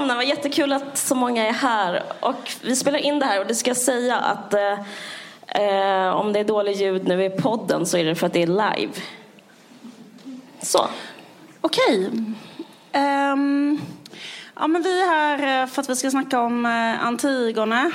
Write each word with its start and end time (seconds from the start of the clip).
Välkomna, 0.00 0.14
vad 0.14 0.28
jättekul 0.28 0.72
att 0.72 0.98
så 0.98 1.14
många 1.14 1.46
är 1.46 1.52
här. 1.52 2.02
Och 2.20 2.52
vi 2.62 2.76
spelar 2.76 2.98
in 2.98 3.18
det 3.18 3.24
här 3.24 3.40
och 3.40 3.46
det 3.46 3.54
ska 3.54 3.74
säga 3.74 4.16
att 4.16 4.54
eh, 4.54 4.72
eh, 5.46 6.08
om 6.08 6.32
det 6.32 6.40
är 6.40 6.44
dålig 6.44 6.76
ljud 6.76 7.08
nu 7.08 7.24
i 7.24 7.30
podden 7.30 7.86
så 7.86 7.96
är 7.96 8.04
det 8.04 8.14
för 8.14 8.26
att 8.26 8.32
det 8.32 8.42
är 8.42 8.46
live. 8.46 8.92
Så. 10.60 10.88
Okej. 11.60 12.10
Ehm, 12.92 13.80
ja, 14.54 14.66
men 14.66 14.82
vi 14.82 15.02
är 15.02 15.06
här 15.06 15.62
eh, 15.62 15.68
för 15.68 15.82
att 15.82 15.88
vi 15.90 15.96
ska 15.96 16.10
snacka 16.10 16.40
om 16.40 16.66
eh, 16.66 17.06
Antigone. 17.06 17.90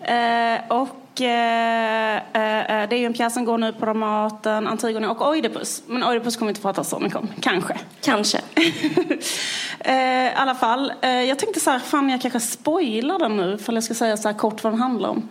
Uh, 0.00 0.72
och 0.72 1.03
eh, 1.20 2.16
eh, 2.16 2.88
det 2.88 2.96
är 2.96 2.98
ju 2.98 3.06
en 3.06 3.14
pjäs 3.14 3.34
som 3.34 3.44
går 3.44 3.58
nu 3.58 3.72
på 3.72 3.84
Dramaten, 3.84 4.66
Antigone 4.66 5.08
och 5.08 5.28
Oidipus. 5.28 5.82
Men 5.86 6.04
Oidipus 6.04 6.36
kommer 6.36 6.50
inte 6.50 6.60
prata 6.60 6.84
så 6.84 6.98
mycket 6.98 7.18
om, 7.18 7.28
kanske. 7.40 7.78
Kanske. 8.00 8.38
I 9.84 10.30
alla 10.34 10.54
fall, 10.54 10.92
jag 11.02 11.38
tänkte 11.38 11.60
så 11.60 11.70
här, 11.70 11.78
fan 11.78 12.10
jag 12.10 12.20
kanske 12.20 12.40
spoilar 12.40 13.18
den 13.18 13.36
nu 13.36 13.58
för 13.58 13.72
jag 13.72 13.84
ska 13.84 13.94
säga 13.94 14.16
så 14.16 14.28
här 14.28 14.38
kort 14.38 14.64
vad 14.64 14.72
den 14.72 14.80
handlar 14.80 15.08
om. 15.08 15.28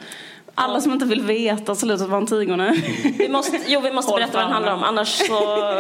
Alla 0.56 0.82
som 0.82 0.92
inte 0.92 1.06
vill 1.06 1.22
veta 1.22 1.76
slutet 1.76 2.08
av 2.08 2.14
Antigone. 2.14 2.72
Vi 3.18 3.30
måste, 3.30 3.60
jo, 3.68 3.80
vi 3.80 3.92
måste 3.92 4.14
berätta 4.14 4.38
vad 4.38 4.44
den 4.44 4.52
handlar 4.52 4.74
om, 4.74 4.84
annars 4.84 5.28
så 5.28 5.34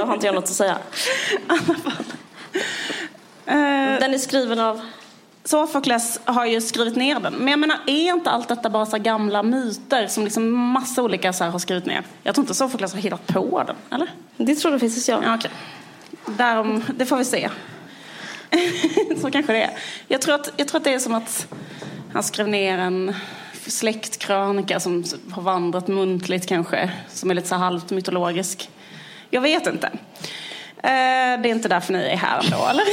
har 0.05 0.13
inte 0.13 0.26
jag 0.26 0.35
något 0.35 0.43
att 0.43 0.49
säga. 0.49 0.77
Den 3.99 4.13
är 4.13 4.17
skriven 4.17 4.59
av? 4.59 4.81
Sofokles 5.46 6.20
har 6.26 6.46
ju 6.46 6.62
skrivit 6.62 6.96
ner 6.96 7.20
den. 7.20 7.34
Men 7.34 7.48
jag 7.48 7.60
menar, 7.60 7.77
är 7.88 8.13
inte 8.13 8.30
allt 8.30 8.48
detta 8.48 8.70
bara 8.70 8.86
så 8.86 8.98
gamla 8.98 9.44
myter 9.44 10.08
som 10.08 10.24
liksom 10.24 10.52
massa 10.52 11.04
olika 11.04 11.34
så 11.34 11.44
har 11.44 11.60
skrivit 11.60 11.85
ner? 11.85 12.04
Jag 12.24 12.35
tror 12.35 12.44
inte 12.44 12.54
Sofokles 12.54 12.94
har 12.94 13.00
hittat 13.00 13.27
på 13.27 13.63
den, 13.68 13.76
eller? 13.91 14.10
Det 14.38 14.55
tror 14.55 14.72
du 14.72 14.80
faktiskt 14.80 15.08
jag. 15.08 15.24
Ja, 15.24 15.35
okay. 15.35 15.52
Därom, 16.26 16.84
det 16.96 17.05
får 17.05 17.18
vi 17.18 17.26
se. 17.26 17.50
så 19.22 19.32
kanske 19.32 19.54
det 19.54 19.63
är. 19.63 19.72
Jag 20.08 20.22
tror, 20.22 20.35
att, 20.35 20.54
jag 20.58 20.68
tror 20.68 20.80
att 20.80 20.84
det 20.84 20.94
är 20.94 21.00
som 21.00 21.13
att 21.13 21.48
han 22.13 22.24
skrev 22.24 22.48
ner 22.48 22.78
en 22.78 23.16
släktkrönika 23.68 24.80
som 24.80 25.04
har 25.32 25.41
vandrat 25.41 25.88
muntligt 25.88 26.48
kanske. 26.48 26.91
Som 27.10 27.32
är 27.32 27.35
lite 27.35 27.48
så 27.48 27.55
halvt 27.55 27.91
mytologisk. 27.91 28.70
Jag 29.30 29.41
vet 29.41 29.68
inte. 29.68 29.90
Eh, 30.84 31.41
det 31.41 31.49
är 31.49 31.51
inte 31.51 31.67
därför 31.67 31.93
ni 31.93 32.03
är 32.03 32.17
här 32.17 32.43
ändå, 32.43 32.67
eller? 32.67 32.85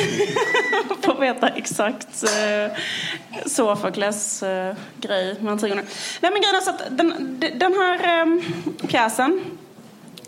Får 1.03 1.21
veta 1.21 1.49
exakt 1.49 2.25
eh, 2.25 2.77
Sofokles 3.47 4.43
eh, 4.43 4.75
grej 5.01 5.37
med 5.41 5.53
Antigone. 5.53 5.83
Nej, 6.21 6.33
men 6.33 6.43
grejen 6.43 6.57
är 6.57 6.61
så 6.61 6.71
att 6.71 6.83
den, 6.91 7.41
den 7.55 7.73
här 7.73 8.23
eh, 8.23 8.87
pjäsen 8.87 9.45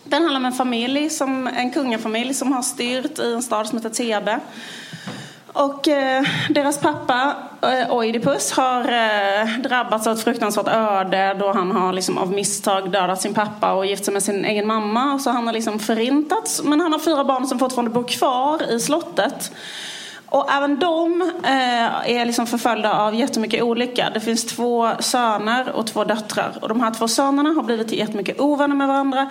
den 0.05 0.23
handlar 0.23 0.41
om 0.41 0.47
en 0.47 0.53
familj, 0.53 1.11
som, 1.11 1.47
en 1.47 1.71
kungafamilj 1.71 2.35
som 2.35 2.53
har 2.53 2.63
styrt 2.63 3.19
i 3.19 3.33
en 3.33 3.43
stad 3.43 3.67
som 3.67 3.79
heter 3.79 3.91
Thebe. 3.91 4.41
Och 5.53 5.89
eh, 5.89 6.25
deras 6.51 6.81
pappa 6.81 7.37
eh, 7.63 7.95
Oidipus 7.95 8.53
har 8.53 8.81
eh, 8.81 9.59
drabbats 9.63 10.07
av 10.07 10.13
ett 10.13 10.25
fruktansvärt 10.25 10.69
öde 10.69 11.37
då 11.39 11.53
han 11.53 11.71
har 11.71 11.93
liksom, 11.93 12.19
av 12.19 12.33
misstag 12.33 12.91
dödat 12.91 13.21
sin 13.21 13.35
pappa 13.35 13.73
och 13.73 13.87
gift 13.87 14.05
sig 14.05 14.15
med 14.15 14.23
sin 14.23 14.45
egen 14.45 14.67
mamma. 14.67 15.19
Så 15.19 15.31
han 15.31 15.47
har 15.47 15.55
liksom 15.55 15.79
förintats. 15.79 16.63
Men 16.65 16.81
han 16.81 16.93
har 16.93 16.99
fyra 16.99 17.25
barn 17.25 17.47
som 17.47 17.59
fortfarande 17.59 17.91
bor 17.91 18.09
kvar 18.09 18.71
i 18.71 18.81
slottet. 18.81 19.53
Och 20.27 20.53
även 20.53 20.79
de 20.79 21.23
eh, 21.45 22.11
är 22.11 22.25
liksom 22.25 22.47
förföljda 22.47 22.93
av 22.93 23.15
jättemycket 23.15 23.63
olycka. 23.63 24.11
Det 24.15 24.21
finns 24.21 24.47
två 24.47 24.91
söner 25.01 25.73
och 25.73 25.87
två 25.87 26.05
döttrar. 26.05 26.59
Och 26.61 26.69
de 26.69 26.81
här 26.81 26.91
två 26.91 27.09
sönerna 27.09 27.51
har 27.51 27.63
blivit 27.63 27.93
jättemycket 27.93 28.41
ovänner 28.41 28.77
med 28.77 28.89
varandra. 28.89 29.31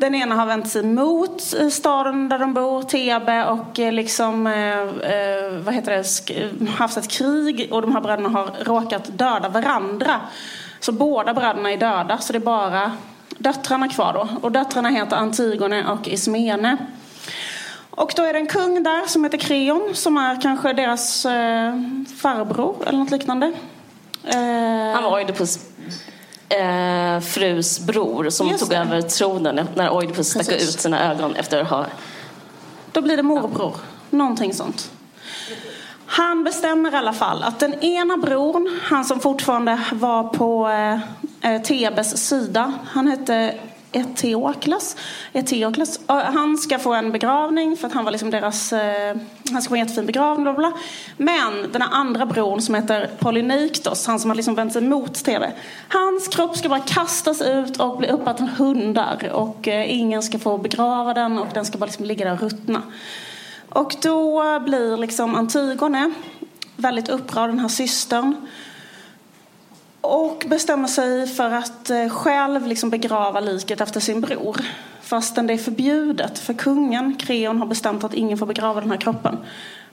Den 0.00 0.14
ena 0.14 0.34
har 0.34 0.46
vänt 0.46 0.68
sig 0.68 0.82
mot 0.82 1.54
eh, 1.60 1.68
staden 1.68 2.28
där 2.28 2.38
de 2.38 2.54
bor, 2.54 2.82
Thebe, 2.82 3.44
och 3.44 3.78
eh, 3.78 3.92
liksom, 3.92 4.46
eh, 4.46 4.80
eh, 4.80 5.52
vad 5.64 5.74
heter 5.74 5.92
det, 5.92 6.70
haft 6.70 6.96
ett 6.96 7.10
krig. 7.10 7.68
Och 7.72 7.82
de 7.82 7.92
här 7.92 8.00
bröderna 8.00 8.28
har 8.28 8.64
råkat 8.64 9.18
döda 9.18 9.48
varandra. 9.48 10.20
Så 10.80 10.92
båda 10.92 11.34
bröderna 11.34 11.72
är 11.72 11.76
döda, 11.76 12.18
så 12.18 12.32
det 12.32 12.38
är 12.38 12.40
bara 12.40 12.92
döttrarna 13.38 13.88
kvar 13.88 14.12
då. 14.12 14.28
Och 14.42 14.52
döttrarna 14.52 14.88
heter 14.88 15.16
Antigone 15.16 15.86
och 15.92 16.08
Ismene. 16.08 16.76
Och 17.90 18.12
då 18.16 18.22
är 18.22 18.32
det 18.32 18.38
en 18.38 18.46
kung 18.46 18.82
där 18.82 19.06
som 19.06 19.24
heter 19.24 19.38
Kreon 19.38 19.90
som 19.94 20.16
är 20.16 20.40
kanske 20.40 20.72
deras 20.72 21.26
eh, 21.26 21.74
farbror 22.16 22.76
eller 22.86 22.98
något 22.98 23.10
liknande. 23.10 23.46
Eh, 24.24 24.94
Han 24.94 25.04
var 25.04 25.18
ju 25.18 25.26
på 25.26 25.46
eh, 26.50 27.20
frus 27.20 27.80
bror 27.80 28.30
som 28.30 28.48
Just 28.48 28.60
tog 28.60 28.70
det. 28.70 28.76
över 28.76 29.02
tronen 29.02 29.68
när 29.74 29.90
Oidipus 29.90 30.30
stack 30.30 30.48
ut 30.48 30.80
sina 30.80 31.12
ögon 31.12 31.34
efter 31.36 31.62
att 31.62 31.68
ha... 31.68 31.86
Då 32.92 33.02
blir 33.02 33.16
det 33.16 33.22
morbror. 33.22 33.76
Någonting 34.10 34.54
sånt. 34.54 34.90
Han 36.06 36.44
bestämmer 36.44 36.94
i 36.94 36.96
alla 36.96 37.12
fall 37.12 37.42
att 37.42 37.60
den 37.60 37.74
ena 37.74 38.16
bron, 38.16 38.80
han 38.82 39.04
som 39.04 39.20
fortfarande 39.20 39.80
var 39.92 40.24
på 40.24 40.68
eh, 40.68 41.52
eh 41.52 41.62
Tebes 41.62 42.28
sida, 42.28 42.72
han 42.86 43.08
hette 43.08 43.54
Eteokles. 43.92 44.96
Eteokles. 45.32 46.00
Han 46.06 46.58
ska 46.58 46.78
få 46.78 46.94
en 46.94 47.12
begravning 47.12 47.76
för 47.76 47.86
att 47.86 47.92
han 47.92 48.04
var 48.04 48.12
liksom 48.12 48.30
deras... 48.30 48.72
Eh, 48.72 49.16
han 49.52 49.62
ska 49.62 49.68
få 49.68 49.74
en 49.74 49.80
jättefin 49.80 50.06
begravning. 50.06 50.44
Bla 50.44 50.52
bla. 50.52 50.72
Men 51.16 51.72
den 51.72 51.82
här 51.82 51.88
andra 51.92 52.26
bron 52.26 52.62
som 52.62 52.74
heter 52.74 53.10
Polynyktos, 53.18 54.06
han 54.06 54.20
som 54.20 54.30
har 54.30 54.36
liksom 54.36 54.54
vänt 54.54 54.72
sig 54.72 54.82
mot 54.82 55.14
TV. 55.14 55.52
Hans 55.88 56.28
kropp 56.28 56.56
ska 56.56 56.68
bara 56.68 56.80
kastas 56.80 57.42
ut 57.42 57.80
och 57.80 57.98
bli 57.98 58.08
uppäten 58.08 58.48
hundar. 58.48 59.30
Och 59.32 59.68
eh, 59.68 59.98
ingen 59.98 60.22
ska 60.22 60.38
få 60.38 60.58
begrava 60.58 61.14
den 61.14 61.38
och 61.38 61.48
den 61.54 61.64
ska 61.64 61.78
bara 61.78 61.86
liksom 61.86 62.04
ligga 62.04 62.24
där 62.24 62.32
och 62.32 62.40
ruttna. 62.40 62.82
Och 63.68 63.96
då 64.02 64.60
blir 64.60 64.96
liksom 64.96 65.34
Antigone 65.34 66.12
väldigt 66.76 67.08
upprörd, 67.08 67.50
den 67.50 67.58
här 67.58 67.68
systern. 67.68 68.36
Och 70.00 70.44
bestämmer 70.48 70.88
sig 70.88 71.26
för 71.26 71.50
att 71.50 71.90
eh, 71.90 72.08
själv 72.08 72.66
liksom 72.66 72.90
begrava 72.90 73.40
liket 73.40 73.80
efter 73.80 74.00
sin 74.00 74.20
bror. 74.20 74.60
Fastän 75.00 75.46
det 75.46 75.52
är 75.52 75.58
förbjudet, 75.58 76.38
för 76.38 76.54
kungen, 76.54 77.14
Kreon, 77.14 77.58
har 77.58 77.66
bestämt 77.66 78.04
att 78.04 78.14
ingen 78.14 78.38
får 78.38 78.46
begrava 78.46 78.80
den 78.80 78.90
här 78.90 78.98
kroppen. 78.98 79.38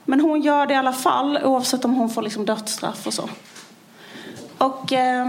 Men 0.04 0.20
hon 0.20 0.42
gör 0.42 0.66
det 0.66 0.74
i 0.74 0.76
alla 0.76 0.92
fall, 0.92 1.38
oavsett 1.44 1.84
om 1.84 1.94
hon 1.94 2.10
får 2.10 2.22
liksom 2.22 2.44
dödsstraff 2.44 3.06
och 3.06 3.14
så. 3.14 3.28
Och 4.58 4.92
eh, 4.92 5.26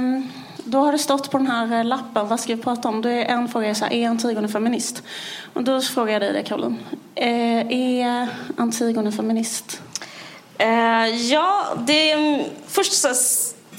då 0.64 0.80
har 0.80 0.92
det 0.92 0.98
stått 0.98 1.32
på 1.32 1.38
den 1.38 1.48
här 1.48 1.80
eh, 1.80 1.86
lappen, 1.86 2.28
vad 2.28 2.40
ska 2.40 2.56
vi 2.56 2.62
prata 2.62 2.90
om? 2.90 3.02
Då 3.02 3.10
är 3.10 3.26
en 3.26 3.48
fråga, 3.48 3.70
är, 3.70 3.74
så 3.74 3.86
här, 3.86 3.94
är 3.94 4.10
Antigone 4.10 4.48
feminist? 4.48 5.04
Och 5.54 5.64
då 5.64 5.82
frågar 5.82 6.14
jag 6.14 6.22
dig 6.22 6.34
det, 6.34 6.44
Caroline. 6.44 6.78
Eh, 7.16 7.72
är 7.72 8.28
Antigone 8.58 9.12
feminist? 9.12 9.82
Eh, 10.58 11.08
ja, 11.08 11.64
det 11.78 12.12
är 12.12 12.46
först 12.68 12.94
så 12.94 13.08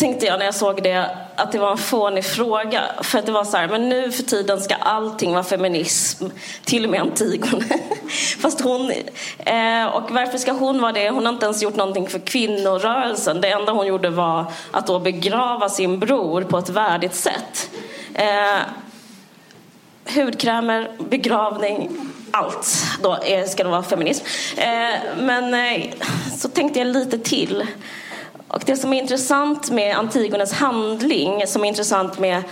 tänkte 0.00 0.26
jag 0.26 0.38
när 0.38 0.44
jag 0.46 0.54
såg 0.54 0.82
det 0.82 1.16
att 1.36 1.52
det 1.52 1.58
var 1.58 1.70
en 1.70 1.78
fånig 1.78 2.24
fråga. 2.24 2.82
För 3.02 3.18
att 3.18 3.26
det 3.26 3.32
var 3.32 3.44
så 3.44 3.56
här, 3.56 3.68
men 3.68 3.88
nu 3.88 4.12
för 4.12 4.22
tiden 4.22 4.60
ska 4.60 4.74
allting 4.74 5.32
vara 5.32 5.44
feminism. 5.44 6.26
Till 6.64 6.84
och 6.84 6.90
med 6.90 7.00
Antigone. 7.00 7.64
Fast 8.40 8.60
hon, 8.60 8.90
eh, 9.38 9.86
och 9.86 10.10
varför 10.10 10.38
ska 10.38 10.52
hon 10.52 10.80
vara 10.80 10.92
det? 10.92 11.10
Hon 11.10 11.26
har 11.26 11.32
inte 11.32 11.44
ens 11.44 11.62
gjort 11.62 11.76
någonting 11.76 12.08
för 12.08 12.18
kvinnorörelsen. 12.18 13.40
Det 13.40 13.50
enda 13.50 13.72
hon 13.72 13.86
gjorde 13.86 14.10
var 14.10 14.52
att 14.70 14.86
då 14.86 14.98
begrava 14.98 15.68
sin 15.68 15.98
bror 15.98 16.42
på 16.42 16.58
ett 16.58 16.68
värdigt 16.68 17.14
sätt. 17.14 17.70
Eh, 18.14 18.60
hudkrämer, 20.14 20.90
begravning, 21.10 21.90
allt 22.30 22.84
då 23.02 23.18
är, 23.24 23.44
ska 23.46 23.64
det 23.64 23.70
vara 23.70 23.82
feminism. 23.82 24.24
Eh, 24.56 25.16
men 25.18 25.54
eh, 25.54 25.82
så 26.36 26.48
tänkte 26.48 26.78
jag 26.78 26.88
lite 26.88 27.18
till. 27.18 27.66
Och 28.52 28.62
det 28.66 28.76
som 28.76 28.92
är 28.92 28.98
intressant 28.98 29.70
med 29.70 29.96
Antigones 29.96 30.52
handling, 30.52 31.46
som 31.46 31.64
är 31.64 31.68
intressant 31.68 32.18
med 32.18 32.42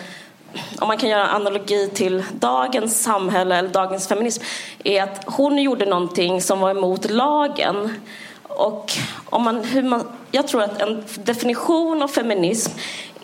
om 0.78 0.88
man 0.88 0.98
kan 0.98 1.08
göra 1.08 1.26
analogi 1.26 1.90
till 1.94 2.24
dagens 2.32 3.02
samhälle 3.02 3.56
eller 3.56 3.68
dagens 3.68 4.08
feminism, 4.08 4.42
är 4.84 5.02
att 5.02 5.24
hon 5.26 5.58
gjorde 5.58 5.86
någonting 5.86 6.42
som 6.42 6.60
var 6.60 6.70
emot 6.70 7.10
lagen. 7.10 7.94
Och 8.42 8.92
om 9.24 9.42
man, 9.42 9.64
hur 9.64 9.82
man, 9.82 10.08
jag 10.30 10.48
tror 10.48 10.62
att 10.62 10.82
en 10.82 11.04
definition 11.16 12.02
av 12.02 12.08
feminism 12.08 12.72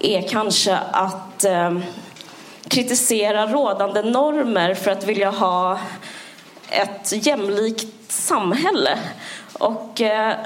är 0.00 0.22
kanske 0.28 0.78
att 0.92 1.44
eh, 1.44 1.78
kritisera 2.68 3.46
rådande 3.46 4.02
normer 4.02 4.74
för 4.74 4.90
att 4.90 5.04
vilja 5.04 5.30
ha 5.30 5.78
ett 6.70 7.26
jämlikt 7.26 8.12
samhälle. 8.12 8.98
Och 9.52 10.00
eh, 10.00 10.36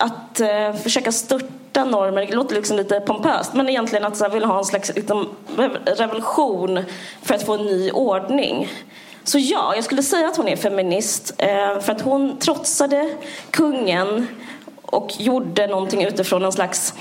att 0.00 0.40
eh, 0.40 0.74
försöka 0.82 1.12
störta 1.12 1.84
normer, 1.84 2.26
det 2.26 2.34
låter 2.34 2.54
liksom 2.54 2.76
lite 2.76 3.00
pompöst, 3.00 3.54
men 3.54 3.68
egentligen 3.68 4.04
att 4.04 4.16
så 4.16 4.24
här, 4.24 4.30
vill 4.30 4.44
ha 4.44 4.58
en 4.58 4.64
slags 4.64 4.92
liksom, 4.96 5.28
revolution 5.84 6.84
för 7.22 7.34
att 7.34 7.46
få 7.46 7.54
en 7.54 7.66
ny 7.66 7.90
ordning. 7.90 8.68
Så 9.24 9.38
ja, 9.38 9.74
jag 9.74 9.84
skulle 9.84 10.02
säga 10.02 10.28
att 10.28 10.36
hon 10.36 10.48
är 10.48 10.56
feminist 10.56 11.34
eh, 11.38 11.80
för 11.80 11.92
att 11.92 12.00
hon 12.00 12.38
trotsade 12.38 13.14
kungen 13.50 14.26
och 14.82 15.20
gjorde 15.20 15.66
någonting 15.66 16.04
utifrån 16.04 16.44
en 16.44 16.52
slags 16.52 16.94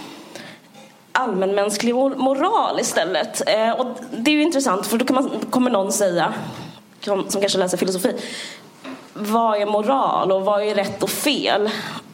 allmänmänsklig 1.12 1.96
moral 1.96 2.80
istället. 2.80 3.50
Eh, 3.50 3.72
och 3.72 3.88
det 4.12 4.32
är 4.32 4.36
ju 4.36 4.42
intressant 4.42 4.88
för 4.88 4.98
då 4.98 5.06
kan 5.06 5.16
man, 5.16 5.32
kommer 5.50 5.72
någon 5.72 5.92
säga, 5.92 6.34
som 7.02 7.42
kanske 7.42 7.58
läser 7.58 7.78
filosofi, 7.78 8.16
vad 9.14 9.62
är 9.62 9.66
moral 9.66 10.32
och 10.32 10.46
vad 10.46 10.64
är 10.64 10.76
rätt 10.76 11.04
och 11.04 11.10
fel? 11.10 11.70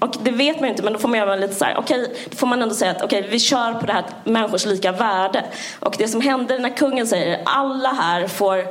Och 0.05 0.15
det 0.23 0.31
vet 0.31 0.55
man 0.55 0.63
ju 0.63 0.69
inte, 0.69 0.83
men 0.83 0.93
då 0.93 0.99
får 0.99 1.07
man 1.07 1.19
göra 1.19 1.35
lite 1.35 1.55
så 1.55 1.65
här, 1.65 1.77
okej, 1.77 2.01
okay, 2.01 2.15
då 2.29 2.37
får 2.37 2.47
man 2.47 2.61
ändå 2.61 2.75
säga 2.75 2.91
att 2.91 3.01
okej, 3.01 3.19
okay, 3.19 3.31
vi 3.31 3.39
kör 3.39 3.73
på 3.73 3.85
det 3.85 3.93
här 3.93 4.03
människors 4.23 4.65
lika 4.65 4.91
värde. 4.91 5.45
Och 5.79 5.95
det 5.97 6.07
som 6.07 6.21
händer 6.21 6.59
när 6.59 6.69
kungen 6.69 7.07
säger 7.07 7.41
alla 7.45 7.89
här 7.89 8.27
får 8.27 8.67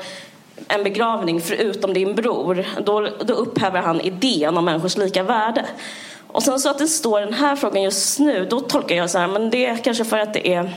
en 0.68 0.84
begravning 0.84 1.40
förutom 1.40 1.94
din 1.94 2.14
bror, 2.14 2.66
då, 2.84 3.08
då 3.24 3.34
upphäver 3.34 3.80
han 3.80 4.00
idén 4.00 4.56
om 4.56 4.64
människors 4.64 4.96
lika 4.96 5.22
värde. 5.22 5.66
Och 6.28 6.42
sen 6.42 6.60
så 6.60 6.70
att 6.70 6.78
det 6.78 6.88
står 6.88 7.20
den 7.20 7.34
här 7.34 7.56
frågan 7.56 7.82
just 7.82 8.18
nu, 8.18 8.46
då 8.50 8.60
tolkar 8.60 8.96
jag 8.96 9.10
så 9.10 9.18
här, 9.18 9.28
men 9.28 9.50
det 9.50 9.66
är 9.66 9.76
kanske 9.76 10.04
för 10.04 10.18
att 10.18 10.34
det 10.34 10.48
är 10.54 10.72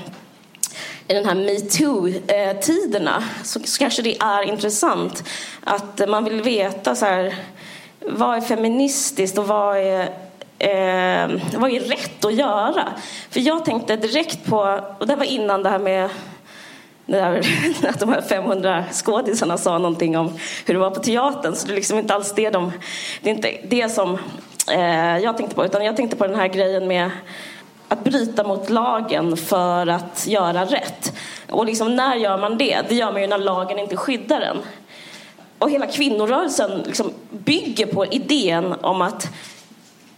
i 1.07 1.13
den 1.13 1.25
här 1.25 1.35
metoo-tiderna 1.35 3.23
så, 3.43 3.59
så 3.59 3.79
kanske 3.79 4.01
det 4.01 4.17
är 4.19 4.43
intressant 4.43 5.23
att 5.63 6.09
man 6.09 6.23
vill 6.23 6.41
veta 6.41 6.95
så 6.95 7.05
här, 7.05 7.35
vad 7.99 8.37
är 8.37 8.41
feministiskt 8.41 9.37
och 9.37 9.47
vad 9.47 9.77
är 9.77 10.09
eh, 10.59 11.59
vad 11.59 11.71
är 11.71 11.89
rätt 11.89 12.25
att 12.25 12.33
göra? 12.33 12.93
För 13.29 13.39
jag 13.39 13.65
tänkte 13.65 13.95
direkt 13.95 14.45
på, 14.45 14.81
och 14.99 15.07
det 15.07 15.15
var 15.15 15.25
innan 15.25 15.63
det 15.63 15.69
här 15.69 15.79
med 15.79 16.09
där, 17.07 17.41
att 17.89 17.99
de 17.99 18.09
här 18.09 18.21
500 18.21 18.83
skådisarna 18.91 19.57
sa 19.57 19.77
någonting 19.77 20.17
om 20.17 20.33
hur 20.65 20.73
det 20.73 20.79
var 20.79 20.91
på 20.91 20.99
teatern. 20.99 21.55
Så 21.55 21.67
det 21.67 21.73
är 21.73 21.75
liksom 21.75 21.97
inte 21.97 22.13
alls 22.13 22.33
det 22.35 22.49
de, 22.49 22.71
det 23.21 23.29
är 23.29 23.35
inte 23.35 23.57
det 23.63 23.89
som 23.89 24.17
eh, 24.71 25.17
jag 25.17 25.37
tänkte 25.37 25.55
på. 25.55 25.65
Utan 25.65 25.85
jag 25.85 25.95
tänkte 25.95 26.15
på 26.15 26.27
den 26.27 26.35
här 26.35 26.47
grejen 26.47 26.87
med 26.87 27.09
att 27.87 28.03
bryta 28.03 28.43
mot 28.43 28.69
lagen 28.69 29.37
för 29.37 29.87
att 29.87 30.27
göra 30.27 30.65
rätt. 30.65 31.13
Och 31.49 31.65
liksom, 31.65 31.95
när 31.95 32.15
gör 32.15 32.37
man 32.37 32.57
det? 32.57 32.81
Det 32.89 32.95
gör 32.95 33.11
man 33.11 33.21
ju 33.21 33.27
när 33.27 33.37
lagen 33.37 33.79
inte 33.79 33.97
skyddar 33.97 34.41
en. 34.41 34.57
Och 35.59 35.71
hela 35.71 35.87
kvinnorörelsen 35.87 36.81
liksom 36.85 37.11
bygger 37.29 37.85
på 37.85 38.05
idén 38.05 38.75
om 38.81 39.01
att 39.01 39.29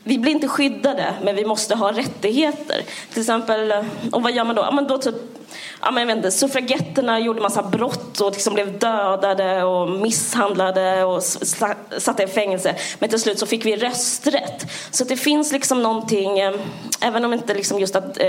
vi 0.04 0.18
blir 0.18 0.32
inte 0.32 0.48
skyddade, 0.48 1.14
men 1.24 1.36
vi 1.36 1.46
måste 1.46 1.76
ha 1.76 1.92
rättigheter. 1.92 2.82
Till 3.14 3.22
exempel, 3.22 3.72
eh, 3.72 3.84
och 4.12 4.24
vad 4.24 4.32
gör 4.32 4.44
man 4.44 4.56
då? 4.56 4.62
Ja, 4.62 4.72
men 4.72 4.88
då 4.88 4.98
typ 4.98 5.16
ja, 5.82 5.92
men 5.92 6.02
jag 6.02 6.08
vet 6.08 6.18
inte, 6.18 6.32
suffragetterna 6.32 7.20
gjorde 7.20 7.42
massa 7.42 7.64
brott 7.64 8.22
och 8.22 8.32
liksom 8.32 8.54
blev 8.54 8.80
dödade 8.80 9.64
och 9.64 9.90
misshandlade 9.90 11.04
och 11.04 11.24
satta 11.98 12.24
i 12.24 12.28
fängelse. 12.28 12.76
Men 13.00 13.10
till 13.10 13.20
slut 13.20 13.40
så 13.40 13.46
fick 13.46 13.66
vi 13.66 13.76
rösträtt. 13.76 14.66
Så 14.92 15.04
det 15.04 15.18
finns 15.18 15.52
liksom 15.52 15.84
någonting, 15.84 16.40
eh, 16.40 16.54
även 17.02 17.26
om 17.26 17.34
inte 17.34 17.54
liksom 17.54 17.80
just 17.80 17.96
att 17.96 18.18
eh, 18.18 18.26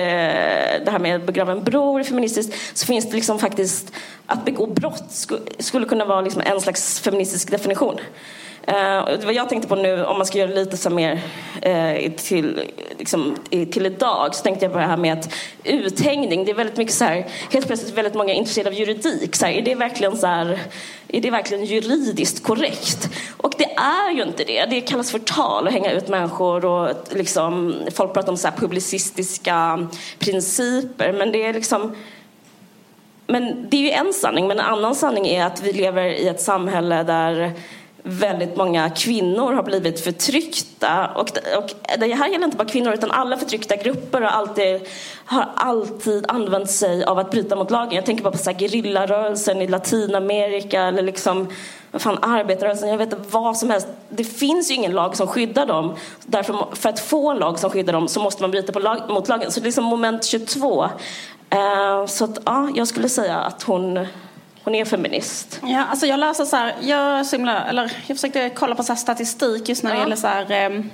det 0.85 0.91
här 0.91 0.99
med 0.99 1.17
att 1.17 1.27
begrava 1.27 1.53
en 1.53 1.65
bror 1.65 2.01
är 2.01 2.05
feministiskt, 2.05 2.79
så 2.79 2.87
finns 2.87 3.11
det 3.11 3.17
liksom 3.17 3.39
faktiskt 3.39 3.93
att 4.27 4.45
begå 4.45 4.67
brott 4.67 5.29
skulle, 5.59 5.87
kunna 5.87 6.05
vara 6.05 6.21
liksom 6.21 6.43
en 6.47 6.61
slags 6.61 7.01
feministisk 7.01 7.51
definition. 7.51 8.01
Eh, 8.63 8.75
uh, 8.77 9.25
vad 9.25 9.35
jag 9.35 9.49
tänkte 9.49 9.69
på 9.69 9.75
nu, 9.75 10.05
om 10.05 10.17
man 10.17 10.27
ska 10.27 10.39
göra 10.39 10.49
det 10.49 10.55
lite 10.55 10.77
så 10.77 10.91
mer 10.91 11.13
uh, 11.67 12.13
till, 12.17 12.71
liksom, 12.99 13.37
till 13.49 13.87
idag, 13.87 14.35
så 14.35 14.43
tänkte 14.43 14.65
jag 14.65 14.73
på 14.73 14.79
det 14.79 14.85
här 14.85 14.97
med 14.97 15.19
att 15.19 15.35
uthängning, 15.65 16.45
det 16.45 16.51
är 16.51 16.55
väldigt 16.55 16.77
mycket 16.77 16.95
så 16.95 17.05
här, 17.11 17.27
helt 17.51 17.67
plötsligt 17.67 17.95
väldigt 17.95 18.15
många 18.15 18.33
intresserade 18.33 18.71
av 18.71 18.75
juridik. 18.75 19.37
Så 19.37 19.47
här, 19.47 19.53
är, 19.53 19.63
det 19.63 19.75
verkligen 19.75 20.17
så 20.17 20.27
här, 20.27 20.59
är 21.09 21.21
det 21.21 21.31
verkligen 21.31 21.65
juridiskt 21.65 22.43
korrekt? 22.43 23.09
Och 23.37 23.55
det 23.59 23.75
är 23.75 24.11
ju 24.11 24.23
inte 24.23 24.45
det. 24.45 24.67
Det 24.71 24.81
kallas 24.81 25.11
för 25.11 25.19
tal 25.19 25.67
att 25.67 25.73
hänga 25.73 25.93
ut 25.93 26.09
människor 26.09 26.65
och 26.65 26.95
liksom, 27.11 27.75
folk 27.95 28.15
pratar 28.15 28.33
om 28.33 28.37
så 28.37 28.49
publicistiska 28.57 29.89
principer, 30.19 31.13
men 31.13 31.33
det 31.33 31.47
är 31.47 31.53
liksom 31.53 31.97
men 33.27 33.67
det 33.71 33.77
är 33.77 33.81
ju 33.81 33.91
en 33.91 34.13
sanning, 34.13 34.47
men 34.47 34.59
en 34.59 34.67
annan 34.67 34.95
sanning 34.95 35.27
är 35.27 35.45
att 35.45 35.63
vi 35.63 35.73
lever 35.73 36.05
i 36.05 36.29
ett 36.29 36.41
samhälle 36.41 37.03
där 37.03 37.53
väldigt 38.03 38.57
många 38.57 38.91
kvinnor 38.91 39.53
har 39.53 39.63
blivit 39.63 40.01
förtryckta. 40.01 41.11
Och, 41.15 41.29
och 41.59 41.75
det 41.99 42.15
här 42.15 42.29
gäller 42.29 42.45
inte 42.45 42.57
bara 42.57 42.69
kvinnor 42.69 42.93
utan 42.93 43.11
alla 43.11 43.37
förtryckta 43.37 43.77
grupper 43.77 44.21
har 44.21 44.29
alltid, 44.29 44.81
har 45.25 45.49
alltid 45.55 46.25
använt 46.29 46.71
sig 46.71 47.05
av 47.05 47.19
att 47.19 47.31
bryta 47.31 47.57
mot 47.57 47.71
lagen. 47.71 47.95
Jag 47.95 48.07
tänker 48.07 48.25
bara 48.25 48.33
på 48.33 48.39
så 48.39 48.51
gerillarörelsen 48.51 49.63
i 49.63 49.67
Latinamerika 49.67 50.83
eller 50.83 51.03
liksom 51.03 51.49
fan, 51.93 52.19
arbetarrörelsen, 52.23 52.89
jag 52.89 52.99
vet 52.99 53.13
inte 53.13 53.29
vad 53.31 53.57
som 53.57 53.71
helst. 53.71 53.89
Det 54.09 54.25
finns 54.25 54.71
ju 54.71 54.75
ingen 54.75 54.93
lag 54.93 55.17
som 55.17 55.27
skyddar 55.27 55.67
dem. 55.67 55.97
Därför, 56.27 56.67
för 56.73 56.89
att 56.89 57.01
få 57.01 57.31
en 57.31 57.37
lag 57.37 57.59
som 57.59 57.71
skyddar 57.71 57.93
dem 57.93 58.09
så 58.09 58.21
måste 58.21 58.43
man 58.43 58.51
bryta 58.51 58.73
på 58.73 58.79
lag, 58.79 58.99
mot 59.09 59.29
lagen. 59.29 59.53
Så 59.53 59.61
det 59.61 59.65
är 59.65 59.67
liksom 59.67 59.85
moment 59.85 60.25
22. 60.25 60.85
Uh, 60.85 60.91
eh, 61.61 62.07
så 62.07 62.25
att, 62.25 62.39
ja, 62.45 62.71
jag 62.75 62.89
skulle 62.89 63.09
säga 63.09 63.37
att 63.37 63.63
hon 63.63 64.07
hon 64.71 64.75
är 64.75 64.85
feminist. 64.85 65.61
Ja, 65.63 65.85
alltså 65.85 66.07
jag 66.07 66.21
läser 66.21 66.45
så 66.45 66.57
här, 66.57 66.75
jag, 66.81 67.27
simlar, 67.27 67.67
eller 67.69 67.93
jag 68.07 68.17
försökte 68.17 68.51
kolla 68.51 68.75
på 68.75 68.83
så 68.83 68.97
statistik 68.97 69.69
just 69.69 69.83
när 69.83 69.91
det 69.91 69.97
ja. 69.97 70.03
gäller 70.03 70.17
så 70.17 70.27
här, 70.27 70.51
eh, 70.51 70.85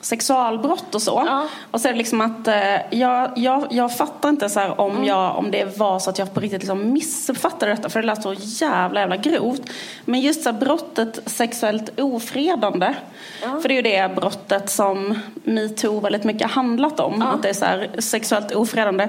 sexualbrott 0.00 0.94
och 0.94 1.02
så. 1.02 1.22
Ja. 1.26 1.48
Och 1.70 1.80
så 1.80 1.88
är 1.88 1.92
det 1.92 1.98
liksom 1.98 2.20
att 2.20 2.48
eh, 2.48 2.98
jag, 2.98 3.30
jag, 3.36 3.66
jag 3.70 3.96
fattar 3.96 4.28
inte 4.28 4.48
så 4.48 4.60
här, 4.60 4.80
om, 4.80 4.90
mm. 4.90 5.04
jag, 5.04 5.36
om 5.36 5.50
det 5.50 5.78
var 5.78 5.98
så 5.98 6.10
att 6.10 6.18
jag 6.18 6.34
på 6.34 6.40
riktigt 6.40 6.60
liksom 6.60 6.92
missuppfattade 6.92 7.72
detta 7.72 7.88
för 7.88 8.00
det 8.00 8.06
lät 8.06 8.22
så 8.22 8.34
jävla 8.38 9.00
jävla 9.00 9.16
grovt. 9.16 9.62
Men 10.04 10.20
just 10.20 10.42
så 10.42 10.52
här, 10.52 10.58
brottet 10.58 11.20
sexuellt 11.26 12.00
ofredande. 12.00 12.94
Ja. 13.42 13.60
För 13.60 13.68
det 13.68 13.74
är 13.74 13.76
ju 13.76 13.82
det 13.82 14.14
brottet 14.16 14.70
som 14.70 15.18
metoo 15.44 16.00
väldigt 16.00 16.24
mycket 16.24 16.50
handlat 16.50 17.00
om. 17.00 17.22
Att 17.22 17.42
det 17.42 17.48
är 17.48 17.54
så 17.54 17.64
här, 17.64 17.90
sexuellt 17.98 18.52
ofredande. 18.52 19.08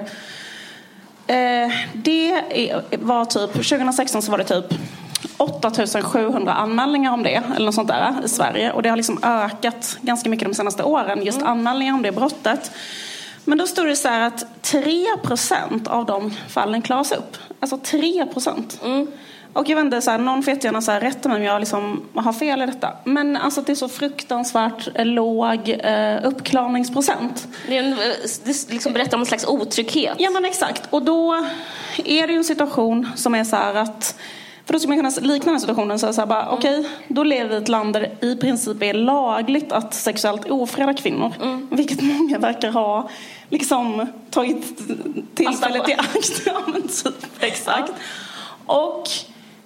Eh, 1.31 1.72
det 1.94 2.44
var 3.00 3.25
typ, 3.25 3.51
2016 3.54 4.22
så 4.22 4.31
var 4.31 4.38
det 4.38 4.44
typ 4.44 4.74
8700 5.38 6.54
anmälningar 6.54 7.13
om 7.13 7.24
det, 7.24 7.44
eller 7.56 7.66
något 7.66 7.75
sånt 7.75 7.88
där, 7.88 8.13
i 8.25 8.30
Sverige. 8.30 8.72
Och 8.72 8.83
det 8.83 8.89
har 8.89 8.98
liksom 8.98 9.19
ökat 9.24 9.98
ganska 10.01 10.30
mycket 10.30 10.48
de 10.48 10.54
senaste 10.54 10.83
åren, 10.83 11.24
just 11.24 11.38
mm. 11.38 11.51
anmälningar 11.51 11.94
om 11.94 12.01
det 12.01 12.12
brottet. 12.12 12.72
Men 13.46 13.58
då 13.58 13.68
stod 13.68 13.88
det 13.88 13.96
så 13.96 14.08
här 14.08 14.28
att 14.28 14.46
3% 14.62 15.88
av 15.88 16.06
de 16.06 16.34
fallen 16.50 16.82
klaras 16.82 17.12
upp. 17.12 17.38
Alltså 17.60 17.78
3 17.78 18.28
Mm. 18.84 19.08
Och 19.54 19.70
jag 19.70 19.84
vet 19.84 20.04
så 20.04 20.12
här, 20.12 20.18
någon 20.18 20.44
får 20.44 20.54
jättegärna 20.54 20.82
så 20.82 20.92
här, 20.92 21.02
rätta 21.02 21.30
mig 21.30 21.38
om 21.38 21.44
jag 21.44 21.60
liksom 21.60 22.04
har 22.16 22.34
fel 22.34 22.62
i 22.62 22.66
detta. 22.66 22.94
Men 23.04 23.38
alltså 23.38 23.62
det 23.62 23.72
är 23.72 23.76
så 23.76 23.90
fruktansvärt 23.90 24.88
låg 24.96 25.70
eh, 25.70 26.20
uppklarningsprocent. 26.24 27.48
Det, 27.68 27.78
är 27.78 27.83
en, 27.83 27.95
det 28.44 28.69
liksom 28.69 28.94
berättar 28.94 29.18
om 29.18 29.21
en 29.21 29.26
slags 29.26 29.45
otrygghet. 29.48 30.16
Ja 30.18 30.30
men 30.30 30.45
exakt. 30.45 30.83
Och 30.90 31.02
då 31.02 31.45
är 32.06 32.28
det 32.28 32.33
ju 32.33 32.38
en 32.38 32.44
situation 32.44 33.10
som 33.16 33.36
är 33.36 33.44
så 33.44 33.56
här 33.56 33.76
att 33.76 34.16
för 34.71 34.73
då 34.73 34.80
skulle 34.80 35.01
man 35.01 35.11
kunna 35.11 35.33
likna 35.33 35.51
den 35.51 35.61
situationen 35.61 35.99
så, 35.99 36.13
så 36.13 36.21
här 36.21 36.25
bara, 36.25 36.42
mm. 36.42 36.54
okej, 36.54 36.90
då 37.07 37.23
lever 37.23 37.49
vi 37.49 37.56
i 37.56 37.57
ett 37.57 37.68
land 37.68 37.94
där 37.94 38.09
det 38.19 38.28
i 38.28 38.35
princip 38.35 38.83
är 38.83 38.94
lagligt 38.94 39.71
att 39.71 39.94
sexuellt 39.94 40.51
ofreda 40.51 40.94
kvinnor. 40.94 41.33
Mm. 41.42 41.68
Vilket 41.71 42.01
många 42.01 42.40
verkar 42.40 42.71
ha 42.71 43.09
liksom 43.49 44.07
tagit 44.30 44.78
tillfället 45.35 45.90
i 45.90 45.94
akt. 45.94 46.42
ja, 46.45 46.61
men 46.68 46.81
typ, 46.81 47.25
exakt. 47.40 47.92
Ja. 48.68 48.73
Och 48.73 49.09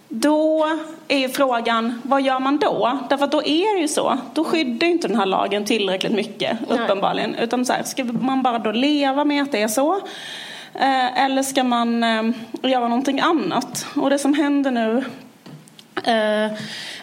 då 0.09 0.67
är 1.07 1.27
frågan, 1.27 2.01
vad 2.03 2.21
gör 2.21 2.39
man 2.39 2.57
då? 2.57 3.00
Därför 3.09 3.25
att 3.25 3.31
då 3.31 3.43
är 3.43 3.75
det 3.75 3.81
ju 3.81 3.88
så, 3.88 4.17
då 4.33 4.43
skyddar 4.43 4.88
inte 4.88 5.07
den 5.07 5.17
här 5.17 5.25
lagen 5.25 5.65
tillräckligt 5.65 6.13
mycket 6.13 6.57
Nej. 6.69 6.79
uppenbarligen. 6.79 7.35
Utan 7.35 7.65
så 7.65 7.74
här, 7.74 7.83
ska 7.83 8.03
man 8.03 8.41
bara 8.41 8.59
då 8.59 8.71
leva 8.71 9.25
med 9.25 9.43
att 9.43 9.51
det 9.51 9.62
är 9.62 9.67
så? 9.67 10.01
Eh, 10.79 11.24
eller 11.24 11.44
ska 11.44 11.63
man 11.63 12.03
eh, 12.03 12.24
göra 12.63 12.88
någonting 12.88 13.20
annat? 13.20 13.86
Och 13.96 14.10
det 14.10 14.20
som 14.20 14.34
händer 14.34 14.72
nu 14.72 15.05
eh, 16.03 16.51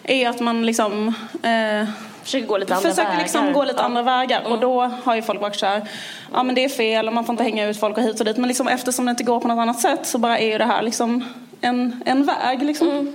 är 0.03 0.29
att 0.29 0.39
man 0.39 0.65
liksom 0.65 1.13
försöker 2.23 2.47
gå 2.47 2.57
lite 2.57 2.75
andra 2.75 2.89
försöker 2.89 3.09
vägar. 3.09 3.21
Liksom 3.21 3.53
gå 3.53 3.63
lite 3.63 3.79
ja. 3.79 3.83
andra 3.83 4.01
vägar. 4.01 4.39
Mm. 4.39 4.51
Och 4.51 4.59
då 4.59 4.81
har 5.03 5.15
ju 5.15 5.21
folk 5.21 5.41
varit 5.41 5.55
så 5.55 5.65
här, 5.65 5.81
ja 6.33 6.43
men 6.43 6.55
det 6.55 6.63
är 6.63 6.69
fel 6.69 7.07
och 7.07 7.13
man 7.13 7.25
får 7.25 7.33
inte 7.33 7.43
hänga 7.43 7.67
ut 7.67 7.79
folk 7.79 7.97
och 7.97 8.03
hit 8.03 8.19
och 8.19 8.25
dit. 8.25 8.37
Men 8.37 8.47
liksom 8.47 8.67
eftersom 8.67 9.05
det 9.05 9.09
inte 9.09 9.23
går 9.23 9.39
på 9.39 9.47
något 9.47 9.61
annat 9.61 9.79
sätt 9.79 10.05
så 10.05 10.17
bara 10.17 10.37
är 10.37 10.51
ju 10.51 10.57
det 10.57 10.65
här 10.65 10.81
liksom 10.81 11.25
en, 11.61 12.03
en 12.05 12.25
väg. 12.25 12.63
Liksom. 12.63 12.89
Mm. 12.89 13.13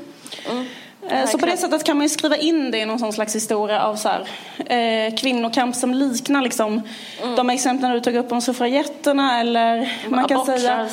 Mm. 0.50 0.66
Eh, 1.10 1.26
så 1.26 1.38
på 1.38 1.46
det 1.46 1.56
sättet 1.56 1.84
kan 1.84 1.96
man 1.96 2.04
ju 2.04 2.08
skriva 2.08 2.36
in 2.36 2.70
det 2.70 2.78
i 2.78 2.86
någon 2.86 3.12
slags 3.12 3.34
historia 3.34 3.82
av 3.82 3.96
så 3.96 4.08
här, 4.08 4.28
eh, 4.66 5.14
kvinnokamp 5.14 5.76
som 5.76 5.94
liknar 5.94 6.42
liksom, 6.42 6.82
mm. 7.22 7.36
de 7.36 7.50
exemplen 7.50 7.92
du 7.92 8.00
tog 8.00 8.14
upp 8.14 8.32
om 8.32 8.40
suffragetterna 8.40 9.40
eller 9.40 9.92
man 10.08 10.28
kan 10.28 10.46
säga 10.46 10.88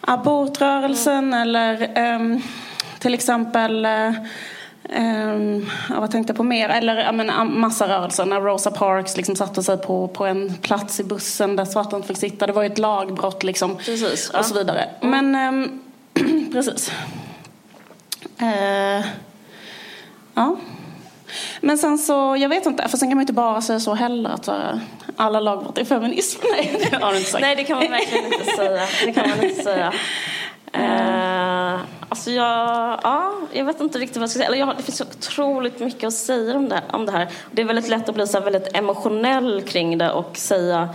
abortrörelsen 0.00 1.34
mm. 1.34 1.42
eller 1.42 1.82
eh, 1.82 2.38
till 2.98 3.14
exempel 3.14 3.84
eh, 3.84 4.12
Um, 4.96 5.70
vad 5.90 6.10
tänkte 6.10 6.30
jag 6.30 6.36
på 6.36 6.42
mer? 6.42 6.68
Eller 6.68 6.96
ja, 6.96 7.12
men, 7.12 7.60
massarörelsen 7.60 8.28
när 8.28 8.40
Rosa 8.40 8.70
Parks 8.70 9.16
liksom 9.16 9.36
satte 9.36 9.62
sig 9.62 9.78
på, 9.78 10.08
på 10.08 10.26
en 10.26 10.54
plats 10.54 11.00
i 11.00 11.04
bussen 11.04 11.56
där 11.56 11.64
svarta 11.64 11.96
inte 11.96 12.08
fick 12.08 12.16
sitta. 12.16 12.46
Det 12.46 12.52
var 12.52 12.62
ju 12.62 12.66
ett 12.66 12.78
lagbrott 12.78 13.42
liksom. 13.42 13.76
Precis, 13.76 14.30
och 14.30 14.44
så 14.44 14.54
vidare. 14.54 14.88
Mm. 15.00 15.32
Men 15.32 15.54
um, 15.54 16.50
precis. 16.52 16.92
Uh, 18.42 19.06
ja. 20.34 20.56
Men 21.60 21.78
sen 21.78 21.98
så, 21.98 22.36
jag 22.38 22.48
vet 22.48 22.66
inte, 22.66 22.88
för 22.88 22.98
sen 22.98 23.08
kan 23.08 23.16
man 23.16 23.22
inte 23.22 23.32
bara 23.32 23.62
säga 23.62 23.80
så 23.80 23.94
heller 23.94 24.30
att 24.30 24.48
uh, 24.48 24.54
alla 25.16 25.40
lagbrott 25.40 25.78
är 25.78 25.84
feminism. 25.84 26.40
Nej, 26.52 26.86
det 26.90 26.96
har 26.96 27.12
du 27.12 27.18
inte 27.18 27.30
sagt. 27.30 27.42
Nej, 27.42 27.56
det 27.56 27.64
kan 27.64 27.78
man 27.78 27.90
verkligen 27.90 28.24
inte 28.24 28.44
säga. 28.56 28.86
Det 29.04 29.12
kan 29.12 29.30
man 29.30 29.44
inte 29.44 29.62
säga. 29.62 29.92
Uh, 30.76 31.80
Alltså 32.12 32.30
jag, 32.30 33.00
ja, 33.02 33.32
jag 33.52 33.64
vet 33.64 33.80
inte 33.80 33.98
riktigt 33.98 34.16
vad 34.16 34.22
jag 34.22 34.30
ska 34.30 34.38
säga. 34.38 34.46
Eller 34.46 34.58
jag, 34.58 34.76
det 34.76 34.82
finns 34.82 34.98
så 34.98 35.04
otroligt 35.04 35.80
mycket 35.80 36.06
att 36.06 36.14
säga 36.14 36.56
om 36.56 36.68
det, 36.68 36.82
om 36.92 37.06
det 37.06 37.12
här. 37.12 37.28
Det 37.50 37.62
är 37.62 37.66
väldigt 37.66 37.88
lätt 37.88 38.08
att 38.08 38.14
bli 38.14 38.26
så 38.26 38.40
väldigt 38.40 38.76
emotionell 38.76 39.62
kring 39.62 39.98
det 39.98 40.12
och 40.12 40.36
säga 40.36 40.88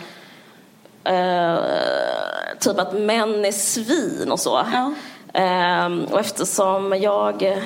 eh, 1.04 1.58
typ 2.60 2.80
att 2.80 2.94
män 2.94 3.46
är 3.46 3.52
svin 3.52 4.32
och 4.32 4.40
så. 4.40 4.66
Ja. 4.74 4.94
Eh, 5.42 6.12
och 6.12 6.20
eftersom 6.20 7.00
jag 7.02 7.64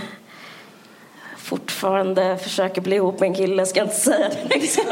fortfarande 1.51 2.37
försöker 2.37 2.81
bli 2.81 2.95
ihop 2.95 3.19
med 3.19 3.27
en 3.27 3.35
kille, 3.35 3.65
ska 3.65 3.79
jag 3.79 3.85
inte 3.85 3.99
säga 3.99 4.29
det. 4.29 4.55
Liksom. 4.59 4.83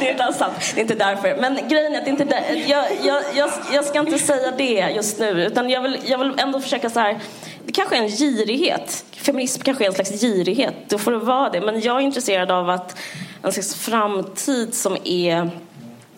det 0.00 0.06
är 0.06 0.10
inte 0.10 0.24
alls 0.24 0.36
sant, 0.36 0.52
det 0.74 0.80
är 0.80 0.82
inte 0.82 0.94
därför. 0.94 1.36
Men 1.40 1.68
grejen 1.68 1.94
är 1.94 1.98
att 1.98 2.04
det 2.04 2.10
inte 2.10 2.24
där, 2.24 2.64
jag, 2.66 2.84
jag, 3.04 3.22
jag, 3.34 3.50
jag 3.72 3.84
ska 3.84 4.00
inte 4.00 4.18
säga 4.18 4.52
det 4.58 4.92
just 4.96 5.18
nu, 5.18 5.44
utan 5.44 5.70
jag 5.70 5.82
vill, 5.82 5.98
jag 6.06 6.18
vill 6.18 6.32
ändå 6.38 6.60
försöka 6.60 6.90
så 6.90 7.00
här, 7.00 7.18
det 7.64 7.72
kanske 7.72 7.96
är 7.96 8.02
en 8.02 8.08
girighet. 8.08 9.04
Feminism 9.12 9.62
kanske 9.62 9.84
är 9.84 9.88
en 9.88 9.94
slags 9.94 10.20
girighet, 10.20 10.74
då 10.88 10.98
får 10.98 11.12
det 11.12 11.18
vara 11.18 11.50
det. 11.50 11.60
Men 11.60 11.80
jag 11.80 11.96
är 11.96 12.00
intresserad 12.00 12.50
av 12.50 12.70
att 12.70 12.98
en 13.42 13.52
slags 13.52 13.74
framtid 13.74 14.74
som 14.74 14.96
är 15.04 15.50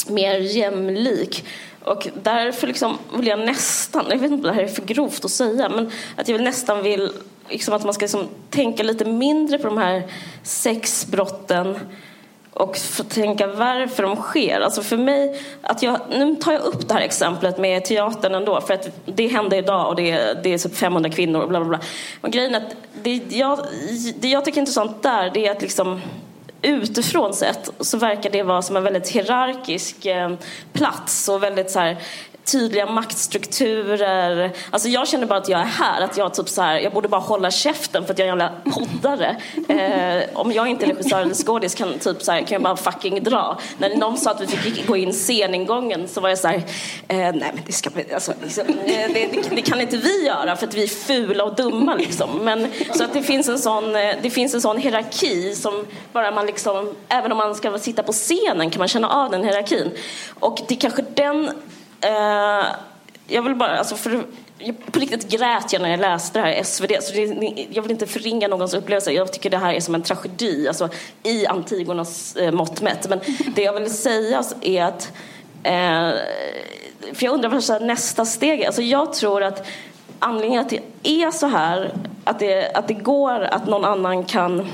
mer 0.07 0.35
jämlik. 0.35 1.45
Och 1.85 2.09
därför 2.23 2.67
liksom 2.67 2.99
vill 3.17 3.27
jag 3.27 3.39
nästan, 3.39 4.05
jag 4.09 4.19
vet 4.19 4.31
inte 4.31 4.35
om 4.35 4.43
det 4.43 4.53
här 4.53 4.63
är 4.63 4.69
för 4.69 4.83
grovt 4.83 5.25
att 5.25 5.31
säga, 5.31 5.69
men 5.69 5.91
att 6.17 6.29
jag 6.29 6.35
vill 6.35 6.45
nästan 6.45 6.83
vill 6.83 7.11
liksom 7.51 7.75
att 7.75 7.85
man 7.85 7.95
ska 7.95 8.05
liksom 8.05 8.29
tänka 8.51 8.83
lite 8.83 9.05
mindre 9.05 9.59
på 9.59 9.69
de 9.69 9.79
här 9.79 10.03
sexbrotten 10.43 11.79
och 12.59 12.79
tänka 13.09 13.47
varför 13.47 14.03
de 14.03 14.17
sker. 14.17 14.61
Alltså 14.61 14.83
för 14.83 14.97
mig, 14.97 15.43
att 15.63 15.83
jag, 15.83 16.01
nu 16.11 16.35
tar 16.35 16.53
jag 16.53 16.63
upp 16.63 16.89
det 16.89 16.95
här 16.95 17.01
exemplet 17.01 17.59
med 17.59 17.85
teatern 17.85 18.35
ändå 18.35 18.61
för 18.61 18.75
att 18.75 18.91
det 19.05 19.27
hände 19.27 19.57
idag 19.57 19.89
och 19.89 19.97
det 19.97 20.11
är, 20.11 20.41
det 20.43 20.55
är 20.55 20.59
typ 20.59 20.77
500 20.77 21.11
kvinnor 21.11 21.41
och 21.41 21.49
bla 21.49 21.61
bla 21.61 21.69
bla. 21.69 21.81
Men 22.21 22.31
grejen 22.31 22.55
är 22.55 22.59
att 22.59 22.77
det 23.03 23.21
jag, 23.29 23.59
det 24.21 24.29
jag 24.29 24.45
tycker 24.45 24.59
är 24.59 24.63
intressant 24.63 25.03
där 25.03 25.31
det 25.35 25.47
är 25.47 25.51
att 25.51 25.63
liksom 25.63 26.01
utifrån 26.63 27.35
sett 27.35 27.71
så 27.81 27.99
verkar 27.99 28.31
det 28.31 28.43
vara 28.43 28.63
som 28.63 28.77
en 28.77 28.83
väldigt 28.83 29.09
hierarkisk 29.09 30.07
eh, 30.07 30.33
plats 30.73 31.29
och 31.29 31.43
väldigt 31.43 31.71
så 31.71 31.81
här, 31.81 31.97
tydliga 32.53 32.87
maktstrukturer. 32.87 34.53
Alltså 34.71 34.89
jag 34.89 35.09
känner 35.09 35.27
bara 35.27 35.39
att 35.39 35.49
jag 35.49 35.61
är 35.61 35.65
här, 35.65 36.01
att 36.01 36.17
jag 36.17 36.35
typ 36.35 36.49
så 36.49 36.63
här, 36.63 36.79
jag 36.79 36.93
borde 36.93 37.09
bara 37.09 37.21
hålla 37.21 37.51
käften 37.51 38.05
för 38.05 38.13
att 38.13 38.19
jag 38.19 38.29
är 38.29 38.33
en 38.33 38.39
jävla 38.39 38.55
poddare. 38.73 39.37
Eh, 39.69 40.39
om 40.39 40.53
jag 40.53 40.69
inte 40.69 40.85
är 40.85 40.89
regissör 40.89 41.21
eller 41.21 41.35
skådis 41.35 41.75
kan, 41.75 41.99
typ 41.99 42.23
så 42.23 42.33
här, 42.33 42.41
kan 42.41 42.49
jag 42.51 42.63
bara 42.63 42.77
fucking 42.77 43.23
dra. 43.23 43.59
När 43.79 43.97
någon 43.97 44.17
sa 44.17 44.31
att 44.31 44.41
vi 44.41 44.47
fick 44.47 44.87
gå 44.87 44.97
in 44.97 45.13
sceningången 45.13 46.09
så 46.09 46.21
var 46.21 46.29
jag 46.29 46.39
så 46.39 46.49
här, 46.49 46.57
eh, 47.09 47.17
nej 47.19 47.33
men 47.33 47.61
det 47.67 47.73
ska 47.73 47.91
alltså, 48.15 48.33
liksom, 48.43 48.65
eh, 48.69 48.75
det, 48.87 49.29
det, 49.33 49.55
det, 49.57 49.63
kan 49.63 49.81
inte 49.81 49.97
vi 49.97 50.27
göra 50.27 50.57
för 50.57 50.67
att 50.67 50.75
vi 50.75 50.83
är 50.83 50.89
fula 50.89 51.45
och 51.45 51.55
dumma 51.55 51.95
liksom. 51.95 52.31
Men, 52.45 52.69
så 52.95 53.05
att 53.05 53.13
det 53.13 53.23
finns 53.23 53.49
en 53.49 53.59
sån, 53.59 53.97
eh, 53.97 54.15
det 54.23 54.31
finns 54.31 54.55
en 54.55 54.61
sån 54.61 54.79
hierarki 54.79 55.55
som 55.55 55.87
bara 56.13 56.31
man 56.31 56.47
liksom, 56.47 56.95
även 57.09 57.33
om 57.33 57.39
man 57.39 57.55
ska 57.55 57.79
sitta 57.79 58.03
på 58.03 58.13
scenen 58.13 58.71
kan 58.71 58.79
man 58.79 58.89
känna 58.89 59.09
av 59.09 59.31
den 59.31 59.45
hierarkin. 59.45 59.91
Och 60.41 60.61
det 60.69 60.75
är 60.75 60.81
kanske 60.81 61.05
den 61.15 61.51
Uh, 62.05 62.67
jag 63.27 63.43
vill 63.43 63.55
bara, 63.55 63.79
alltså 63.79 63.97
för, 63.97 64.25
på 64.91 65.01
riktigt 65.01 65.31
grät 65.31 65.73
jag 65.73 65.83
när 65.83 65.91
jag 65.91 66.01
läste 66.01 66.39
det 66.39 66.47
här 66.47 66.63
SvD. 66.63 66.93
Så 67.01 67.13
det, 67.13 67.67
jag 67.71 67.83
vill 67.83 67.91
inte 67.91 68.07
förringa 68.07 68.49
någons 68.49 68.75
upplevelse. 68.75 69.13
Jag 69.13 69.33
tycker 69.33 69.51
det 69.51 69.59
här 69.59 69.75
är 69.75 69.81
som 69.81 69.95
en 69.95 70.03
tragedi, 70.03 70.69
alltså 70.69 70.89
i 71.23 71.47
Antigonas 71.47 72.37
eh, 72.37 72.53
mått 72.53 72.81
mätt. 72.81 73.09
Men 73.09 73.21
det 73.55 73.63
jag 73.63 73.73
vill 73.81 73.91
säga 73.91 74.43
är 74.61 74.85
att, 74.85 75.13
eh, 75.63 76.13
för 77.15 77.25
jag 77.25 77.35
undrar 77.35 77.49
vad 77.49 77.83
nästa 77.83 78.25
steg 78.25 78.61
är. 78.61 78.67
Alltså 78.67 78.83
jag 78.83 79.13
tror 79.13 79.43
att 79.43 79.67
anledningen 80.19 80.61
att 80.61 80.71
det 80.71 80.83
är 81.03 81.31
så 81.31 81.47
här, 81.47 81.93
att 82.25 82.39
det, 82.39 82.73
att 82.75 82.89
det 82.89 82.95
går 82.95 83.41
att 83.41 83.67
någon 83.67 83.85
annan 83.85 84.25
kan 84.25 84.67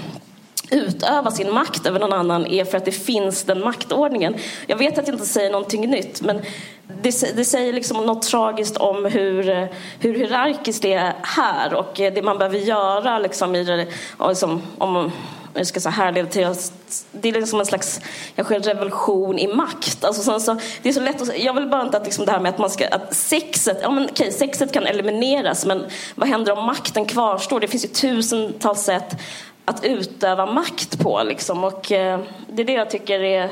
utöva 0.71 1.31
sin 1.31 1.55
makt 1.55 1.87
över 1.87 2.01
någon 2.01 2.13
annan 2.13 2.47
är 2.47 2.65
för 2.65 2.79
att 2.79 2.85
det 2.85 2.93
finns 2.93 3.43
den 3.43 3.61
maktordningen. 3.61 4.35
Jag 4.67 4.77
vet 4.77 4.99
att 4.99 5.09
jag 5.09 5.15
inte 5.15 5.27
säger 5.27 5.51
någonting 5.51 5.91
nytt 5.91 6.23
men 6.23 6.43
det, 7.03 7.37
det 7.37 7.45
säger 7.45 7.73
liksom 7.73 8.07
något 8.07 8.23
tragiskt 8.23 8.77
om 8.77 9.05
hur, 9.05 9.69
hur 10.01 10.15
hierarkiskt 10.15 10.83
det 10.83 10.93
är 10.93 11.15
här 11.23 11.75
och 11.75 11.93
det 11.97 12.25
man 12.25 12.39
behöver 12.39 12.59
göra 12.59 13.19
liksom 13.19 13.55
i 13.55 13.65
det, 13.65 13.87
liksom, 14.29 14.63
om 14.79 15.13
jag 15.55 15.67
ska 15.67 15.81
säga 15.81 15.91
härleda 15.91 16.29
till 16.29 16.55
det 17.13 17.29
är 17.29 17.33
liksom 17.33 17.61
en 17.61 17.67
slags 17.67 18.01
kanske 18.37 18.59
revolution 18.59 19.39
i 19.39 19.47
makt. 19.47 20.05
Alltså, 20.05 20.23
sen 20.23 20.41
så, 20.41 20.57
det 20.83 20.89
är 20.89 20.93
så 20.93 21.01
lätt 21.01 21.23
att, 21.23 21.39
jag 21.39 21.55
vill 21.55 21.69
bara 21.69 21.83
inte 21.83 21.97
att 21.97 22.05
liksom 22.05 22.25
det 22.25 22.33
här 22.33 22.41
med 22.41 22.51
att 22.51 22.59
man 22.59 22.71
ska, 22.71 22.89
att 22.89 23.15
sexet, 23.15 23.79
ja 23.83 23.91
men 23.91 24.09
okej, 24.11 24.33
sexet 24.33 24.73
kan 24.73 24.87
elimineras 24.87 25.67
men 25.67 25.87
vad 26.15 26.29
händer 26.29 26.59
om 26.59 26.65
makten 26.65 27.05
kvarstår? 27.05 27.61
Det 27.61 27.69
finns 27.69 27.85
ju 27.85 27.89
tusentals 27.89 28.83
sätt 28.83 29.17
att 29.65 29.85
utöva 29.85 30.47
makt 30.47 30.99
på. 30.99 31.23
Liksom. 31.23 31.65
Och, 31.65 31.93
eh, 31.93 32.21
det 32.49 32.63
är 32.63 32.67
det 32.67 32.73
jag 32.73 32.91
tycker 32.91 33.21
är 33.21 33.51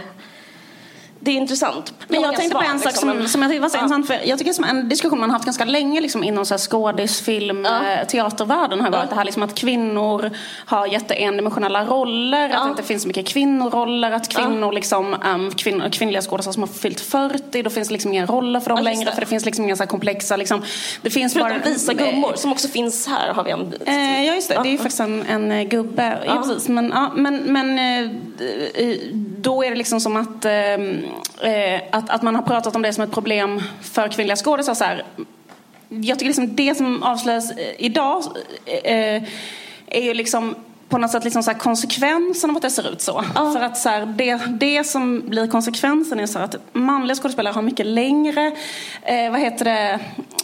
det 1.25 1.31
är 1.31 1.35
intressant. 1.35 1.95
Men 2.09 2.21
jag, 2.21 2.33
jag 2.33 2.37
tänkte 2.37 2.59
på 2.59 2.65
en 2.65 2.79
sak 2.79 2.93
liksom. 2.93 3.11
som, 3.11 3.29
som 3.29 3.43
jag 3.43 3.51
tyckte 3.51 3.63
var 3.63 3.69
så 3.69 3.77
ja. 3.77 3.83
intressant. 3.83 4.07
För 4.07 4.29
jag 4.29 4.39
tycker 4.39 4.53
som 4.53 4.65
en 4.65 4.89
diskussion 4.89 5.21
man 5.21 5.31
har 5.31 5.35
haft 5.35 5.45
ganska 5.45 5.65
länge 5.65 6.01
liksom, 6.01 6.25
inom 6.25 6.47
så 6.47 6.55
här 6.55 6.59
skådis, 6.59 7.21
film, 7.21 7.65
ja. 7.65 7.91
Eh, 7.91 8.07
teatervärlden 8.07 8.81
har 8.81 8.91
varit 8.91 9.03
ja. 9.03 9.09
det 9.11 9.15
här 9.15 9.25
liksom, 9.25 9.43
att 9.43 9.55
kvinnor 9.55 10.31
har 10.67 10.87
jätteendimensionella 10.87 11.85
roller. 11.85 12.49
Ja. 12.49 12.57
Att 12.57 12.65
det 12.65 12.71
inte 12.71 12.83
finns 12.83 13.03
så 13.03 13.09
mycket 13.09 13.27
kvinnoroller. 13.27 14.11
Att 14.11 14.29
kvinnor, 14.29 14.73
liksom, 14.73 15.17
um, 15.25 15.51
kvinn, 15.51 15.91
kvinnliga 15.91 16.23
skådespelare 16.23 16.55
som 16.55 16.63
har 16.63 16.69
fyllt 16.69 17.01
40, 17.01 17.63
då 17.63 17.71
finns 17.71 17.89
det 17.89 17.93
liksom 17.93 18.13
inga 18.13 18.27
roller 18.27 18.61
för 18.61 18.71
dem 18.71 18.79
ja, 18.79 18.85
längre. 18.85 19.05
Det. 19.05 19.13
För 19.13 19.21
det 19.21 19.27
finns 19.27 19.45
liksom 19.45 19.65
inga 19.65 19.77
så 19.77 19.87
komplexa... 19.87 20.37
Liksom, 20.37 20.63
det 21.03 21.11
finns 21.11 21.33
Förutom 21.33 21.61
bara, 21.61 21.71
visa 21.71 21.93
gummor 21.93 22.33
som 22.37 22.53
också 22.53 22.69
finns 22.69 23.07
här 23.07 23.35
har 23.35 23.45
vi 23.45 23.51
en 23.51 23.71
bit. 23.71 23.89
Eh, 23.89 24.25
ja 24.25 24.35
just 24.35 24.49
det, 24.49 24.55
det 24.63 24.69
är 24.69 24.73
ju 24.73 24.79
faktiskt 24.79 25.01
en, 25.01 25.27
en 25.27 25.53
eh, 25.53 25.63
gubbe. 25.63 26.19
Ja. 26.27 26.37
precis. 26.37 26.69
Men, 26.69 26.89
ja, 26.95 27.13
men, 27.17 27.37
men 27.37 27.79
eh, 27.79 28.11
då 29.39 29.65
är 29.65 29.71
det 29.71 29.77
liksom 29.77 30.01
som 30.01 30.17
att 30.17 30.45
ehm, 30.45 30.99
eh, 31.43 31.83
att, 31.93 32.11
att 32.11 32.23
man 32.23 32.35
har 32.35 32.43
pratat 32.43 32.77
om 32.77 32.83
det 32.83 32.93
som 32.93 33.05
ett 33.05 33.13
problem 33.13 33.63
för 33.81 34.09
kvinnliga 34.09 34.37
skådisar. 34.37 35.03
Jag 35.89 36.19
tycker 36.19 36.27
liksom 36.27 36.57
det 36.57 36.75
som 36.75 37.03
avslöjas 37.03 37.51
eh, 37.51 37.75
idag 37.79 38.23
eh, 38.65 38.97
eh, 38.97 39.23
är 39.87 40.03
ju 40.03 40.15
liksom 40.15 40.55
på 40.93 40.99
något 40.99 41.11
sätt 41.11 41.25
liksom 41.25 41.43
så 41.43 41.55
konsekvensen 41.55 42.51
av 42.51 42.57
att 42.57 42.63
det 42.63 42.71
ser 42.71 42.93
ut 42.93 43.01
så. 43.01 43.25
Ja. 43.35 43.53
För 43.53 43.61
att 43.61 43.79
så 43.79 43.89
här, 43.89 44.07
det, 44.07 44.41
det 44.61 44.85
som 44.85 45.23
blir 45.29 45.47
konsekvensen 45.47 46.21
är 46.21 46.27
så 46.27 46.39
att 46.39 46.57
manliga 46.73 47.17
skådespelare 47.17 47.55
har 47.55 47.63
mycket 47.63 47.87
längre 47.87 48.47
eh, 49.03 49.31
vad 49.31 49.41
heter 49.41 49.65
det, 49.65 50.01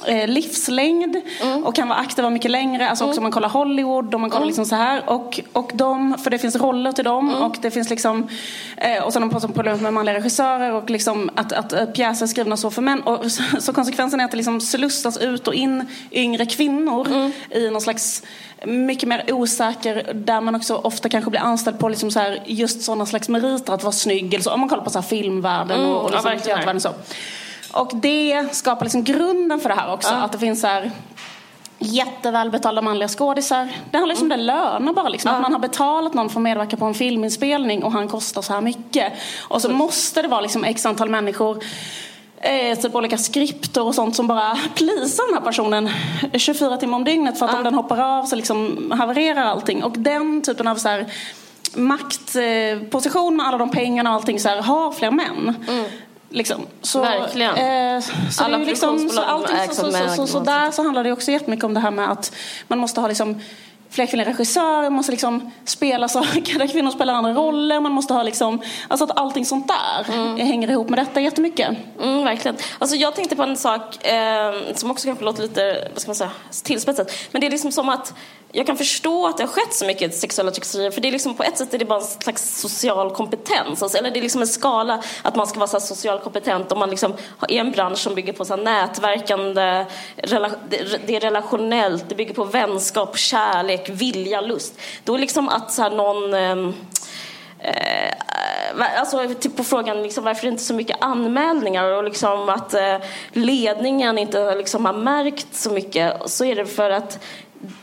eh, 0.06 0.28
livslängd 0.28 1.16
mm. 1.42 1.64
och 1.64 1.74
kan 1.74 1.88
vara 1.88 1.98
aktiva 1.98 2.30
mycket 2.30 2.50
längre. 2.50 2.88
Alltså 2.88 3.04
mm. 3.04 3.10
också 3.10 3.20
om 3.20 3.22
man 3.22 3.32
kollar 3.32 3.48
Hollywood 3.48 4.14
och 4.14 4.20
man 4.20 4.30
kollar 4.30 4.42
mm. 4.42 4.46
liksom 4.46 4.64
så 4.64 4.74
här. 4.74 5.10
Och, 5.10 5.40
och 5.52 5.70
de, 5.74 6.18
för 6.18 6.30
det 6.30 6.38
finns 6.38 6.56
roller 6.56 6.92
till 6.92 7.04
dem 7.04 7.30
mm. 7.30 7.42
och 7.42 7.56
det 7.62 7.70
finns 7.70 7.90
liksom 7.90 8.28
eh, 8.76 9.02
och 9.02 9.12
sen 9.12 9.22
har 9.22 9.28
de 9.28 9.32
pratat 9.32 9.50
om 9.50 9.54
problemet 9.54 9.80
med 9.80 9.94
manliga 9.94 10.14
regissörer 10.14 10.72
och 10.72 10.90
liksom 10.90 11.30
att, 11.34 11.52
att, 11.52 11.72
att 11.72 11.94
pjäser 11.94 12.26
är 12.26 12.28
skrivna 12.28 12.56
så 12.56 12.70
för 12.70 12.82
män. 12.82 13.00
Och, 13.02 13.32
så, 13.32 13.42
så 13.58 13.72
konsekvensen 13.72 14.20
är 14.20 14.24
att 14.24 14.30
det 14.30 14.36
liksom 14.36 14.60
slussas 14.60 15.18
ut 15.18 15.48
och 15.48 15.54
in 15.54 15.84
yngre 16.12 16.46
kvinnor 16.46 17.06
mm. 17.06 17.32
i 17.50 17.70
någon 17.70 17.80
slags 17.80 18.22
mycket 18.64 19.08
mer 19.08 19.32
osäker 19.32 20.12
där 20.14 20.40
man 20.40 20.54
också 20.54 20.74
ofta 20.74 21.08
kanske 21.08 21.30
blir 21.30 21.40
anställd 21.40 21.78
på 21.78 21.88
liksom 21.88 22.10
så 22.10 22.20
här, 22.20 22.42
just 22.46 22.82
sådana 22.82 23.06
slags 23.06 23.28
meriter 23.28 23.72
att 23.72 23.82
vara 23.82 23.92
snygg. 23.92 24.34
Eller 24.34 24.44
så, 24.44 24.50
om 24.50 24.60
man 24.60 24.68
kollar 24.68 24.84
på 24.84 24.90
så 24.90 24.98
här 24.98 25.06
filmvärlden 25.06 25.80
mm, 25.80 25.90
och, 25.90 26.10
liksom, 26.10 26.38
ja, 26.46 26.74
och 26.74 26.82
så. 26.82 26.92
Och 27.72 27.90
det 27.94 28.46
skapar 28.52 28.84
liksom 28.84 29.04
grunden 29.04 29.60
för 29.60 29.68
det 29.68 29.74
här 29.74 29.92
också. 29.92 30.10
Ja. 30.12 30.16
Att 30.16 30.32
det 30.32 30.38
finns 30.38 30.60
så 30.60 30.66
här, 30.66 30.90
jättevälbetalda 31.78 32.82
manliga 32.82 33.08
skådisar. 33.08 33.68
Det 33.90 33.96
handlar 33.96 34.14
liksom 34.14 34.26
om 34.26 34.32
mm. 34.32 34.46
löner 34.46 34.92
bara. 34.92 35.08
Liksom. 35.08 35.28
Ja. 35.28 35.36
Att 35.36 35.42
man 35.42 35.52
har 35.52 35.60
betalat 35.60 36.14
någon 36.14 36.28
för 36.28 36.40
att 36.40 36.42
medverka 36.42 36.76
på 36.76 36.84
en 36.84 36.94
filminspelning 36.94 37.84
och 37.84 37.92
han 37.92 38.08
kostar 38.08 38.42
så 38.42 38.52
här 38.52 38.60
mycket. 38.60 39.12
Och 39.40 39.62
så 39.62 39.68
måste 39.68 40.22
det 40.22 40.28
vara 40.28 40.40
liksom 40.40 40.64
x 40.64 40.86
antal 40.86 41.08
människor 41.08 41.64
eh, 42.40 42.78
typ 42.78 42.94
olika 42.94 43.18
skripter 43.18 43.82
och 43.82 43.94
sånt 43.94 44.16
som 44.16 44.26
bara 44.26 44.58
plisar 44.74 45.26
den 45.26 45.34
här 45.34 45.44
personen 45.44 45.90
24 46.34 46.76
timmar 46.76 46.98
om 46.98 47.04
dygnet 47.04 47.38
för 47.38 47.46
att 47.46 47.52
ja. 47.52 47.58
om 47.58 47.64
den 47.64 47.74
hoppar 47.74 48.00
av 48.00 48.24
så 48.24 48.36
liksom 48.36 48.90
havererar 48.96 49.44
allting. 49.44 49.84
Och 49.84 49.98
den 49.98 50.42
typen 50.42 50.68
av 50.68 50.76
så 50.76 50.88
här, 50.88 51.06
maktposition 51.74 53.36
med 53.36 53.46
alla 53.46 53.58
de 53.58 53.70
pengarna 53.70 54.10
och 54.10 54.16
allting 54.16 54.40
så 54.40 54.48
här, 54.48 54.62
har 54.62 54.92
fler 54.92 55.10
män. 55.10 55.54
Mm. 55.68 55.84
Liksom. 56.30 56.66
Så, 56.82 57.00
Verkligen. 57.00 57.56
Eh, 57.56 58.02
så 58.30 58.44
Alla 58.44 58.58
liksom, 58.58 59.08
så, 59.08 59.22
allting, 59.22 59.56
så, 59.68 59.74
så, 59.74 59.92
så, 59.92 60.08
så, 60.16 60.26
så, 60.26 60.40
där 60.40 60.70
så 60.70 60.82
handlar 60.82 61.04
det 61.04 61.12
också 61.12 61.30
jättemycket 61.30 61.64
om 61.64 61.74
det 61.74 61.80
här 61.80 61.90
med 61.90 62.10
att 62.10 62.32
man 62.68 62.78
måste 62.78 63.00
ha 63.00 63.08
liksom 63.08 63.40
fler 63.90 64.06
kvinnliga 64.06 64.28
regissörer, 64.28 64.82
man 64.82 64.92
måste 64.92 65.12
liksom 65.12 65.50
spela 65.64 66.08
så 66.08 66.20
där 66.58 66.72
kvinnor 66.72 66.90
spelar 66.90 67.14
andra 67.14 67.32
roller, 67.32 67.80
man 67.80 67.92
måste 67.92 68.14
ha 68.14 68.22
liksom, 68.22 68.60
alltså 68.88 69.04
att 69.04 69.18
allting 69.18 69.44
sånt 69.44 69.68
där 69.68 70.14
mm. 70.14 70.36
hänger 70.36 70.70
ihop 70.70 70.88
med 70.88 70.98
detta 70.98 71.20
jättemycket. 71.20 71.76
Mm, 72.02 72.24
verkligen. 72.24 72.56
Alltså 72.78 72.96
jag 72.96 73.14
tänkte 73.14 73.36
på 73.36 73.42
en 73.42 73.56
sak 73.56 74.06
eh, 74.06 74.52
som 74.74 74.90
också 74.90 75.06
kanske 75.06 75.24
låter 75.24 75.42
lite, 75.42 75.88
vad 75.92 76.02
ska 76.02 76.08
man 76.08 76.16
säga, 76.16 76.30
tillspetsat. 76.64 77.12
Men 77.30 77.40
det 77.40 77.46
är 77.46 77.50
liksom 77.50 77.72
som 77.72 77.88
att 77.88 78.14
jag 78.52 78.66
kan 78.66 78.76
förstå 78.76 79.26
att 79.26 79.36
det 79.36 79.42
har 79.42 79.48
skett 79.48 79.74
så 79.74 79.86
mycket 79.86 80.14
sexuella 80.14 80.50
trakasserier 80.50 80.90
för 80.90 81.00
det 81.00 81.08
är 81.08 81.12
liksom 81.12 81.34
på 81.34 81.42
ett 81.42 81.58
sätt 81.58 81.74
är 81.74 81.78
det 81.78 81.84
bara 81.84 82.00
en 82.00 82.06
slags 82.06 82.60
social 82.60 83.10
kompetens. 83.10 83.82
Alltså, 83.82 83.98
eller 83.98 84.10
det 84.10 84.18
är 84.18 84.22
liksom 84.22 84.40
en 84.40 84.46
skala 84.46 85.02
att 85.22 85.36
man 85.36 85.46
ska 85.46 85.58
vara 85.58 85.68
så 85.68 85.80
social 85.80 86.18
kompetent 86.18 86.72
om 86.72 86.78
man 86.78 86.90
liksom 86.90 87.14
är 87.48 87.60
en 87.60 87.70
bransch 87.70 87.98
som 87.98 88.14
bygger 88.14 88.32
på 88.32 88.44
så 88.44 88.56
nätverkande, 88.56 89.84
det 91.06 91.16
är 91.16 91.20
relationellt, 91.20 92.04
det 92.08 92.14
bygger 92.14 92.34
på 92.34 92.44
vänskap, 92.44 93.18
kärlek, 93.18 93.88
vilja, 93.88 94.40
lust. 94.40 94.80
Då 95.04 95.14
är 95.14 95.18
liksom 95.18 95.48
att 95.48 95.72
så 95.72 95.82
här, 95.82 95.90
någon 95.90 96.34
ehm, 96.34 96.74
Eh, 97.60 98.12
alltså, 98.98 99.34
typ 99.40 99.56
på 99.56 99.64
frågan 99.64 100.02
liksom, 100.02 100.24
varför 100.24 100.42
det 100.42 100.48
inte 100.48 100.62
är 100.62 100.64
så 100.64 100.74
mycket 100.74 100.96
anmälningar 101.00 101.84
och 101.84 102.04
liksom 102.04 102.48
att 102.48 102.74
eh, 102.74 102.96
ledningen 103.32 104.18
inte 104.18 104.54
liksom, 104.54 104.84
har 104.84 104.92
märkt 104.92 105.54
så 105.54 105.70
mycket 105.70 106.30
så 106.30 106.44
är 106.44 106.54
det 106.54 106.66
för 106.66 106.90
att 106.90 107.18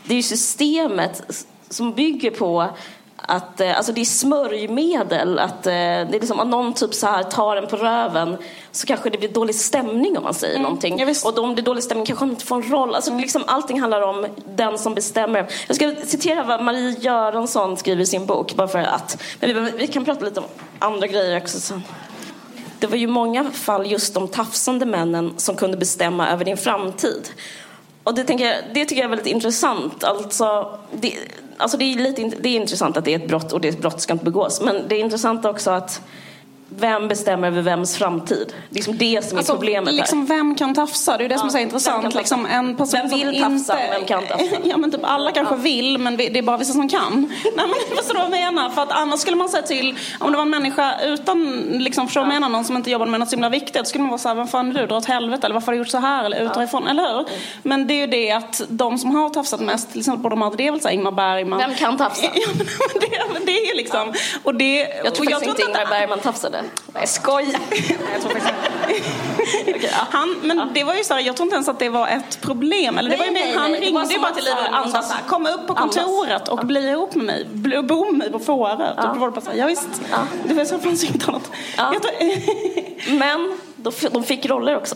det 0.04 0.14
är 0.14 0.22
systemet 0.22 1.44
som 1.68 1.92
bygger 1.92 2.30
på 2.30 2.68
att, 3.16 3.60
eh, 3.60 3.76
alltså 3.76 3.92
det 3.92 4.00
är 4.00 4.04
smörjmedel. 4.04 5.38
Att, 5.38 5.66
eh, 5.66 5.72
det 5.72 5.78
är 5.78 6.08
liksom, 6.10 6.40
om 6.40 6.50
någon 6.50 6.72
typ 6.72 6.94
så 6.94 7.06
här 7.06 7.22
tar 7.22 7.56
en 7.56 7.66
på 7.66 7.76
röven 7.76 8.36
så 8.72 8.86
kanske 8.86 9.10
det 9.10 9.18
blir 9.18 9.28
dålig 9.28 9.54
stämning 9.54 10.18
om 10.18 10.24
man 10.24 10.34
säger 10.34 10.54
mm, 10.54 10.62
någonting. 10.62 11.06
Och 11.24 11.34
då, 11.34 11.42
om 11.42 11.54
det 11.54 11.60
är 11.60 11.64
dålig 11.64 11.84
stämning 11.84 12.06
kanske 12.06 12.24
man 12.24 12.34
inte 12.34 12.44
får 12.44 12.56
en 12.56 12.70
roll. 12.70 12.94
Alltså, 12.94 13.10
mm. 13.10 13.22
liksom, 13.22 13.44
allting 13.46 13.80
handlar 13.80 14.00
om 14.02 14.26
den 14.56 14.78
som 14.78 14.94
bestämmer. 14.94 15.46
Jag 15.66 15.76
ska 15.76 15.94
citera 16.04 16.42
vad 16.42 16.62
Marie 16.62 16.96
Göransson 17.00 17.76
skriver 17.76 18.02
i 18.02 18.06
sin 18.06 18.26
bok. 18.26 18.54
Bara 18.54 18.68
för 18.68 18.78
att, 18.78 19.22
men 19.40 19.64
vi, 19.64 19.70
vi 19.70 19.86
kan 19.86 20.04
prata 20.04 20.24
lite 20.24 20.40
om 20.40 20.46
andra 20.78 21.06
grejer 21.06 21.40
också 21.40 21.60
sen. 21.60 21.82
Det 22.78 22.86
var 22.86 22.96
ju 22.96 23.06
många 23.06 23.50
fall 23.50 23.90
just 23.90 24.14
de 24.14 24.28
tafsande 24.28 24.86
männen 24.86 25.34
som 25.36 25.56
kunde 25.56 25.76
bestämma 25.76 26.28
över 26.28 26.44
din 26.44 26.56
framtid. 26.56 27.28
Och 28.06 28.14
det, 28.14 28.24
tänker 28.24 28.46
jag, 28.46 28.56
det 28.74 28.84
tycker 28.84 29.02
jag 29.02 29.04
är 29.04 29.16
väldigt 29.16 29.34
intressant. 29.34 30.04
Alltså, 30.04 30.78
det, 30.92 31.14
alltså 31.56 31.76
det, 31.76 31.84
är 31.84 31.96
lite, 31.96 32.22
det 32.40 32.48
är 32.48 32.56
intressant 32.56 32.96
att 32.96 33.04
det 33.04 33.14
är 33.14 33.18
ett 33.18 33.28
brott 33.28 33.52
och 33.52 33.60
det 33.60 33.80
brott 33.80 34.00
ska 34.00 34.12
inte 34.12 34.24
begås. 34.24 34.60
Men 34.60 34.88
det 34.88 34.94
är 34.96 35.00
intressant 35.00 35.44
också 35.44 35.70
att 35.70 36.02
vem 36.68 37.08
bestämmer 37.08 37.48
över 37.48 37.62
vems 37.62 37.96
framtid? 37.96 38.54
Det 38.70 38.72
är 38.72 38.74
liksom 38.74 38.98
det 38.98 39.24
som 39.24 39.36
är 39.36 39.40
alltså, 39.40 39.52
problemet 39.52 39.94
liksom, 39.94 40.20
här. 40.20 40.36
Vem 40.36 40.54
kan 40.54 40.74
tafsa? 40.74 41.16
Det 41.16 41.24
är 41.24 41.28
det 41.28 41.34
ja, 41.34 41.38
som 41.38 41.48
är 41.48 41.52
så 41.52 41.58
intressant. 41.58 42.14
Liksom, 42.14 42.46
en 42.46 42.76
person 42.76 43.00
vem 43.10 43.18
vill 43.18 43.42
tafsa? 43.42 43.80
Inte... 43.82 43.98
Vem 43.98 44.04
kan 44.04 44.26
tafsa? 44.26 44.44
ja, 44.64 44.76
men 44.76 44.90
typ 44.90 45.00
alla 45.04 45.32
kanske 45.32 45.54
ja. 45.54 45.60
vill, 45.60 45.98
men 45.98 46.16
det 46.16 46.38
är 46.38 46.42
bara 46.42 46.56
vissa 46.56 46.72
som 46.72 46.88
kan. 46.88 47.32
Nej, 47.56 47.66
men 47.66 47.96
förstår 47.96 48.14
du 48.14 48.20
vad 48.20 48.40
jag 48.40 48.54
menar? 48.54 48.70
För 48.70 48.82
att 48.82 48.92
annars 48.92 49.20
skulle 49.20 49.36
man 49.36 49.48
säga 49.48 49.62
till, 49.62 49.98
om 50.18 50.30
det 50.30 50.36
var 50.36 50.42
en 50.42 50.50
människa 50.50 51.00
utan, 51.00 51.60
liksom, 51.70 52.06
förstår 52.06 52.20
du 52.20 52.26
ja. 52.26 52.32
menar, 52.32 52.48
någon 52.48 52.64
som 52.64 52.76
inte 52.76 52.90
jobbade 52.90 53.10
med 53.10 53.20
något 53.20 53.28
så 53.28 53.36
himla 53.36 53.48
viktigt, 53.48 53.74
då 53.74 53.84
skulle 53.84 54.02
man 54.02 54.10
vara 54.10 54.18
så 54.18 54.28
här, 54.28 54.34
vem 54.34 54.48
fan 54.48 54.76
är 54.76 54.80
du? 54.80 54.86
Dra 54.86 54.96
åt 54.96 55.04
helvete, 55.04 55.46
eller 55.46 55.54
varför 55.54 55.66
har 55.66 55.72
du 55.72 55.78
gjort 55.78 55.88
så 55.88 55.98
här? 55.98 56.24
Eller 56.24 56.44
ut 56.44 56.54
därifrån, 56.54 56.86
eller 56.86 57.02
hur? 57.02 57.20
Mm. 57.20 57.40
Men 57.62 57.86
det 57.86 57.94
är 57.94 58.00
ju 58.00 58.06
det 58.06 58.30
att 58.30 58.62
de 58.68 58.98
som 58.98 59.10
har 59.16 59.30
tafsat 59.30 59.60
mest, 59.60 59.90
till 59.90 60.00
exempel 60.00 60.22
på 60.22 60.28
de 60.28 60.42
här, 60.42 60.52
det 60.56 60.66
är 60.66 60.70
väl 60.70 60.80
så 60.80 60.88
Ingmar 60.88 61.12
Bergman. 61.12 61.58
Vem 61.58 61.74
kan 61.74 61.96
tafsa? 61.96 62.26
Ja, 63.10 63.24
men 63.32 63.44
det, 63.44 63.52
det 63.52 63.70
är 63.70 63.76
liksom, 63.76 64.12
och 64.42 64.54
det... 64.54 64.88
Jag 65.04 65.14
tror 65.14 65.30
faktiskt 65.30 65.48
inte 65.48 65.62
Ingmar 65.62 65.86
Bergman 65.86 66.18
tafsade. 66.18 66.55
Jag 66.94 67.08
skojar 67.08 67.60
Oj! 68.24 69.02
okay, 69.66 69.80
ja. 69.82 70.06
han, 70.10 70.36
men 70.42 70.58
ja. 70.58 70.68
det 70.74 70.84
var 70.84 70.94
ju 70.94 71.04
så 71.04 71.14
här, 71.14 71.20
jag 71.20 71.36
tror 71.36 71.44
inte 71.44 71.54
ens 71.54 71.68
att 71.68 71.78
det 71.78 71.88
var 71.88 72.08
ett 72.08 72.40
problem. 72.40 72.98
Eller 72.98 73.10
det 73.10 73.16
nej, 73.16 73.30
var 73.30 73.40
ju 73.40 73.46
nej, 73.46 73.56
han 73.56 73.70
nej, 73.72 73.80
ringde 73.80 74.12
ju 74.14 74.18
bara 74.18 74.32
till 74.32 74.44
Liv 74.44 74.54
och 74.84 75.04
sa 75.04 75.14
kom 75.28 75.46
upp 75.46 75.66
på 75.66 75.74
kontoret 75.74 76.32
andas. 76.32 76.48
och 76.48 76.66
bli 76.66 76.90
ihop 76.90 77.14
med 77.14 77.24
mig. 77.26 77.46
Bli, 77.52 77.82
bo 77.82 78.04
med 78.04 78.14
mig 78.14 78.32
på 78.32 78.38
Fårö. 78.38 78.94
Ja. 78.96 79.02
Då 79.14 79.20
var 79.20 79.26
det 79.26 79.32
bara 79.32 79.40
så 79.40 79.50
här, 79.50 79.58
ja 79.58 79.66
visst. 79.66 80.02
Ja. 80.10 80.18
Det 80.44 80.54
var 80.54 80.64
så 80.64 80.78
fanns 80.78 81.04
inget 81.04 81.28
annat. 81.28 81.50
Ja. 81.76 81.94
men 83.08 83.58
de 84.12 84.24
fick 84.24 84.46
roller 84.46 84.76
också. 84.76 84.94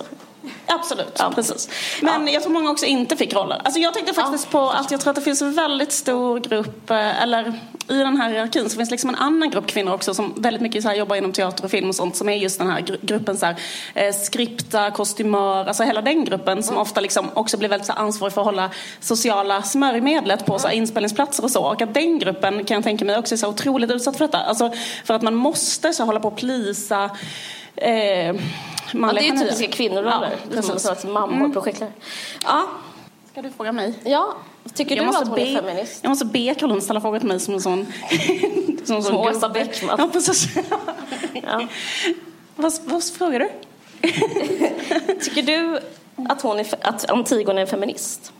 Absolut, 0.66 1.16
ja. 1.18 1.32
precis. 1.34 1.68
Men 2.00 2.26
ja. 2.26 2.32
jag 2.32 2.42
tror 2.42 2.52
många 2.52 2.70
också 2.70 2.86
inte 2.86 3.16
fick 3.16 3.34
roller. 3.34 3.60
Alltså 3.64 3.80
jag 3.80 3.94
tänkte 3.94 4.14
faktiskt 4.14 4.48
ja. 4.50 4.58
på 4.58 4.70
att 4.70 4.90
jag 4.90 5.00
tror 5.00 5.10
att 5.10 5.16
det 5.16 5.22
finns 5.22 5.42
en 5.42 5.52
väldigt 5.52 5.92
stor 5.92 6.38
grupp, 6.38 6.90
eh, 6.90 7.22
eller 7.22 7.60
i 7.88 7.98
den 7.98 8.16
här 8.16 8.30
hierarkin 8.30 8.70
så 8.70 8.76
finns 8.76 8.90
liksom 8.90 9.10
en 9.10 9.16
annan 9.16 9.50
grupp 9.50 9.66
kvinnor 9.66 9.92
också 9.92 10.14
som 10.14 10.34
väldigt 10.36 10.62
mycket 10.62 10.82
så 10.82 10.88
här 10.88 10.96
jobbar 10.96 11.16
inom 11.16 11.32
teater 11.32 11.64
och 11.64 11.70
film 11.70 11.88
och 11.88 11.94
sånt 11.94 12.16
som 12.16 12.28
är 12.28 12.36
just 12.36 12.58
den 12.58 12.70
här 12.70 12.80
gruppen 13.00 13.36
så 13.36 13.46
här, 13.46 13.56
eh, 13.94 14.14
skripta, 14.14 14.90
kostymör, 14.90 15.66
alltså 15.66 15.82
hela 15.82 16.02
den 16.02 16.24
gruppen 16.24 16.62
som 16.62 16.74
mm. 16.74 16.82
ofta 16.82 17.00
liksom 17.00 17.30
också 17.34 17.58
blir 17.58 17.68
väldigt 17.68 17.86
så 17.86 17.92
ansvarig 17.92 18.34
för 18.34 18.40
att 18.40 18.46
hålla 18.46 18.70
sociala 19.00 19.62
smörjmedlet 19.62 20.46
på 20.46 20.58
så 20.58 20.68
här, 20.68 20.74
inspelningsplatser 20.74 21.44
och 21.44 21.50
så. 21.50 21.64
Och 21.64 21.82
att 21.82 21.94
den 21.94 22.18
gruppen 22.18 22.64
kan 22.64 22.74
jag 22.74 22.84
tänka 22.84 23.04
mig 23.04 23.18
också 23.18 23.34
är 23.34 23.36
så 23.36 23.48
otroligt 23.48 23.90
utsatt 23.90 24.16
för 24.16 24.24
detta. 24.24 24.38
Alltså 24.38 24.72
för 25.04 25.14
att 25.14 25.22
man 25.22 25.34
måste 25.34 25.92
så 25.92 26.04
hålla 26.04 26.20
på 26.20 26.28
och 26.28 26.36
plisa 26.36 27.10
eh, 27.76 28.34
manliga 28.92 29.24
ja, 29.24 29.32
Det 29.32 29.38
är 29.38 29.38
typiska 29.38 29.68
kvinnoroller. 29.68 30.36
Ja, 30.54 30.62
som 30.62 30.78
så 30.78 30.92
att 30.92 31.04
mammor, 31.04 31.36
mm. 31.36 31.52
projektledare. 31.52 31.94
Ja. 32.42 32.66
Ska 33.32 33.42
du 33.42 33.50
fråga 33.50 33.72
mig? 33.72 33.94
Ja. 34.04 34.36
Tycker 34.74 34.96
jag 34.96 35.06
du 35.06 35.08
att 35.08 35.28
hon 35.28 35.34
be, 35.34 35.42
är 35.42 35.54
feminist? 35.54 35.98
Jag 36.02 36.10
måste 36.10 36.24
be 36.24 36.54
Caroline 36.54 36.82
ställa 36.82 37.00
frågor 37.00 37.18
till 37.18 37.28
mig 37.28 37.40
som 37.40 37.54
en 37.54 37.60
sån... 37.60 37.86
som, 38.84 39.02
som 39.02 39.16
Åsa 39.16 39.48
Bäckman. 39.48 39.96
Ja, 39.98 40.08
precis. 40.12 40.48
ja. 41.42 41.68
vad, 42.56 42.72
vad 42.84 43.04
frågar 43.04 43.38
du? 43.38 43.50
Tycker 45.20 45.42
du 45.42 45.80
att, 46.28 46.42
hon 46.42 46.60
är, 46.60 46.66
att 46.80 47.10
Antigone 47.10 47.60
är 47.60 47.66
feminist? 47.66 48.32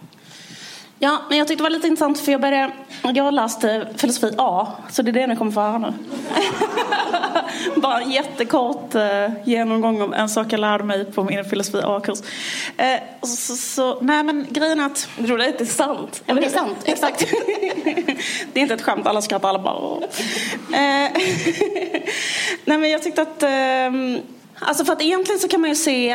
Ja, 1.03 1.23
men 1.29 1.39
jag 1.39 1.49
tyckte 1.49 1.61
det 1.61 1.63
var 1.63 1.71
lite 1.71 1.87
intressant 1.87 2.21
för 2.21 2.33
jag 2.33 2.41
började, 2.41 2.73
jag 3.03 3.35
läste 3.35 3.89
filosofi 3.97 4.35
A, 4.39 4.67
så 4.91 5.03
det 5.03 5.11
är 5.11 5.13
det 5.13 5.27
ni 5.27 5.37
kommer 5.37 5.53
få 5.53 5.61
höra 5.61 5.79
nu. 5.79 5.93
Bara 7.81 8.01
en 8.01 8.11
jättekort 8.11 8.95
eh, 8.95 9.31
genomgång 9.45 10.03
om 10.03 10.13
en 10.13 10.29
sak 10.29 10.47
jag 10.53 10.61
lärde 10.61 10.85
mig 10.85 11.05
på 11.05 11.25
min 11.25 11.45
filosofi 11.45 11.81
A-kurs. 11.85 12.19
Eh, 12.77 13.01
så, 13.23 13.57
så, 13.57 14.01
nej 14.01 14.23
men 14.23 14.47
grejen 14.51 14.81
är 14.81 14.87
att... 14.87 15.09
Jag 15.19 15.27
tror 15.27 15.39
det 15.39 15.61
är 15.61 15.65
sant. 15.65 16.23
Ja 16.27 16.35
men 16.35 16.43
det 16.43 16.49
är 16.49 16.53
sant, 16.53 16.79
exakt. 16.85 17.19
det 18.53 18.61
är 18.61 18.63
inte 18.63 18.75
ett 18.75 18.83
skämt, 18.83 19.07
alla 19.07 19.23
skrattar, 19.23 19.49
alla 19.49 19.59
bara... 19.59 19.97
eh, 20.73 21.13
nej 22.65 22.79
men 22.79 22.91
jag 22.91 23.03
tyckte 23.03 23.23
att 23.23 23.43
eh, 23.43 23.51
Alltså 24.63 24.85
för 24.85 24.93
att 24.93 25.03
egentligen 25.03 25.41
så 25.41 25.49
kan 25.49 25.61
man 25.61 25.71
ju 25.71 25.77
se, 25.77 26.11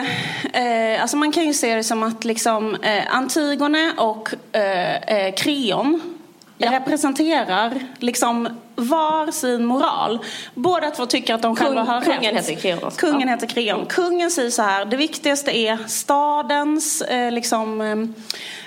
eh, 0.53 1.01
alltså 1.01 1.17
man 1.17 1.31
kan 1.31 1.45
ju 1.45 1.53
se 1.53 1.75
det 1.75 1.83
som 1.83 2.03
att 2.03 2.23
liksom 2.23 2.75
eh, 2.75 3.15
Antigone 3.15 3.93
och 3.97 4.29
eh, 4.51 4.95
eh 4.95 5.33
Kreon 5.33 6.14
ja. 6.57 6.71
representerar 6.71 7.79
liksom 7.99 8.49
var 8.75 9.31
sin 9.31 9.65
moral. 9.65 10.19
Båda 10.53 10.91
två 10.91 11.05
tycker 11.05 11.33
att 11.33 11.41
de 11.41 11.55
själva 11.55 11.85
Kung, 11.85 11.87
har 11.87 12.01
kungen 12.01 12.35
rätt. 12.35 12.49
Heter 12.49 12.61
Kreon 12.61 12.91
kungen 12.97 13.27
heter 13.27 13.47
Kreon. 13.47 13.85
Kungen 13.85 14.31
säger 14.31 14.49
så 14.49 14.61
här, 14.61 14.85
det 14.85 14.97
viktigaste 14.97 15.57
är 15.57 15.77
stadens 15.87 17.01
eh, 17.01 17.31
liksom 17.31 17.81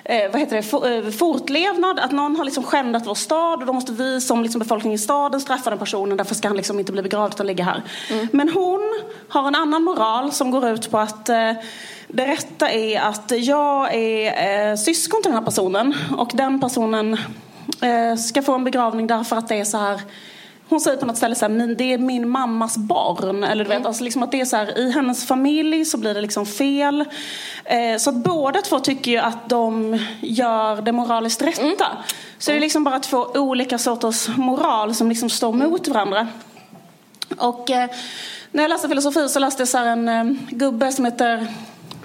eh, 0.05 0.31
vad 0.33 0.40
heter 0.40 0.57
det, 0.57 0.62
for, 0.62 0.92
eh, 0.92 1.11
fortlevnad. 1.11 1.98
Att 1.98 2.12
någon 2.12 2.37
har 2.37 2.44
liksom 2.44 2.64
skändat 2.64 3.07
vår 3.07 3.14
stad 3.14 3.61
och 3.61 3.66
då 3.66 3.72
måste 3.72 3.92
vi 3.92 4.20
som 4.20 4.42
liksom 4.42 4.59
befolkning 4.59 4.92
i 4.92 4.98
staden 4.98 5.40
straffa 5.40 5.70
den 5.70 5.79
personen. 5.79 6.16
Därför 6.16 6.35
ska 6.35 6.48
han 6.48 6.57
liksom 6.57 6.79
inte 6.79 6.92
bli 6.92 7.03
begravd 7.03 7.35
utan 7.35 7.46
ligga 7.46 7.64
här. 7.64 7.83
Mm. 8.11 8.29
Men 8.33 8.48
hon 8.48 9.01
har 9.29 9.48
en 9.48 9.55
annan 9.55 9.83
moral 9.83 10.33
som 10.33 10.51
går 10.51 10.68
ut 10.68 10.90
på 10.90 10.98
att 10.98 11.29
eh, 11.29 11.53
det 12.09 12.27
rätta 12.27 12.70
är 12.70 13.01
att 13.01 13.33
jag 13.37 13.94
är 13.94 14.70
eh, 14.70 14.77
syskon 14.77 15.22
till 15.22 15.31
den 15.31 15.38
här 15.38 15.46
personen 15.46 15.94
och 16.16 16.31
den 16.35 16.61
personen 16.61 17.12
eh, 17.12 17.18
ska 18.18 18.42
få 18.42 18.54
en 18.54 18.64
begravning 18.64 19.07
därför 19.07 19.37
att 19.37 19.48
det 19.48 19.54
är 19.54 19.64
så 19.64 19.78
här 19.78 20.00
hon 20.68 20.81
säger 20.81 20.96
på 20.96 21.07
något 21.07 21.16
ställe 21.16 21.35
så 21.35 21.48
här, 21.48 21.74
det 21.74 21.92
är 21.92 21.98
min 21.98 22.28
mammas 22.28 22.76
barn. 22.76 23.44
Eller 23.44 23.64
du 23.64 23.68
vet, 23.68 23.76
mm. 23.76 23.87
alltså 23.87 24.04
liksom 24.04 24.22
att 24.22 24.33
det 24.33 24.40
är 24.40 24.44
så 24.44 24.57
här, 24.57 24.78
i 24.78 24.90
hennes 24.90 25.26
familj 25.26 25.85
så 25.85 25.98
blir 25.98 26.14
det 26.14 26.20
liksom 26.20 26.46
fel. 26.46 27.04
Eh, 27.64 27.98
så 27.98 28.11
att 28.11 28.16
båda 28.16 28.62
två 28.62 28.78
tycker 28.78 29.11
ju 29.11 29.18
att 29.18 29.48
de 29.48 29.98
gör 30.20 30.83
det 30.83 30.92
moraliskt 30.92 31.42
rätta. 31.42 31.62
Mm. 31.62 31.76
Så 32.38 32.50
det 32.50 32.57
är 32.57 32.61
liksom 32.61 32.85
bara 32.85 33.00
två 33.00 33.26
olika 33.35 33.78
sorters 33.78 34.28
moral 34.28 34.94
som 34.94 35.09
liksom 35.09 35.31
står 35.31 35.52
mot 35.52 35.88
varandra. 35.88 36.28
Och 37.38 37.70
eh, 37.70 37.90
när 38.52 38.62
jag 38.62 38.68
läste 38.70 38.88
filosofi 38.88 39.28
så 39.28 39.38
läste 39.38 39.61
jag 39.61 39.68
så 39.68 39.78
en 39.78 40.09
eh, 40.09 40.24
gubbe 40.50 40.92
som 40.92 41.04
heter 41.04 41.46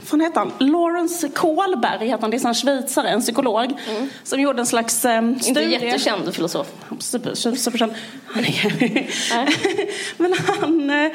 fan 0.05 0.21
heter 0.21 0.39
han? 0.39 0.51
Lawrence 0.59 1.29
Kohlberg 1.29 2.07
heter 2.07 2.21
han. 2.21 2.31
Det 2.31 2.43
är 2.43 2.47
en 2.47 2.53
schweizare, 2.53 3.09
en 3.09 3.21
psykolog. 3.21 3.73
Mm. 3.89 4.09
Som 4.23 4.41
gjorde 4.41 4.59
en 4.59 4.65
slags 4.65 5.05
um, 5.05 5.39
studie. 5.39 5.73
Inte 5.73 5.85
jättekänd 5.85 6.35
filosof. 6.35 6.67
Super, 6.99 7.35
superkänd. 7.55 7.93
Men 10.17 10.33
han, 10.47 10.89
eh, 10.89 11.11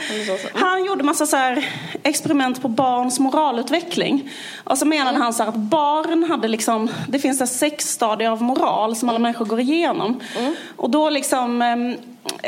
han 0.54 0.84
gjorde 0.84 1.04
massa 1.04 1.26
så 1.26 1.36
här 1.36 1.66
experiment 2.02 2.62
på 2.62 2.68
barns 2.68 3.20
moralutveckling. 3.20 4.30
Och 4.64 4.78
så 4.78 4.86
menade 4.86 5.10
mm. 5.10 5.22
han 5.22 5.34
så 5.34 5.42
att 5.42 5.56
barn 5.56 6.24
hade 6.24 6.48
liksom, 6.48 6.90
det 7.08 7.18
finns 7.18 7.38
så 7.38 7.46
sex 7.46 7.88
stadier 7.90 8.30
av 8.30 8.42
moral 8.42 8.96
som 8.96 9.08
alla 9.08 9.18
människor 9.18 9.44
går 9.44 9.60
igenom. 9.60 10.20
Mm. 10.38 10.54
Och 10.76 10.90
då 10.90 11.10
liksom 11.10 11.62
um, 12.32 12.38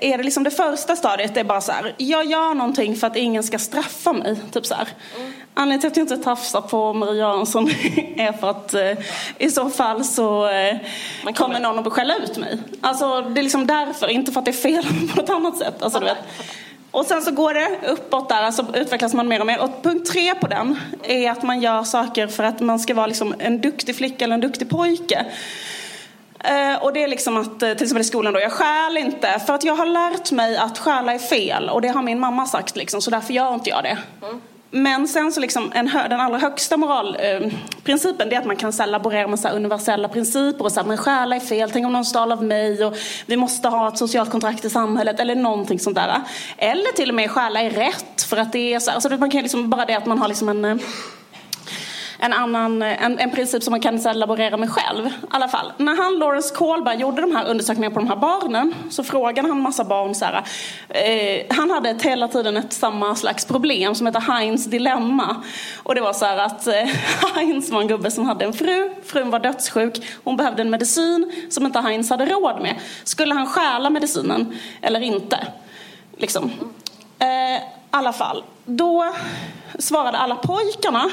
är 0.00 0.18
det 0.18 0.24
liksom 0.24 0.44
det 0.44 0.50
första 0.50 0.96
stadiet 0.96 1.34
det 1.34 1.40
är 1.40 1.44
bara 1.44 1.60
så 1.60 1.72
här, 1.72 1.94
jag 1.96 2.26
gör 2.26 2.54
någonting 2.54 2.96
för 2.96 3.06
att 3.06 3.16
ingen 3.16 3.42
ska 3.42 3.58
straffa 3.58 4.12
mig. 4.12 4.36
Typ 4.52 4.66
så 4.66 4.74
här. 4.74 4.88
Mm. 5.16 5.32
Anledningen 5.54 5.80
till 5.80 5.90
att 5.90 5.96
jag 5.96 6.04
inte 6.04 6.24
tafsar 6.24 6.60
på 6.60 6.92
Marie 6.92 7.18
Göransson 7.18 7.68
är 8.16 8.32
för 8.32 8.50
att 8.50 8.74
eh, 8.74 8.92
i 9.38 9.50
så 9.50 9.70
fall 9.70 10.04
så 10.04 10.48
eh, 10.48 10.76
kommer... 11.20 11.32
kommer 11.32 11.60
någon 11.60 11.86
att 11.86 11.92
skälla 11.92 12.16
ut 12.16 12.36
mig. 12.36 12.58
Alltså 12.80 13.20
det 13.20 13.40
är 13.40 13.42
liksom 13.42 13.66
därför, 13.66 14.08
inte 14.08 14.32
för 14.32 14.38
att 14.38 14.44
det 14.44 14.50
är 14.50 14.52
fel 14.52 14.84
på 15.14 15.20
något 15.20 15.30
annat 15.30 15.58
sätt. 15.58 15.82
Alltså, 15.82 15.98
du 15.98 16.04
vet. 16.04 16.18
Och 16.90 17.06
sen 17.06 17.22
så 17.22 17.30
går 17.30 17.54
det 17.54 17.88
uppåt 17.88 18.28
där, 18.28 18.42
alltså 18.42 18.66
utvecklas 18.74 19.14
man 19.14 19.28
mer 19.28 19.40
och 19.40 19.46
mer. 19.46 19.60
Och 19.60 19.82
punkt 19.82 20.10
tre 20.12 20.34
på 20.34 20.46
den 20.46 20.80
är 21.02 21.30
att 21.30 21.42
man 21.42 21.60
gör 21.60 21.82
saker 21.82 22.26
för 22.26 22.44
att 22.44 22.60
man 22.60 22.78
ska 22.78 22.94
vara 22.94 23.06
liksom 23.06 23.34
en 23.38 23.60
duktig 23.60 23.96
flicka 23.96 24.24
eller 24.24 24.34
en 24.34 24.40
duktig 24.40 24.68
pojke. 24.68 25.26
Eh, 26.44 26.82
och 26.82 26.92
det 26.92 27.04
är 27.04 27.08
liksom 27.08 27.36
att, 27.36 27.58
till 27.58 27.70
exempel 27.70 28.00
i 28.00 28.04
skolan 28.04 28.34
då, 28.34 28.40
jag 28.40 28.52
stjäl 28.52 28.96
inte 28.96 29.40
för 29.46 29.54
att 29.54 29.64
jag 29.64 29.74
har 29.74 29.86
lärt 29.86 30.32
mig 30.32 30.56
att 30.56 30.78
stjäla 30.78 31.14
är 31.14 31.18
fel 31.18 31.68
och 31.68 31.82
det 31.82 31.88
har 31.88 32.02
min 32.02 32.20
mamma 32.20 32.46
sagt 32.46 32.76
liksom, 32.76 33.02
så 33.02 33.10
därför 33.10 33.32
gör 33.34 33.54
inte 33.54 33.70
jag 33.70 33.82
det. 33.82 33.98
Mm. 34.22 34.40
Men 34.70 35.08
sen 35.08 35.32
så 35.32 35.40
liksom 35.40 35.72
en, 35.74 35.90
den 36.10 36.20
allra 36.20 36.38
högsta 36.38 36.76
moralprincipen 36.76 38.28
eh, 38.28 38.36
är 38.36 38.40
att 38.40 38.46
man 38.46 38.56
kan 38.56 38.72
så 38.72 38.86
laborera 38.86 39.28
med 39.28 39.40
så 39.40 39.48
universella 39.48 40.08
principer 40.08 40.64
och 40.64 40.72
så 40.72 40.80
här, 40.80 40.86
men 40.86 40.98
stjäla 40.98 41.36
är 41.36 41.40
fel, 41.40 41.70
tänk 41.70 41.86
om 41.86 41.92
någon 41.92 42.04
stal 42.04 42.32
av 42.32 42.44
mig 42.44 42.84
och 42.84 42.96
vi 43.26 43.36
måste 43.36 43.68
ha 43.68 43.88
ett 43.88 43.98
socialt 43.98 44.30
kontrakt 44.30 44.64
i 44.64 44.70
samhället 44.70 45.20
eller 45.20 45.34
någonting 45.34 45.78
sånt 45.78 45.96
där. 45.96 46.20
Eller 46.56 46.92
till 46.92 47.08
och 47.08 47.14
med 47.14 47.30
stjäla 47.30 47.60
är 47.60 47.70
rätt 47.70 48.22
för 48.22 48.36
att 48.36 48.52
det 48.52 48.74
är 48.74 48.80
så, 48.80 48.90
alltså 48.90 49.08
man 49.08 49.30
kan 49.30 49.42
liksom, 49.42 49.70
bara 49.70 49.84
det 49.84 49.94
att 49.94 50.06
man 50.06 50.18
har 50.18 50.28
liksom 50.28 50.48
en 50.48 50.64
eh, 50.64 50.76
en 52.18 52.32
annan 52.32 52.82
en, 52.82 53.18
en 53.18 53.30
princip 53.30 53.62
som 53.62 53.70
man 53.70 53.80
kan 53.80 53.98
så 53.98 54.12
laborera 54.12 54.56
med 54.56 54.70
själv. 54.70 55.06
I 55.06 55.10
alla 55.30 55.48
fall. 55.48 55.72
När 55.76 55.96
han, 55.96 56.18
Lawrence 56.18 56.54
Kohlberg, 56.54 57.00
gjorde 57.00 57.20
de 57.20 57.36
här 57.36 57.48
undersökningarna 57.48 57.94
på 57.94 58.00
de 58.00 58.08
här 58.08 58.16
barnen 58.16 58.74
så 58.90 59.04
frågade 59.04 59.48
han 59.48 59.60
massa 59.60 59.84
barn 59.84 60.14
så 60.14 60.24
här, 60.24 60.44
eh, 60.88 61.56
Han 61.56 61.70
hade 61.70 61.90
ett, 61.90 62.02
hela 62.02 62.28
tiden 62.28 62.56
ett 62.56 62.72
samma 62.72 63.14
slags 63.14 63.44
problem 63.44 63.94
som 63.94 64.06
heter 64.06 64.20
Heinz 64.20 64.64
dilemma. 64.64 65.42
Och 65.82 65.94
det 65.94 66.00
var 66.00 66.12
så 66.12 66.24
här 66.24 66.38
att 66.38 66.66
eh, 66.66 66.74
Heinz 67.34 67.70
var 67.70 67.80
en 67.80 67.88
gubbe 67.88 68.10
som 68.10 68.26
hade 68.26 68.44
en 68.44 68.52
fru, 68.52 68.90
frun 69.04 69.30
var 69.30 69.38
dödssjuk, 69.38 70.06
hon 70.24 70.36
behövde 70.36 70.62
en 70.62 70.70
medicin 70.70 71.32
som 71.50 71.66
inte 71.66 71.80
Heinz 71.80 72.10
hade 72.10 72.26
råd 72.26 72.62
med. 72.62 72.74
Skulle 73.04 73.34
han 73.34 73.46
stjäla 73.46 73.90
medicinen 73.90 74.58
eller 74.82 75.00
inte? 75.00 75.46
Liksom. 76.16 76.50
Eh, 77.18 77.62
alla 77.90 78.12
fall, 78.12 78.44
då 78.64 79.14
svarade 79.78 80.18
alla 80.18 80.34
pojkarna 80.34 81.10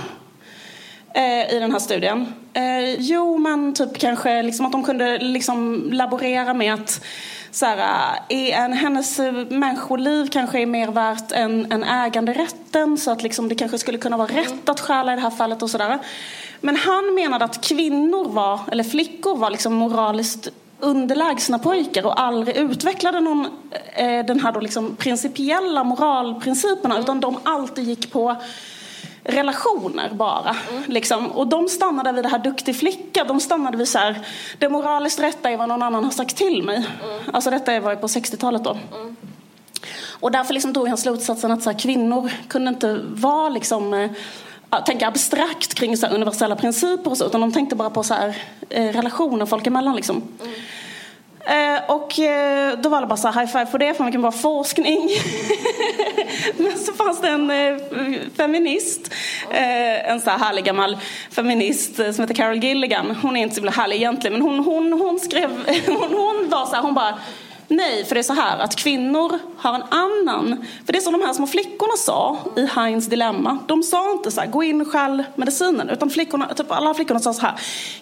i 1.55 1.59
den 1.59 1.71
här 1.71 1.79
studien. 1.79 2.33
Eh, 2.53 2.95
jo, 2.99 3.37
men 3.37 3.73
typ 3.73 3.97
kanske 3.97 4.43
liksom 4.43 4.65
att 4.65 4.71
de 4.71 4.83
kunde 4.83 5.17
liksom 5.17 5.89
laborera 5.91 6.53
med 6.53 6.73
att 6.73 7.05
så 7.51 7.65
här, 7.65 8.19
är 8.29 8.51
en, 8.51 8.73
hennes 8.73 9.19
människoliv 9.49 10.27
kanske 10.27 10.61
är 10.61 10.65
mer 10.65 10.87
värt 10.87 11.31
än, 11.31 11.71
än 11.71 11.83
äganderätten 11.83 12.97
så 12.97 13.11
att 13.11 13.23
liksom 13.23 13.49
det 13.49 13.55
kanske 13.55 13.77
skulle 13.77 13.97
kunna 13.97 14.17
vara 14.17 14.27
rätt 14.27 14.69
att 14.69 14.79
stjäla 14.79 15.13
i 15.13 15.15
det 15.15 15.21
här 15.21 15.29
fallet 15.29 15.61
och 15.61 15.69
sådär. 15.69 15.99
Men 16.61 16.75
han 16.75 17.13
menade 17.13 17.45
att 17.45 17.61
kvinnor 17.61 18.29
var, 18.29 18.59
eller 18.71 18.83
flickor 18.83 19.37
var 19.37 19.49
liksom 19.49 19.73
moraliskt 19.73 20.49
underlägsna 20.79 21.59
pojkar 21.59 22.05
och 22.05 22.21
aldrig 22.21 22.57
utvecklade 22.57 23.19
någon, 23.19 23.47
eh, 23.95 24.25
den 24.25 24.39
här 24.39 24.51
då 24.51 24.59
liksom 24.59 24.95
principiella 24.95 25.83
moralprinciperna 25.83 26.99
utan 26.99 27.19
de 27.19 27.37
alltid 27.43 27.83
gick 27.83 28.11
på 28.11 28.35
relationer 29.23 30.09
bara. 30.13 30.55
Mm. 30.71 30.83
Liksom. 30.87 31.31
Och 31.31 31.47
de 31.47 31.67
stannade 31.67 32.11
vid 32.11 32.23
det 32.23 32.29
här 32.29 32.39
duktig 32.39 32.75
flicka. 32.75 33.23
De 33.23 33.39
stannade 33.39 33.77
vid 33.77 33.87
så 33.87 33.97
här, 33.97 34.19
det 34.57 34.69
moraliskt 34.69 35.19
rätta 35.19 35.49
är 35.49 35.57
vad 35.57 35.67
någon 35.67 35.83
annan 35.83 36.03
har 36.03 36.11
sagt 36.11 36.37
till 36.37 36.63
mig. 36.63 36.75
Mm. 36.75 37.19
Alltså 37.33 37.49
detta 37.49 37.79
var 37.79 37.91
ju 37.91 37.97
på 37.97 38.07
60-talet 38.07 38.63
då. 38.63 38.77
Mm. 38.95 39.15
Och 40.23 40.31
därför 40.31 40.53
liksom 40.53 40.73
tog 40.73 40.87
han 40.87 40.97
slutsatsen 40.97 41.51
att 41.51 41.63
så 41.63 41.71
här, 41.71 41.79
kvinnor 41.79 42.31
kunde 42.47 42.69
inte 42.69 42.99
vara 43.03 43.49
liksom 43.49 43.93
eh, 43.93 44.11
tänka 44.85 45.07
abstrakt 45.07 45.73
kring 45.73 45.97
så 45.97 46.07
universella 46.07 46.55
principer 46.55 47.11
och 47.11 47.17
så, 47.17 47.25
utan 47.25 47.41
de 47.41 47.51
tänkte 47.51 47.75
bara 47.75 47.89
på 47.89 48.03
så 48.03 48.13
här, 48.13 48.37
eh, 48.69 48.87
relationer 48.87 49.45
folk 49.45 49.67
emellan. 49.67 49.95
Liksom. 49.95 50.21
Mm. 50.41 50.53
Eh, 51.45 51.91
och 51.95 52.19
eh, 52.19 52.77
då 52.77 52.89
var 52.89 53.01
det 53.01 53.07
bara 53.07 53.17
så 53.17 53.27
här, 53.27 53.41
high 53.41 53.51
five 53.51 53.65
på 53.65 53.77
det, 53.77 53.93
för 53.93 54.03
vilken 54.03 54.21
bra 54.21 54.31
forskning. 54.31 55.09
Men 56.57 56.77
så 56.77 56.93
fanns 56.93 57.21
det 57.21 57.27
en 57.27 57.51
eh, 57.51 57.77
feminist, 58.37 59.13
en 60.05 60.21
så 60.21 60.29
här 60.29 60.37
härlig 60.37 60.63
gammal 60.63 60.97
feminist 61.31 61.95
som 61.95 62.05
heter 62.05 62.33
Carol 62.33 62.63
Gilligan. 62.63 63.15
Hon 63.21 63.37
är 63.37 63.41
inte 63.41 63.55
så 63.55 63.69
härlig 63.69 63.95
egentligen, 63.95 64.33
men 64.33 64.41
hon, 64.41 64.59
hon, 64.59 64.93
hon 64.93 65.19
skrev, 65.19 65.49
hon, 65.87 66.13
hon 66.13 66.49
var 66.49 66.65
så 66.65 66.75
här, 66.75 66.81
hon 66.81 66.93
bara 66.93 67.19
Nej, 67.67 68.05
för 68.05 68.15
det 68.15 68.21
är 68.21 68.23
så 68.23 68.33
här 68.33 68.59
att 68.59 68.75
kvinnor 68.75 69.39
har 69.57 69.75
en 69.75 69.83
annan... 69.89 70.65
För 70.85 70.93
det 70.93 70.99
är 70.99 71.01
som 71.01 71.13
de 71.13 71.21
här 71.21 71.33
små 71.33 71.47
flickorna 71.47 71.93
sa 71.97 72.37
i 72.55 72.65
Heinz 72.65 73.05
dilemma. 73.05 73.57
De 73.67 73.83
sa 73.83 74.11
inte 74.11 74.31
så 74.31 74.41
här, 74.41 74.47
gå 74.47 74.63
in 74.63 74.81
och 74.81 74.87
stjäl 74.87 75.23
medicinen. 75.35 75.89
Utan 75.89 76.09
flickorna, 76.09 76.53
typ 76.53 76.71
alla 76.71 76.93
flickorna 76.93 77.19
sa 77.19 77.33
så 77.33 77.41
här, 77.41 77.53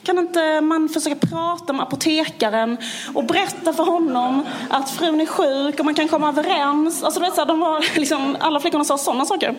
kan 0.03 0.17
inte 0.17 0.61
man 0.61 0.89
försöka 0.89 1.15
prata 1.15 1.73
med 1.73 1.83
apotekaren 1.83 2.77
och 3.13 3.23
berätta 3.23 3.73
för 3.73 3.83
honom 3.83 4.43
att 4.69 4.89
frun 4.89 5.21
är 5.21 5.25
sjuk 5.25 5.79
och 5.79 5.85
man 5.85 5.95
kan 5.95 6.07
komma 6.07 6.29
överens. 6.29 7.03
Alltså, 7.03 7.19
du 7.19 7.25
vet, 7.25 7.35
så 7.35 7.41
här, 7.41 7.47
de 7.47 7.59
var, 7.59 7.85
liksom, 7.99 8.37
alla 8.39 8.59
flickorna 8.59 8.83
sa 8.83 8.97
sådana 8.97 9.25
saker. 9.25 9.55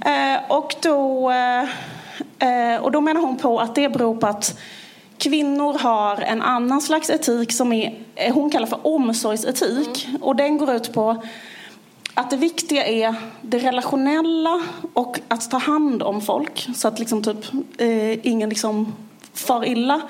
Eh, 0.00 0.40
och, 0.48 0.74
då, 0.82 1.30
eh, 1.30 1.62
eh, 2.74 2.82
och 2.82 2.92
då 2.92 3.00
menar 3.00 3.20
hon 3.20 3.36
på 3.36 3.60
att 3.60 3.74
det 3.74 3.88
beror 3.88 4.16
på 4.16 4.26
att 4.26 4.58
Kvinnor 5.18 5.78
har 5.78 6.16
en 6.16 6.42
annan 6.42 6.80
slags 6.80 7.10
etik 7.10 7.52
som 7.52 7.72
är, 7.72 7.98
eh, 8.14 8.34
hon 8.34 8.50
kallar 8.50 8.66
för 8.66 8.86
omsorgsetik. 8.86 10.06
Mm. 10.08 10.22
Och 10.22 10.36
den 10.36 10.58
går 10.58 10.74
ut 10.74 10.92
på 10.92 11.22
att 12.14 12.30
det 12.30 12.36
viktiga 12.36 12.86
är 12.86 13.14
det 13.42 13.58
relationella 13.58 14.62
och 14.92 15.20
att 15.28 15.50
ta 15.50 15.58
hand 15.58 16.02
om 16.02 16.20
folk 16.20 16.68
så 16.74 16.88
att 16.88 16.98
liksom 16.98 17.22
typ, 17.22 17.44
eh, 17.78 18.26
ingen 18.26 18.48
liksom 18.48 18.94
far 19.34 19.68
illa. 19.68 20.00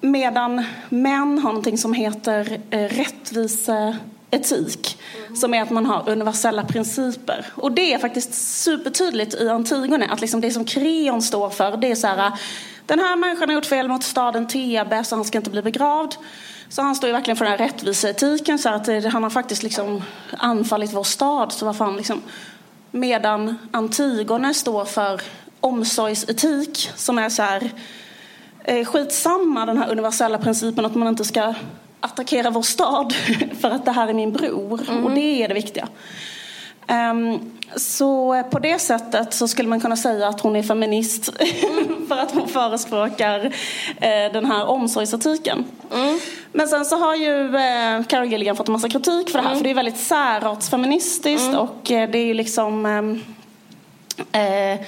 Medan 0.00 0.64
män 0.88 1.38
har 1.38 1.50
någonting 1.50 1.78
som 1.78 1.92
heter 1.92 2.60
eh, 2.70 2.88
rättviseetik. 2.88 4.98
Mm. 5.26 5.36
Som 5.36 5.54
är 5.54 5.62
att 5.62 5.70
man 5.70 5.86
har 5.86 6.08
universella 6.08 6.64
principer. 6.64 7.46
Och 7.54 7.72
det 7.72 7.94
är 7.94 7.98
faktiskt 7.98 8.34
supertydligt 8.62 9.34
i 9.34 9.48
Antigone 9.48 10.06
att 10.06 10.20
liksom 10.20 10.40
det 10.40 10.50
som 10.50 10.64
Kreon 10.64 11.22
står 11.22 11.50
för 11.50 11.76
det 11.76 11.90
är 11.90 11.94
så 11.94 12.06
här 12.06 12.32
den 12.86 12.98
här 12.98 13.16
människan 13.16 13.48
har 13.48 13.54
gjort 13.54 13.66
fel 13.66 13.88
mot 13.88 14.02
staden 14.02 14.46
Thebe 14.46 15.04
så 15.04 15.16
han 15.16 15.24
ska 15.24 15.38
inte 15.38 15.50
bli 15.50 15.62
begravd. 15.62 16.14
Så 16.68 16.82
han 16.82 16.94
står 16.94 17.08
ju 17.08 17.12
verkligen 17.12 17.36
för 17.36 17.44
den 17.44 17.58
här 17.58 17.66
rättviseetiken 17.66 18.58
så 18.58 18.68
att 18.68 18.88
eh, 18.88 19.04
han 19.04 19.22
har 19.22 19.30
faktiskt 19.30 19.62
liksom 19.62 20.02
anfallit 20.38 20.92
vår 20.92 21.04
stad. 21.04 21.52
Så 21.52 21.66
vad 21.66 21.76
fan 21.76 21.96
liksom. 21.96 22.22
Medan 22.90 23.58
Antigone 23.70 24.54
står 24.54 24.84
för 24.84 25.20
omsorgsetik 25.60 26.90
som 26.94 27.18
är 27.18 27.28
så 27.28 27.42
här 27.42 27.70
eh, 28.64 28.84
skitsamma 28.84 29.66
den 29.66 29.78
här 29.78 29.90
universala 29.90 30.38
principen 30.38 30.84
att 30.84 30.94
man 30.94 31.08
inte 31.08 31.24
ska 31.24 31.54
attackera 32.00 32.50
vår 32.50 32.62
stad 32.62 33.14
för 33.60 33.70
att 33.70 33.84
det 33.84 33.92
här 33.92 34.08
är 34.08 34.14
min 34.14 34.32
bror. 34.32 34.80
Mm. 34.88 35.04
Och 35.04 35.10
det 35.10 35.42
är 35.42 35.48
det 35.48 35.54
viktiga. 35.54 35.88
Um, 36.88 37.59
så 37.76 38.42
på 38.50 38.58
det 38.58 38.78
sättet 38.78 39.34
så 39.34 39.48
skulle 39.48 39.68
man 39.68 39.80
kunna 39.80 39.96
säga 39.96 40.28
att 40.28 40.40
hon 40.40 40.56
är 40.56 40.62
feminist 40.62 41.24
för 42.08 42.16
att 42.16 42.30
hon 42.30 42.48
förespråkar 42.48 43.44
eh, 43.96 44.32
den 44.32 44.44
här 44.44 44.66
omsorgsetiken. 44.66 45.64
Mm. 45.94 46.18
Men 46.52 46.68
sen 46.68 46.84
så 46.84 46.96
har 46.96 47.14
ju 47.14 47.56
eh, 47.56 48.02
Carol 48.04 48.26
Gilligan 48.26 48.56
fått 48.56 48.68
en 48.68 48.72
massa 48.72 48.88
kritik 48.88 49.30
för 49.30 49.38
det 49.38 49.42
här 49.42 49.50
mm. 49.50 49.58
för 49.58 49.64
det 49.64 49.70
är 49.70 49.74
väldigt 49.74 49.96
särartsfeministiskt 49.96 51.48
mm. 51.48 51.58
och 51.58 51.90
eh, 51.90 52.10
det 52.10 52.18
är 52.18 52.26
ju 52.26 52.34
liksom 52.34 52.86
eh, 54.32 54.72
eh 54.72 54.80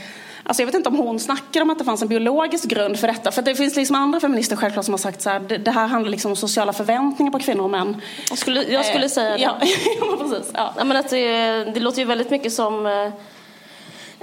Alltså 0.45 0.63
jag 0.63 0.67
vet 0.67 0.75
inte 0.75 0.89
om 0.89 0.97
hon 0.97 1.21
snackar 1.21 1.63
om 1.63 1.71
att 1.71 1.79
det 1.79 1.85
fanns 1.85 2.03
en 2.03 2.09
biologisk 2.09 2.65
grund 2.69 2.99
för 2.99 3.07
detta. 3.07 3.31
För 3.33 3.43
det 3.43 3.55
finns 3.55 3.77
liksom 3.77 3.97
andra 3.97 4.21
feminister 4.21 4.57
självklart 4.57 4.85
som 4.85 4.95
har 4.95 4.99
sagt 4.99 5.23
så 5.23 5.31
här, 5.31 5.41
det, 5.41 5.71
här 5.71 5.87
handlar 5.87 6.11
liksom 6.11 6.31
om 6.31 6.37
sociala 6.37 6.73
förväntningar 6.73 7.33
på 7.33 7.39
kvinnor 7.39 7.65
och 7.65 7.71
män. 7.71 7.97
Jag 8.29 8.39
skulle, 8.39 8.63
jag 8.63 8.87
skulle 8.87 9.09
säga 9.09 9.31
det. 9.31 9.43
Ja, 9.43 9.59
precis. 10.19 10.51
Ja. 10.55 10.75
ja 10.79 10.85
men 10.85 10.97
att 10.97 11.11
det, 11.11 11.65
det 11.65 11.81
låter 11.81 11.99
ju 11.99 12.05
väldigt 12.05 12.31
mycket 12.31 12.53
som 12.53 12.87
eh, 12.87 13.09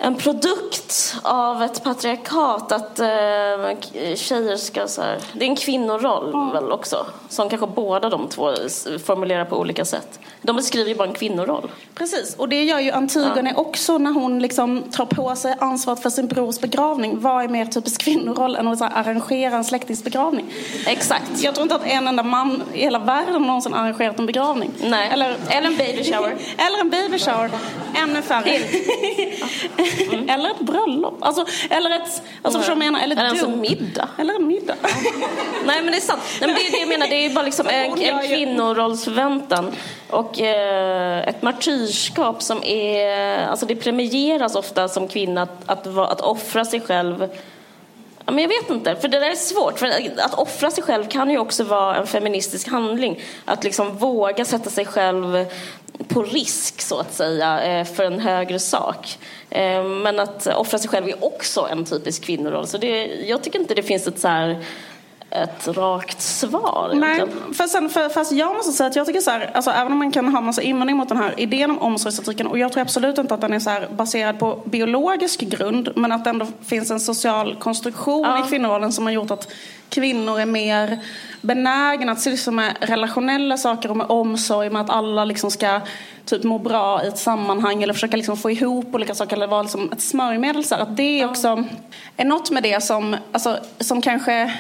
en 0.02 0.16
produkt 0.16 1.16
av 1.22 1.64
ett 1.64 1.84
patriarkat 1.84 2.72
att 2.72 3.00
eh, 3.00 4.16
tjejer 4.16 4.56
ska 4.56 4.88
så 4.88 5.02
här, 5.02 5.20
det 5.34 5.46
är 5.46 5.50
en 5.50 5.56
kvinnoroll 5.56 6.34
mm. 6.34 6.50
väl 6.50 6.72
också 6.72 7.06
som 7.30 7.50
kanske 7.50 7.68
båda 7.68 8.10
de 8.10 8.28
två 8.28 8.52
formulerar 9.06 9.46
på 9.46 9.58
olika 9.58 9.86
sätt. 9.86 10.20
De 10.42 10.56
beskriver 10.56 10.90
ju 10.90 10.96
bara 10.96 11.08
en 11.08 11.14
kvinnoroll. 11.14 11.72
Precis, 11.96 12.36
och 12.36 12.50
det 12.50 12.64
gör 12.64 12.80
ju 12.80 12.92
Antigone 12.92 13.54
ja. 13.56 13.62
också 13.62 13.98
när 13.98 14.12
hon 14.12 14.40
liksom 14.42 14.84
tar 14.92 15.06
på 15.06 15.36
sig 15.36 15.56
ansvaret 15.60 16.02
för 16.02 16.10
sin 16.10 16.28
brors 16.28 16.60
begravning. 16.60 17.20
Vad 17.20 17.44
är 17.44 17.48
mer 17.48 17.66
typisk 17.66 18.02
kvinnoroll 18.02 18.56
än 18.56 18.68
att 18.68 18.82
arrangera 18.82 19.56
en 19.56 19.64
släktings 19.64 20.04
begravning? 20.04 20.54
Exakt. 20.88 21.44
Jag 21.44 21.56
tror 21.56 21.64
inte 21.64 21.76
att 21.76 21.86
en 21.86 22.08
enda 22.08 22.24
man 22.24 22.64
i 22.74 22.80
hela 22.80 23.00
världen 23.00 23.42
någonsin 23.42 23.74
arrangerat 23.74 24.20
en 24.20 24.26
begravning. 24.26 24.72
Nej. 24.84 25.10
Eller, 25.12 25.38
eller 25.50 25.68
en 25.68 25.78
baby 25.78 26.04
shower. 26.04 26.38
eller 26.58 26.80
en 26.80 26.90
baby 26.90 27.20
shower. 27.20 27.52
Ännu 27.96 28.22
färre. 28.22 28.60
Mm. 29.98 30.30
eller 30.30 30.50
ett 30.50 30.60
bröllop. 30.60 31.18
Alltså, 31.22 31.46
eller 31.70 31.90
ett, 31.90 32.22
alltså 32.42 32.72
mm. 32.72 32.80
menar, 32.80 33.00
eller, 33.00 33.16
eller 33.16 33.46
en 33.46 33.62
middag. 33.62 34.10
Eller 34.18 34.36
en 34.36 34.48
middag. 34.48 34.76
Nej 35.66 35.82
men 35.84 35.92
det 35.92 35.98
är 35.98 36.02
sant. 36.02 36.22
Nej, 36.42 36.50
men 36.50 36.56
det 36.56 36.68
är 36.68 36.72
det 36.72 36.80
jag 36.80 36.90
menar, 36.90 37.08
det 37.08 37.26
är 37.26 37.34
bara 37.34 37.46
liksom 37.46 37.68
en, 37.68 37.98
en 38.00 38.28
kvinnorollsförväntan. 38.28 39.72
Och 40.10 40.42
eh, 40.42 41.28
ett 41.28 41.42
martyrskap 41.42 42.44
som 42.44 42.64
är, 42.64 43.48
alltså 43.48 43.66
det 43.66 43.76
premieras 43.76 44.56
ofta 44.56 44.88
som 44.88 45.08
kvinna 45.08 45.42
att, 45.42 45.64
att, 45.66 45.88
att 45.88 46.22
offra 46.22 46.66
sig 46.66 46.82
själv 46.82 47.30
Ja, 48.30 48.34
men 48.34 48.42
jag 48.42 48.50
vet 48.50 48.70
inte, 48.70 48.96
för 48.96 49.08
det 49.08 49.20
där 49.20 49.30
är 49.30 49.36
svårt. 49.36 49.80
För 49.80 49.88
att 50.18 50.34
offra 50.34 50.72
sig 50.72 50.84
själv 50.84 51.08
kan 51.08 51.30
ju 51.30 51.38
också 51.38 51.64
vara 51.64 51.96
en 51.96 52.08
feministisk 52.08 52.68
handling. 52.68 53.20
Att 53.46 53.64
liksom 53.64 53.98
våga 53.98 54.46
sätta 54.46 54.70
sig 54.70 54.86
själv 54.86 55.46
på 56.08 56.24
risk, 56.24 56.82
så 56.82 57.00
att 57.00 57.14
säga, 57.14 57.62
eh, 57.62 57.86
för 57.86 58.04
en 58.04 58.20
högre 58.20 58.60
sak. 58.60 59.18
Eh, 59.50 59.84
men 59.84 60.20
att 60.20 60.48
offra 60.48 60.80
sig 60.80 60.90
själv 60.90 61.08
är 61.08 61.24
också 61.26 61.68
en 61.72 61.86
typisk 61.86 62.24
kvinnoroll. 62.24 62.68
Så 62.68 62.78
det, 62.78 63.06
jag 63.06 63.44
tycker 63.44 63.60
inte 63.60 63.76
det 63.76 63.84
finns 63.84 64.08
ett 64.08 64.20
så 64.20 64.28
här 64.28 64.66
ett 65.32 65.68
rakt 65.68 66.22
svar. 66.22 66.92
Nej, 66.94 67.24
för 67.58 67.68
sen, 67.68 67.90
för, 67.90 68.10
fast 68.10 68.32
jag 68.32 68.56
måste 68.56 68.72
säga 68.72 68.88
att 68.88 68.96
jag 68.96 69.06
tycker 69.06 69.22
så 69.22 69.32
här, 69.32 69.52
alltså, 69.54 69.72
även 69.72 69.92
om 69.92 69.98
man 69.98 70.12
kan 70.12 70.30
ha 70.30 70.42
massa 70.42 70.62
invändning 70.62 70.98
mot 70.98 71.10
den 71.10 71.18
här 71.18 71.34
idén 71.38 71.72
om 71.72 71.80
omsorgsetiken 71.80 72.48
och 72.48 72.60
jag 72.60 72.72
tror 72.72 72.82
absolut 72.82 73.18
inte 73.18 73.34
att 73.34 73.42
den 73.42 73.54
är 73.54 73.60
så 73.60 73.70
här 73.70 73.88
baserad 73.92 74.40
på 74.40 74.62
biologisk 74.66 75.40
grund 75.40 75.90
men 75.96 76.12
att 76.12 76.24
det 76.24 76.30
ändå 76.30 76.48
finns 76.66 76.92
en 76.92 77.00
social 77.00 77.56
konstruktion 77.60 78.26
ja. 78.26 78.46
i 78.46 78.50
kvinnorollen 78.50 78.92
som 78.92 79.06
har 79.06 79.14
gjort 79.14 79.32
att 79.32 79.52
kvinnor 79.90 80.40
är 80.40 80.46
mer 80.46 81.00
benägna 81.42 82.12
att 82.12 82.22
syssla 82.22 82.52
med 82.52 82.76
relationella 82.82 83.58
saker 83.58 83.90
och 83.90 83.98
med 83.98 84.08
omsorg, 84.10 84.70
med 84.70 84.82
att 84.82 84.90
alla 84.90 85.26
liksom 85.26 85.52
ska 85.52 85.82
typ 86.26 86.44
må 86.44 86.60
bra 86.60 87.04
i 87.04 87.08
ett 87.08 87.18
sammanhang 87.18 87.84
eller 87.84 87.94
försöka 87.94 88.18
liksom 88.18 88.38
få 88.38 88.52
ihop 88.52 88.96
olika 88.96 89.16
saker 89.16 89.36
eller 89.36 89.48
vara 89.48 89.62
liksom 89.62 89.92
ett 89.92 90.02
smörjmedel. 90.02 90.64
Så 90.64 90.76
att 90.76 90.98
det 90.98 91.26
också 91.26 91.64
är 92.18 92.26
något 92.26 92.52
med 92.52 92.64
det 92.64 92.84
som, 92.84 93.16
alltså, 93.32 93.58
som 93.80 94.02
kanske 94.02 94.54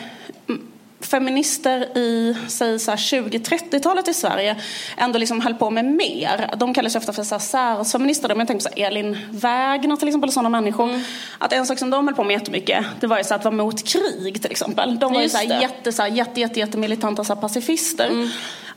feminister 1.01 1.97
i 1.97 2.35
säg 2.47 2.77
20-30-talet 2.77 4.07
i 4.07 4.13
Sverige 4.13 4.55
ändå 4.97 5.19
liksom 5.19 5.41
höll 5.41 5.53
på 5.53 5.69
med 5.69 5.85
mer. 5.85 6.53
De 6.57 6.73
kallas 6.73 6.95
ofta 6.95 7.13
för 7.13 7.23
särfeminister. 7.23 8.27
Men 8.27 8.39
jag 8.39 8.47
tänker 8.47 8.69
på 8.69 8.75
så 8.75 8.81
Elin 8.81 9.17
Wägner 9.29 9.95
till 9.95 10.07
exempel, 10.07 10.31
sådana 10.31 10.49
människor. 10.49 10.89
Mm. 10.89 11.01
Att 11.37 11.53
en 11.53 11.65
sak 11.65 11.79
som 11.79 11.89
de 11.89 12.07
höll 12.07 12.15
på 12.15 12.23
med 12.23 12.33
jättemycket, 12.33 12.85
det 12.99 13.07
var 13.07 13.17
ju 13.17 13.23
så 13.23 13.35
att 13.35 13.45
vara 13.45 13.55
mot 13.55 13.87
krig 13.87 14.41
till 14.41 14.51
exempel. 14.51 14.99
De 14.99 15.13
var 15.13 15.21
ju 15.21 15.29
så 15.29 15.37
här 15.37 15.61
jätte, 15.61 15.91
så 15.91 16.01
här, 16.01 16.09
jätte, 16.09 16.39
jätte, 16.39 16.59
jätte 16.59 16.77
militanta 16.77 17.23
så 17.23 17.35
pacifister. 17.35 18.07
Mm. 18.07 18.29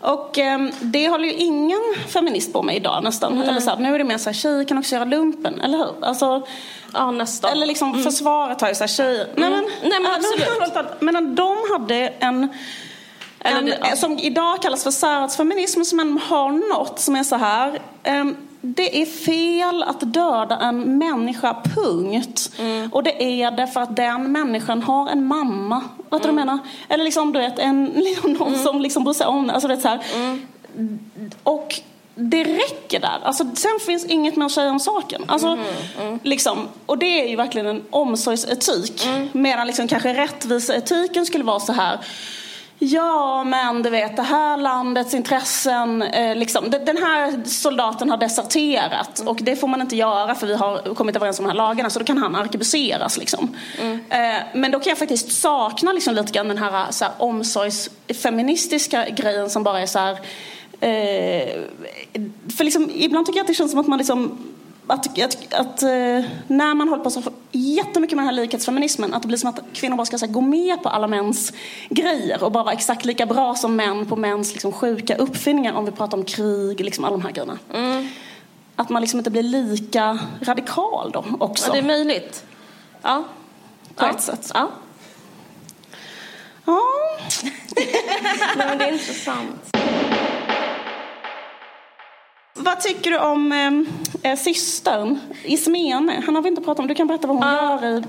Och 0.03 0.39
eh, 0.39 0.61
det 0.81 1.09
håller 1.09 1.25
ju 1.25 1.35
ingen 1.35 1.81
feminist 2.09 2.53
på 2.53 2.63
med 2.63 2.77
idag 2.77 3.05
nästan. 3.05 3.33
Mm. 3.33 3.49
Eller 3.49 3.61
så 3.61 3.71
här, 3.71 3.77
nu 3.77 3.95
är 3.95 3.99
det 3.99 4.05
mer 4.05 4.19
så 4.19 4.31
här, 4.31 4.35
tjejer 4.35 4.65
kan 4.65 4.79
också 4.79 4.95
göra 4.95 5.05
lumpen, 5.05 5.61
eller 5.61 5.79
hur? 5.79 6.05
Alltså, 6.05 6.47
Ja, 6.95 7.11
nästan. 7.11 7.53
Eller 7.53 7.67
liksom 7.67 7.89
mm. 7.89 8.03
försvaret 8.03 8.61
har 8.61 8.69
ju 8.69 8.75
så 8.75 8.83
här 8.83 8.89
tjejer. 8.89 9.25
Mm. 9.25 9.35
Nej, 9.37 9.51
men, 9.51 9.91
Nej, 9.91 10.01
men 10.01 10.13
absolut. 10.13 11.01
Men 11.01 11.35
de 11.35 11.57
hade 11.73 12.09
en 12.09 12.49
en, 13.45 13.67
det, 13.67 13.97
som 13.97 14.19
idag 14.19 14.63
kallas 14.63 14.83
för 14.83 14.91
särartsfeminism 14.91 15.83
som 15.83 16.21
har 16.29 16.77
något 16.77 16.99
som 16.99 17.17
är 17.17 17.25
så 17.25 17.37
här. 17.37 17.79
Um, 18.09 18.37
det 18.65 19.03
är 19.03 19.07
fel 19.07 19.83
att 19.83 20.01
döda 20.01 20.59
en 20.59 20.99
människa, 20.99 21.57
punkt. 21.75 22.51
Mm. 22.59 22.93
Och 22.93 23.03
det 23.03 23.23
är 23.23 23.51
det 23.51 23.67
för 23.67 23.81
att 23.81 23.97
den 23.97 24.33
människan 24.33 24.83
har 24.83 25.09
en 25.09 25.25
mamma. 25.25 25.83
Vet 26.11 26.11
du 26.11 26.17
mm. 26.17 26.21
vad 26.21 26.29
jag 26.29 26.35
menar? 26.35 26.59
Eller 26.89 27.05
liksom, 27.05 27.33
du 27.33 27.39
vet, 27.39 27.59
en, 27.59 27.85
liksom, 27.95 28.33
någon 28.33 28.49
mm. 28.49 28.61
som 28.61 28.81
liksom 28.81 29.05
bryr 29.05 29.15
sig 29.15 29.27
om 29.27 29.51
alltså, 29.51 29.69
det. 29.69 29.77
Så 29.77 29.89
här. 29.89 30.03
Mm. 30.17 30.99
Och 31.43 31.81
det 32.15 32.45
räcker 32.45 33.01
där. 33.01 33.21
Alltså, 33.25 33.45
sen 33.55 33.79
finns 33.87 34.05
inget 34.05 34.37
mer 34.37 34.47
att 34.47 34.53
säga 34.53 34.71
om 34.71 34.81
saken. 34.81 35.25
Alltså, 35.27 35.49
mm, 35.49 35.67
mm. 36.01 36.19
Liksom, 36.23 36.69
och 36.87 36.99
det 36.99 37.25
är 37.25 37.29
ju 37.29 37.37
verkligen 37.37 37.67
en 37.67 37.83
omsorgsetik. 37.91 39.07
Mm. 39.07 39.29
Medan 39.33 39.67
liksom, 39.67 39.89
kanske 39.89 40.15
rättviseetiken 40.15 41.27
skulle 41.27 41.45
vara 41.45 41.61
så 41.61 41.73
här. 41.73 41.99
Ja, 42.85 43.45
men 43.45 43.83
du 43.83 43.91
vet, 43.91 44.17
det 44.17 44.23
här 44.23 44.57
landets 44.57 45.15
intressen, 45.15 46.03
eh, 46.03 46.37
liksom, 46.37 46.71
den 46.71 46.97
här 46.97 47.45
soldaten 47.45 48.11
har 48.11 48.17
deserterat 48.17 49.19
mm. 49.19 49.29
och 49.29 49.39
det 49.43 49.57
får 49.57 49.69
man 49.69 49.81
inte 49.81 49.97
göra 49.97 50.35
för 50.35 50.47
vi 50.47 50.55
har 50.55 50.95
kommit 50.95 51.17
överens 51.17 51.39
om 51.39 51.45
de 51.45 51.49
här 51.49 51.57
lagarna 51.57 51.91
så 51.91 51.99
då 51.99 52.05
kan 52.05 52.19
han 52.19 52.37
arkebuseras. 52.37 53.19
Liksom. 53.19 53.57
Mm. 53.81 54.01
Eh, 54.11 54.43
men 54.55 54.71
då 54.71 54.81
kan 54.81 54.91
jag 54.91 54.99
faktiskt 54.99 55.33
sakna 55.33 55.93
liksom, 55.93 56.15
lite 56.15 56.33
grann 56.33 56.49
den 56.49 56.59
här, 56.59 56.87
så 56.91 57.05
här 57.05 57.15
omsorgsfeministiska 57.19 59.09
grejen 59.09 59.51
som 59.51 59.63
bara 59.63 59.81
är 59.81 59.87
så 59.87 59.99
här 59.99 60.19
Eh, 60.81 61.61
för 62.57 62.65
liksom, 62.65 62.91
ibland 62.95 63.27
tycker 63.27 63.39
jag 63.39 63.45
att 63.45 63.49
det 63.49 63.55
känns 63.55 63.71
som 63.71 63.81
att 63.81 63.87
man 63.87 63.99
liksom 63.99 64.39
att, 64.87 65.19
att, 65.19 65.55
att 65.55 65.83
eh, 65.83 65.89
när 66.47 66.75
man 66.75 66.89
håller 66.89 67.05
på 67.05 67.11
så 67.11 67.23
jättemycket 67.53 68.17
med 68.17 68.27
den 68.27 68.35
här 68.35 68.43
likhetsfeminismen 68.43 69.15
att 69.15 69.23
det 69.23 69.29
blir 69.29 69.39
som 69.39 69.51
att 69.51 69.61
kvinnor 69.73 69.97
bara 69.97 70.07
ska 70.07 70.17
här, 70.17 70.27
gå 70.27 70.41
med 70.41 70.83
på 70.83 70.89
alla 70.89 71.07
mäns 71.07 71.53
grejer 71.89 72.45
och 72.45 72.53
bara 72.53 72.65
vara 72.65 72.75
exakt 72.75 73.05
lika 73.05 73.27
bra 73.27 73.55
som 73.55 73.77
män 73.77 74.07
på 74.07 74.17
mäns 74.17 74.53
liksom, 74.53 74.73
sjuka 74.73 75.17
uppfinningar 75.17 75.73
om 75.73 75.85
vi 75.85 75.91
pratar 75.91 76.19
om 76.19 76.25
krig, 76.25 76.81
liksom 76.81 77.05
alla 77.05 77.17
de 77.17 77.23
här 77.23 77.33
grejerna. 77.33 77.59
Mm. 77.75 78.09
Att 78.77 78.89
man 78.89 79.03
liksom 79.03 79.21
inte 79.21 79.31
blir 79.31 79.43
lika 79.43 80.19
radikal 80.41 81.11
då 81.13 81.25
också. 81.41 81.67
Ja, 81.67 81.73
det 81.73 81.79
är 81.79 81.83
möjligt. 81.83 82.45
Ja. 83.03 83.25
På 83.95 84.05
ja. 84.05 84.11
ett 84.11 84.23
sätt. 84.23 84.51
Ja. 84.55 84.71
Ja. 86.65 86.81
Nej, 88.57 88.67
men 88.69 88.79
det 88.79 88.85
är 88.85 88.93
intressant. 88.93 89.77
Vad 92.65 92.81
tycker 92.81 93.11
du 93.11 93.19
om 93.19 93.53
eh, 94.23 94.37
systern 94.37 95.19
Ismene? 95.45 96.23
Han 96.27 96.35
har 96.35 96.43
vi 96.43 96.49
inte 96.49 96.63
pratat 96.63 96.79
om. 96.79 96.87
Du 96.87 96.95
kan 96.95 97.07
berätta 97.07 97.27
vad 97.27 97.37
hon 97.37 97.49
uh, 97.49 97.55
gör 97.55 97.99
i. 97.99 98.03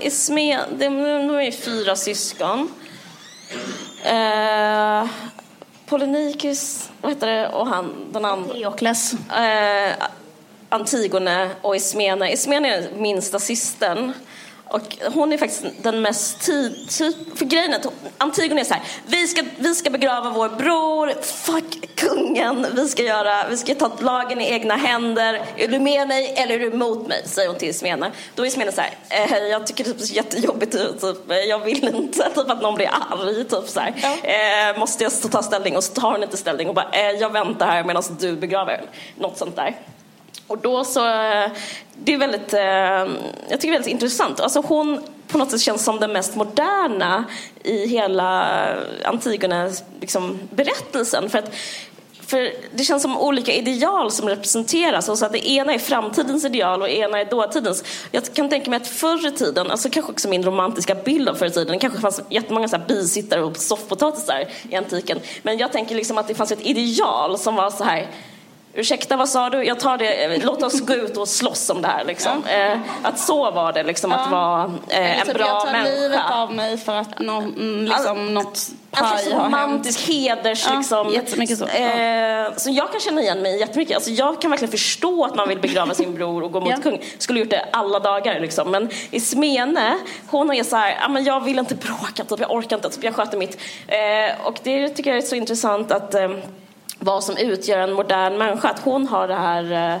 Eh, 0.00 0.06
Ismene, 0.06 0.62
de, 0.78 0.88
de 0.88 1.34
är 1.34 1.52
fyra 1.52 1.96
syskon. 1.96 2.70
Eh, 4.04 5.04
Polynikis, 5.86 6.90
vad 7.00 7.12
heter 7.12 7.26
det, 7.26 7.48
och 7.48 7.66
han, 7.66 7.94
den 8.12 8.24
andra. 8.24 8.54
Theokles. 8.54 9.12
Eh, 9.12 9.92
Antigone 10.68 11.50
och 11.62 11.76
Ismene. 11.76 12.32
Ismene 12.32 12.76
är 12.76 12.82
den 12.82 13.02
minsta 13.02 13.38
systern. 13.38 14.12
Och 14.70 14.96
hon 15.14 15.32
är 15.32 15.38
faktiskt 15.38 15.64
den 15.82 16.02
mest 16.02 16.40
tid... 16.40 16.90
För 17.34 17.44
grejen 17.44 17.72
är 17.72 17.76
att 17.76 17.92
Antigone 18.18 18.60
är 18.60 18.64
så 18.64 18.74
här, 18.74 18.82
vi 19.06 19.26
ska, 19.26 19.42
vi 19.58 19.74
ska 19.74 19.90
begrava 19.90 20.30
vår 20.30 20.48
bror, 20.48 21.22
fuck 21.22 21.96
kungen, 21.96 22.66
vi 22.76 22.88
ska, 22.88 23.02
göra, 23.02 23.48
vi 23.48 23.56
ska 23.56 23.74
ta 23.74 23.90
lagen 24.00 24.40
i 24.40 24.52
egna 24.52 24.76
händer. 24.76 25.42
Är 25.56 25.68
du 25.68 25.78
med 25.78 26.08
mig 26.08 26.34
eller 26.36 26.54
är 26.54 26.58
du 26.58 26.66
emot 26.66 27.08
mig? 27.08 27.22
Säger 27.24 27.48
hon 27.48 27.58
till 27.58 27.68
Ismena. 27.68 28.10
Då 28.34 28.42
är 28.42 28.46
Ismena 28.46 28.72
så 28.72 28.80
här, 28.80 28.94
eh, 29.08 29.38
jag 29.38 29.66
tycker 29.66 29.84
det 29.84 29.90
är 29.90 30.14
jättejobbigt, 30.14 30.72
typ, 30.72 31.16
jag 31.48 31.58
vill 31.58 31.88
inte 31.88 32.30
typ, 32.34 32.50
att 32.50 32.62
någon 32.62 32.74
blir 32.74 32.90
arg. 33.10 33.44
Typ, 33.44 33.68
så 33.68 33.80
här. 33.80 33.94
Ja. 34.02 34.28
Eh, 34.28 34.78
måste 34.78 35.04
jag 35.04 35.12
ta 35.30 35.42
ställning? 35.42 35.76
Och 35.76 35.84
så 35.84 35.94
tar 36.00 36.12
hon 36.12 36.22
inte 36.22 36.36
ställning 36.36 36.68
och 36.68 36.74
bara, 36.74 36.90
eh, 36.92 37.10
jag 37.10 37.30
väntar 37.30 37.66
här 37.66 37.84
medan 37.84 38.02
du 38.20 38.36
begraver. 38.36 38.82
Något 39.16 39.38
sånt 39.38 39.56
där. 39.56 39.76
Och 40.50 40.58
då 40.58 40.84
så, 40.84 41.06
eh, 41.06 41.50
det 41.94 42.14
är 42.14 42.18
väldigt, 42.18 42.54
eh, 42.54 42.60
jag 42.60 43.60
tycker 43.60 43.60
det 43.60 43.66
är 43.66 43.72
väldigt 43.72 43.92
intressant. 43.92 44.40
Alltså 44.40 44.60
hon 44.60 45.00
på 45.28 45.38
något 45.38 45.50
sätt 45.50 45.60
känns 45.60 45.84
som 45.84 46.00
den 46.00 46.12
mest 46.12 46.36
moderna 46.36 47.24
i 47.62 47.86
hela 47.86 48.48
eh, 48.70 48.78
Antigones 49.04 49.84
liksom, 50.00 50.38
berättelsen. 50.50 51.30
För 51.30 51.38
att 51.38 51.54
för 52.26 52.52
det 52.74 52.84
känns 52.84 53.02
som 53.02 53.18
olika 53.18 53.52
ideal 53.52 54.10
som 54.10 54.28
representeras. 54.28 55.08
Och 55.08 55.18
så 55.18 55.26
att 55.26 55.32
det 55.32 55.48
ena 55.48 55.74
är 55.74 55.78
framtidens 55.78 56.44
ideal 56.44 56.82
och 56.82 56.88
det 56.88 56.96
ena 56.96 57.20
är 57.20 57.24
dåtidens. 57.24 57.84
Jag 58.10 58.34
kan 58.34 58.48
tänka 58.48 58.70
mig 58.70 58.76
att 58.76 58.86
förr 58.86 59.26
i 59.26 59.32
tiden, 59.32 59.70
alltså 59.70 59.90
kanske 59.90 60.12
också 60.12 60.28
min 60.28 60.44
romantiska 60.44 60.94
bild 60.94 61.28
av 61.28 61.34
förr 61.34 61.46
i 61.46 61.50
tiden, 61.50 61.72
det 61.72 61.78
kanske 61.78 62.00
fanns 62.00 62.20
jättemånga 62.30 62.68
så 62.68 62.76
här 62.76 62.84
bisittare 62.86 63.42
och 63.42 63.56
soffpotatisar 63.56 64.44
i 64.70 64.76
antiken. 64.76 65.18
Men 65.42 65.58
jag 65.58 65.72
tänker 65.72 65.94
liksom 65.94 66.18
att 66.18 66.28
det 66.28 66.34
fanns 66.34 66.52
ett 66.52 66.66
ideal 66.66 67.38
som 67.38 67.56
var 67.56 67.70
så 67.70 67.84
här 67.84 68.10
Ursäkta, 68.74 69.16
vad 69.16 69.28
sa 69.28 69.50
du? 69.50 69.64
Jag 69.64 69.80
tar 69.80 69.98
det. 69.98 70.44
Låt 70.44 70.62
oss 70.62 70.80
gå 70.80 70.94
ut 70.94 71.16
och 71.16 71.28
slåss 71.28 71.70
om 71.70 71.82
det 71.82 71.88
här. 71.88 72.04
Liksom. 72.04 72.42
Ja. 72.46 72.52
Eh, 72.52 72.78
att 73.02 73.18
så 73.18 73.50
var 73.50 73.72
det, 73.72 73.82
liksom, 73.82 74.10
ja. 74.10 74.16
att 74.16 74.30
vara 74.30 74.72
eh, 74.88 75.20
en 75.20 75.34
bra 75.34 75.44
människa. 75.44 75.46
Jag 75.46 75.64
tar 75.64 75.72
människa. 75.72 76.00
livet 76.00 76.20
av 76.30 76.54
mig 76.54 76.76
för 76.76 76.96
att 76.96 77.18
no, 77.18 77.52
liksom, 77.84 78.18
All, 78.18 78.30
något 78.30 78.70
paj 78.90 79.08
alltså, 79.08 79.34
har 79.34 79.44
romantisk 79.44 80.08
hänt. 80.08 80.38
heders... 80.38 80.66
Ja, 80.68 80.76
liksom, 80.76 81.12
jättemycket 81.14 81.58
så. 81.58 81.66
Eh, 81.66 82.56
så 82.56 82.70
jag 82.70 82.92
kan 82.92 83.00
känna 83.00 83.20
igen 83.20 83.42
mig 83.42 83.60
jättemycket. 83.60 83.96
Alltså, 83.96 84.10
jag 84.10 84.40
kan 84.40 84.50
verkligen 84.50 84.72
förstå 84.72 85.24
att 85.24 85.34
man 85.34 85.48
vill 85.48 85.60
begrava 85.60 85.94
sin 85.94 86.14
bror 86.14 86.42
och 86.42 86.52
gå 86.52 86.60
mot 86.60 86.70
ja. 86.70 86.76
kung. 86.82 87.02
Skulle 87.18 87.40
gjort 87.40 87.50
det 87.50 87.68
alla 87.72 87.98
dagar. 87.98 88.40
Liksom. 88.40 88.70
Men 88.70 88.88
i 89.10 89.20
Smene, 89.20 89.98
hon 90.26 90.52
är 90.52 90.64
så 90.64 90.76
här, 90.76 90.98
ah, 91.02 91.08
men 91.08 91.24
jag 91.24 91.44
vill 91.44 91.58
inte 91.58 91.74
bråka, 91.74 92.24
typ, 92.24 92.40
jag 92.40 92.50
orkar 92.50 92.76
inte, 92.76 92.90
typ, 92.90 93.04
jag 93.04 93.14
sköter 93.14 93.38
mitt. 93.38 93.58
Eh, 93.86 94.46
och 94.46 94.58
det 94.62 94.88
tycker 94.88 95.10
jag 95.10 95.18
är 95.18 95.26
så 95.26 95.34
intressant 95.34 95.92
att 95.92 96.14
eh, 96.14 96.28
vad 97.00 97.24
som 97.24 97.36
utgör 97.36 97.78
en 97.78 97.92
modern 97.92 98.38
människa. 98.38 98.68
Att 98.68 98.80
hon 98.80 99.06
har 99.06 99.28
det 99.28 99.34
här 99.34 100.00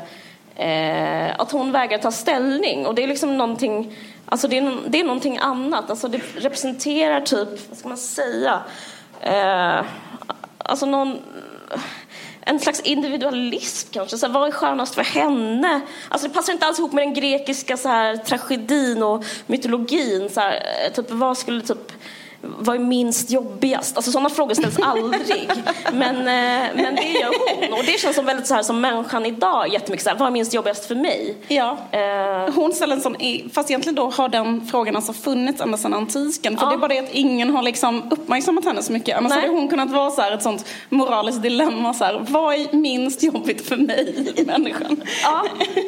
eh, 0.56 1.40
att 1.40 1.52
hon 1.52 1.72
vägrar 1.72 1.98
ta 1.98 2.10
ställning. 2.10 2.86
Och 2.86 2.94
det 2.94 3.02
är 3.02 3.06
liksom 3.06 3.38
någonting, 3.38 3.96
alltså 4.26 4.48
det 4.48 4.58
är, 4.58 4.78
det 4.86 5.00
är 5.00 5.04
någonting 5.04 5.38
annat. 5.38 5.90
Alltså 5.90 6.08
det 6.08 6.20
representerar 6.36 7.20
typ, 7.20 7.48
vad 7.68 7.78
ska 7.78 7.88
man 7.88 7.98
säga, 7.98 8.62
eh, 9.20 9.84
alltså 10.58 10.86
någon 10.86 11.18
en 12.40 12.60
slags 12.60 12.80
individualism 12.80 13.88
kanske. 13.92 14.18
Så 14.18 14.26
här, 14.26 14.32
vad 14.32 14.48
är 14.48 14.52
skönast 14.52 14.94
för 14.94 15.02
henne? 15.02 15.80
Alltså 16.08 16.28
det 16.28 16.34
passar 16.34 16.52
inte 16.52 16.66
alls 16.66 16.78
ihop 16.78 16.92
med 16.92 17.06
den 17.06 17.14
grekiska 17.14 17.76
så 17.76 17.88
här, 17.88 18.16
tragedin 18.16 19.02
och 19.02 19.24
mytologin. 19.46 20.30
Så 20.30 20.40
här, 20.40 20.52
eh, 20.86 20.92
typ, 20.92 21.10
vad 21.10 21.38
skulle 21.38 21.60
typ 21.60 21.92
vad 22.42 22.76
är 22.76 22.80
minst 22.80 23.30
jobbigast? 23.30 23.96
Alltså 23.96 24.12
sådana 24.12 24.30
frågor 24.30 24.54
ställs 24.54 24.78
aldrig. 24.82 25.50
men, 25.92 26.16
eh, 26.16 26.68
men 26.74 26.94
det 26.94 27.08
gör 27.08 27.60
hon. 27.60 27.78
Och 27.78 27.84
det 27.84 28.00
känns 28.00 28.16
som 28.16 28.26
väldigt 28.26 28.46
så 28.46 28.54
här 28.54 28.62
som 28.62 28.80
människan 28.80 29.26
idag 29.26 29.68
jättemycket 29.68 30.04
så 30.04 30.10
här, 30.10 30.16
vad 30.16 30.28
är 30.28 30.32
minst 30.32 30.54
jobbigast 30.54 30.84
för 30.84 30.94
mig? 30.94 31.36
Ja. 31.48 31.76
Eh. 31.90 32.54
Hon 32.54 32.72
ställer 32.72 32.96
en 32.96 33.02
sån, 33.02 33.16
fast 33.52 33.70
egentligen 33.70 33.94
då 33.94 34.10
har 34.10 34.28
den 34.28 34.66
frågan 34.66 34.96
alltså 34.96 35.12
funnits 35.12 35.60
ända 35.60 35.78
sedan 35.78 35.94
antiken. 35.94 36.56
För 36.56 36.66
ja. 36.66 36.70
det 36.70 36.76
är 36.76 36.78
bara 36.78 36.88
det 36.88 36.98
att 36.98 37.12
ingen 37.12 37.50
har 37.50 37.62
liksom 37.62 38.02
uppmärksammat 38.10 38.64
henne 38.64 38.82
så 38.82 38.92
mycket. 38.92 39.18
Annars 39.18 39.30
Nej. 39.30 39.40
hade 39.40 39.52
hon 39.52 39.68
kunnat 39.68 39.90
vara 39.90 40.10
så 40.10 40.22
här 40.22 40.32
ett 40.32 40.42
sånt 40.42 40.66
moraliskt 40.88 41.42
dilemma. 41.42 41.94
Så 41.94 42.04
här, 42.04 42.26
vad 42.28 42.54
är 42.54 42.76
minst 42.76 43.22
jobbigt 43.22 43.68
för 43.68 43.76
mig, 43.76 44.34
människan? 44.46 45.02
Ja. 45.22 45.44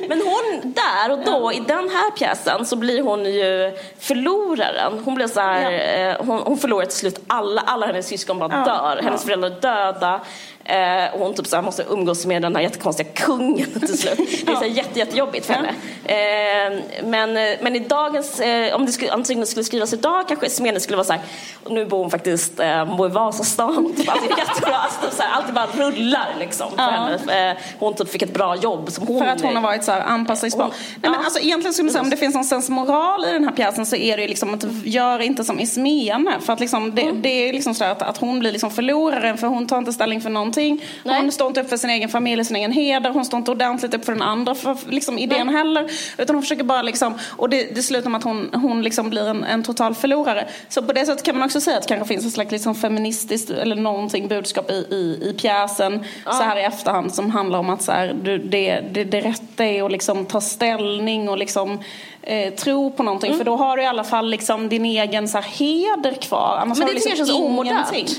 Men 0.08 0.22
hon 0.22 0.72
där 0.74 1.12
och 1.12 1.18
då, 1.18 1.52
ja. 1.52 1.52
i 1.52 1.62
den 1.66 1.88
här 1.88 2.10
pjäsen, 2.10 2.66
så 2.66 2.76
blir 2.76 3.02
hon 3.02 3.24
ju 3.24 3.76
förloraren. 3.98 5.02
Hon 5.04 5.14
blir 5.14 5.26
så 5.26 5.40
här, 5.40 5.72
ja. 5.72 5.78
Eh, 6.10 6.41
hon, 6.42 6.52
hon 6.52 6.58
förlorar 6.58 6.86
till 6.86 6.96
slut 6.98 7.20
alla, 7.26 7.60
alla 7.60 7.86
hennes 7.86 8.06
syskon 8.06 8.38
bara 8.38 8.52
Ja, 8.52 8.64
dör. 8.64 9.02
Hennes 9.02 9.20
ja. 9.20 9.26
föräldrar 9.26 9.50
är 9.50 9.60
döda. 9.60 10.20
Eh, 10.64 11.14
och 11.14 11.20
hon 11.20 11.34
typ 11.34 11.46
så 11.46 11.56
här 11.56 11.62
måste 11.62 11.82
umgås 11.88 12.26
med 12.26 12.42
den 12.42 12.56
här 12.56 12.62
jättekonstiga 12.62 13.08
kungen 13.14 13.66
till 13.80 13.98
slut. 13.98 14.18
Det 14.46 14.52
är 14.52 14.56
så 14.56 14.60
här 14.60 14.66
jätte, 14.66 14.98
jättejobbigt 14.98 15.46
för 15.46 15.54
henne. 15.54 15.68
Eh, 16.04 16.82
men, 17.04 17.36
eh, 17.36 17.42
men 17.60 17.76
i 17.76 17.78
dagens, 17.78 18.40
eh, 18.40 18.74
om 18.76 18.86
det 18.86 18.92
skulle, 18.92 19.12
Antigone 19.12 19.46
skulle 19.46 19.64
skrivas 19.64 19.92
idag 19.92 20.28
kanske 20.28 20.50
Smene 20.50 20.80
skulle 20.80 20.96
vara 20.96 21.06
så 21.06 21.12
här, 21.12 21.22
nu 21.70 21.84
bor 21.86 21.98
hon 21.98 22.10
faktiskt 22.10 22.60
eh, 22.60 22.96
bor 22.96 23.06
i 23.06 23.10
Vasastan. 23.10 23.92
Typ, 23.96 24.08
allt 24.08 24.22
är 24.32 24.38
jättebra, 24.38 24.74
alltså, 24.76 25.16
så 25.16 25.22
här, 25.22 25.30
allt 25.36 25.54
bara 25.54 25.66
rullar 25.66 26.34
liksom 26.38 26.70
för 26.70 26.78
Ja. 26.82 26.90
henne. 26.90 27.50
Eh, 27.50 27.56
hon 27.78 27.94
typ 27.94 28.08
fick 28.08 28.22
ett 28.22 28.34
bra 28.34 28.56
jobb 28.56 28.90
som 28.92 29.06
hon. 29.06 29.18
För 29.18 29.26
att 29.26 29.40
hon 29.40 29.54
har 29.56 29.62
varit 29.62 29.84
så 29.84 29.92
här 29.92 30.00
anpassningsbar. 30.00 30.70
Men 31.02 31.12
ja. 31.12 31.18
alltså, 31.24 31.40
egentligen 31.40 31.72
skulle 31.72 31.84
man 31.84 31.92
säga 31.92 32.02
om 32.02 32.10
det 32.10 32.16
finns 32.16 32.34
någon 32.34 32.44
sens 32.44 32.68
moral 32.68 33.24
i 33.24 33.32
den 33.32 33.44
här 33.44 33.52
pjäsen 33.52 33.86
så 33.86 33.96
är 33.96 34.16
det 34.16 34.22
ju 34.22 34.28
liksom 34.28 34.54
att 34.54 34.64
gör 34.84 35.18
inte 35.18 35.44
som 35.44 35.60
i 35.60 35.66
Smene. 35.66 36.30
För 36.40 36.52
att 36.52 36.60
liksom, 36.60 36.94
det, 36.94 37.02
Mm. 37.02 37.22
det 37.22 37.48
är 37.48 37.52
liksom 37.52 37.74
så 37.74 37.84
att, 37.84 38.02
att 38.02 38.16
hon 38.18 38.38
blir 38.38 38.52
liksom 38.52 38.70
förloraren 38.70 39.38
för 39.38 39.46
hon 39.46 39.66
tar 39.66 39.78
inte 39.78 39.92
ställning 39.92 40.20
för 40.20 40.30
någonting. 40.52 40.84
Nej. 41.02 41.20
Hon 41.20 41.32
står 41.32 41.46
inte 41.46 41.60
upp 41.60 41.68
för 41.68 41.76
sin 41.76 41.90
egen 41.90 42.08
familj, 42.08 42.44
sin 42.44 42.56
egen 42.56 42.72
heder. 42.72 43.10
Hon 43.10 43.24
står 43.24 43.38
inte 43.38 43.50
ordentligt 43.50 43.94
upp 43.94 44.04
för 44.04 44.12
den 44.12 44.22
andra 44.22 44.54
för 44.54 44.76
liksom, 44.88 45.18
idén 45.18 45.46
Nej. 45.46 45.56
heller. 45.56 45.90
Utan 46.18 46.36
hon 46.36 46.42
försöker 46.42 46.64
bara 46.64 46.82
liksom, 46.82 47.14
och 47.36 47.48
det, 47.48 47.74
det 47.74 47.82
slutar 47.82 48.10
med 48.10 48.18
att 48.18 48.24
hon, 48.24 48.50
hon 48.54 48.82
liksom 48.82 49.10
blir 49.10 49.28
en, 49.28 49.44
en 49.44 49.62
total 49.62 49.94
förlorare. 49.94 50.48
Så 50.68 50.82
på 50.82 50.92
det 50.92 51.06
sättet 51.06 51.24
kan 51.24 51.38
man 51.38 51.46
också 51.46 51.60
säga 51.60 51.76
att 51.76 51.82
det 51.82 51.88
kanske 51.88 52.14
finns 52.14 52.26
ett 52.26 52.32
slags 52.32 52.50
liksom 52.50 52.74
feministiskt 52.74 53.50
eller 53.50 53.76
någonting 53.76 54.28
budskap 54.28 54.70
i, 54.70 54.74
i, 54.74 55.30
i 55.30 55.34
pjäsen 55.38 56.04
så 56.24 56.42
här 56.42 56.56
i 56.56 56.62
efterhand 56.62 57.14
som 57.14 57.30
handlar 57.30 57.58
om 57.58 57.70
att 57.70 57.82
så 57.82 57.92
här, 57.92 58.14
du, 58.22 58.38
det, 58.38 58.80
det, 58.92 59.04
det 59.04 59.20
rätta 59.20 59.64
är 59.64 59.82
att 59.82 59.92
liksom 59.92 60.26
ta 60.26 60.40
ställning 60.40 61.28
och 61.28 61.38
liksom 61.38 61.78
eh, 62.22 62.54
tro 62.54 62.90
på 62.90 63.02
någonting. 63.02 63.30
Mm. 63.30 63.38
För 63.38 63.44
då 63.44 63.56
har 63.56 63.76
du 63.76 63.82
i 63.82 63.86
alla 63.86 64.04
fall 64.04 64.30
liksom 64.30 64.68
din 64.68 64.84
egen 64.84 65.28
så 65.28 65.38
här, 65.38 65.44
heder 65.44 66.14
kvar. 66.14 66.58
Annars 66.62 66.78
Men 66.78 66.88
har 66.88 66.94
det 66.94 67.00
du 67.00 67.00
tycker 67.00 67.10
jag 67.10 67.18
liksom 67.18 67.36
känns 67.36 67.50
omodernt. 67.50 67.92
ingenting. 67.92 68.16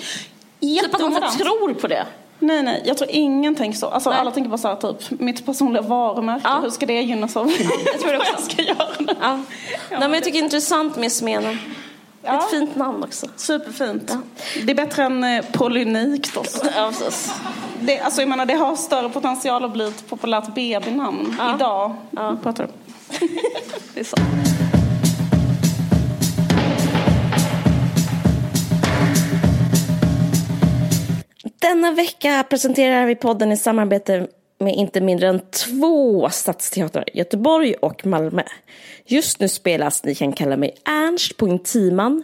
Typ 0.60 0.96
att 0.96 1.02
man 1.02 1.38
tror 1.38 1.74
på 1.74 1.88
det. 1.88 2.06
Nej, 2.44 2.64
nej, 2.64 2.82
jag 2.86 2.98
tror 2.98 3.10
ingen 3.12 3.56
tänker 3.56 3.78
så. 3.80 3.88
Alltså, 3.88 4.10
Nej. 4.10 4.20
alla 4.20 4.32
tänker 4.32 4.50
bara 4.50 4.58
så 4.58 4.68
här, 4.68 4.76
typ, 4.76 5.20
mitt 5.20 5.46
personliga 5.46 5.82
varumärke, 5.82 6.42
Ja. 6.44 6.60
hur 6.64 6.70
ska 6.70 6.86
det 6.86 7.02
gynnas 7.02 7.38
av 7.38 7.52
jag 7.86 8.00
tror 8.02 8.12
det 8.12 8.18
också. 8.18 8.32
jag 8.38 8.44
ska 8.44 8.62
göra? 8.62 8.88
det? 9.00 9.16
Ja. 9.22 9.40
Nej, 9.90 10.00
men 10.00 10.14
jag 10.14 10.24
tycker 10.24 10.38
det 10.38 10.42
är 10.42 10.44
intressant 10.44 10.96
med 10.98 11.12
Smenen. 11.12 11.58
Ja. 12.26 12.38
Ett 12.40 12.50
fint 12.50 12.76
namn 12.76 13.04
också. 13.04 13.28
Superfint. 13.36 14.18
Det 14.64 14.72
är 14.72 14.76
bättre 14.76 15.04
än 15.04 15.24
eh, 15.24 15.46
Polyniktos. 15.52 16.62
Ja, 16.76 16.88
precis. 17.00 17.34
Det, 17.82 18.00
alltså, 18.00 18.22
jag 18.22 18.30
menar, 18.30 18.46
det 18.46 18.54
har 18.54 18.76
större 18.76 19.10
potential 19.10 19.66
att 19.66 19.74
bli 19.74 19.88
ett 19.88 20.10
populärt 20.10 20.48
babynamn 20.56 21.36
Ja. 21.40 21.56
idag. 21.56 21.96
Ja. 22.12 22.38
Pratar 22.44 22.68
du? 23.20 23.28
Det 23.94 24.00
är 24.00 24.04
så. 24.04 24.16
Denna 31.64 31.92
vecka 31.92 32.46
presenterar 32.50 33.06
vi 33.06 33.16
podden 33.16 33.52
i 33.52 33.58
samarbete 33.58 34.28
med 34.60 34.76
inte 34.76 35.02
mindre 35.02 35.28
än 35.28 35.40
två 35.40 36.30
stadsteatrar, 36.30 37.06
Göteborg 37.14 37.74
och 37.74 38.06
Malmö. 38.06 38.44
Just 39.06 39.40
nu 39.40 39.48
spelas 39.48 40.04
Ni 40.04 40.16
kan 40.16 40.34
kalla 40.34 40.58
mig 40.58 40.76
Ernst 40.86 41.38
på 41.38 41.48
Intiman 41.48 42.24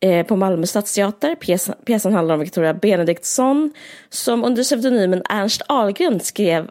eh, 0.00 0.26
på 0.26 0.36
Malmö 0.36 0.66
stadsteater. 0.66 1.34
Pjäsen, 1.34 1.74
pjäsen 1.84 2.12
handlar 2.12 2.34
om 2.34 2.40
Victoria 2.40 2.74
Benediktsson 2.74 3.72
som 4.08 4.44
under 4.44 4.62
pseudonymen 4.62 5.22
Ernst 5.28 5.62
Ahlgren 5.68 6.20
skrev 6.20 6.70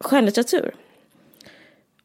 skönlitteratur. 0.00 0.74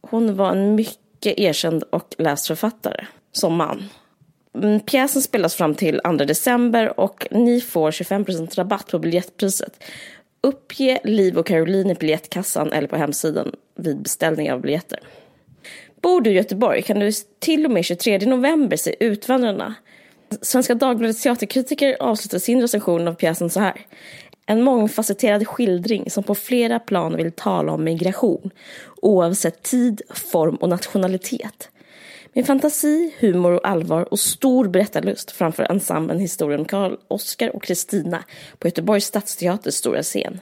Hon 0.01 0.35
var 0.35 0.51
en 0.51 0.75
mycket 0.75 1.39
erkänd 1.39 1.83
och 1.83 2.15
läst 2.17 2.47
författare 2.47 3.05
som 3.31 3.55
man. 3.55 3.89
Mm, 4.55 4.79
pjäsen 4.79 5.21
spelas 5.21 5.55
fram 5.55 5.75
till 5.75 6.01
2 6.03 6.11
december 6.11 6.99
och 6.99 7.27
ni 7.31 7.61
får 7.61 7.91
25% 7.91 8.55
rabatt 8.55 8.91
på 8.91 8.99
biljettpriset. 8.99 9.83
Uppge 10.41 10.99
Liv 11.03 11.37
och 11.37 11.47
Caroline 11.47 11.91
i 11.91 11.95
biljettkassan 11.95 12.73
eller 12.73 12.87
på 12.87 12.95
hemsidan 12.95 13.55
vid 13.75 14.01
beställning 14.01 14.51
av 14.51 14.61
biljetter. 14.61 14.99
Bor 16.01 16.21
du 16.21 16.29
i 16.29 16.33
Göteborg 16.33 16.81
kan 16.81 16.99
du 16.99 17.11
till 17.39 17.65
och 17.65 17.71
med 17.71 17.85
23 17.85 18.17
november 18.17 18.77
se 18.77 18.95
Utvandrarna. 18.99 19.75
Svenska 20.41 20.75
Dagbladets 20.75 21.23
teaterkritiker 21.23 21.97
avslutar 21.99 22.39
sin 22.39 22.61
recension 22.61 23.07
av 23.07 23.13
pjäsen 23.13 23.49
så 23.49 23.59
här. 23.59 23.85
En 24.45 24.63
mångfacetterad 24.63 25.47
skildring 25.47 26.11
som 26.11 26.23
på 26.23 26.35
flera 26.35 26.79
plan 26.79 27.15
vill 27.15 27.31
tala 27.31 27.71
om 27.71 27.83
migration, 27.83 28.49
oavsett 29.01 29.63
tid, 29.63 30.01
form 30.09 30.55
och 30.55 30.69
nationalitet. 30.69 31.69
Med 32.39 32.47
fantasi, 32.47 33.13
humor 33.19 33.51
och 33.51 33.67
allvar 33.67 34.13
och 34.13 34.19
stor 34.19 34.67
berättarlust 34.67 35.31
framför 35.31 35.71
ensemblen 35.71 36.19
historien 36.19 36.65
Karl 36.65 36.97
Oskar 37.07 37.55
och 37.55 37.63
Kristina 37.63 38.23
på 38.59 38.67
Göteborgs 38.67 39.05
stadsteaters 39.05 39.73
stora 39.73 40.03
scen. 40.03 40.39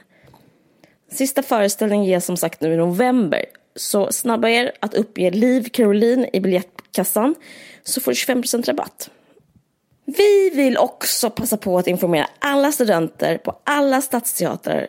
Sista 1.12 1.42
föreställningen 1.42 2.06
ges 2.06 2.24
som 2.24 2.36
sagt 2.36 2.60
nu 2.60 2.72
i 2.72 2.76
november, 2.76 3.44
så 3.76 4.12
snabba 4.12 4.48
er 4.48 4.72
att 4.80 4.94
uppge 4.94 5.30
Liv 5.30 5.68
Caroline 5.72 6.26
i 6.32 6.40
biljettkassan 6.40 7.34
så 7.82 8.00
får 8.00 8.12
du 8.12 8.14
25% 8.14 8.66
rabatt. 8.66 9.10
Vi 10.04 10.50
vill 10.54 10.78
också 10.78 11.30
passa 11.30 11.56
på 11.56 11.78
att 11.78 11.86
informera 11.86 12.26
alla 12.38 12.72
studenter 12.72 13.38
på 13.38 13.58
alla 13.64 14.02
stadsteatrar 14.02 14.86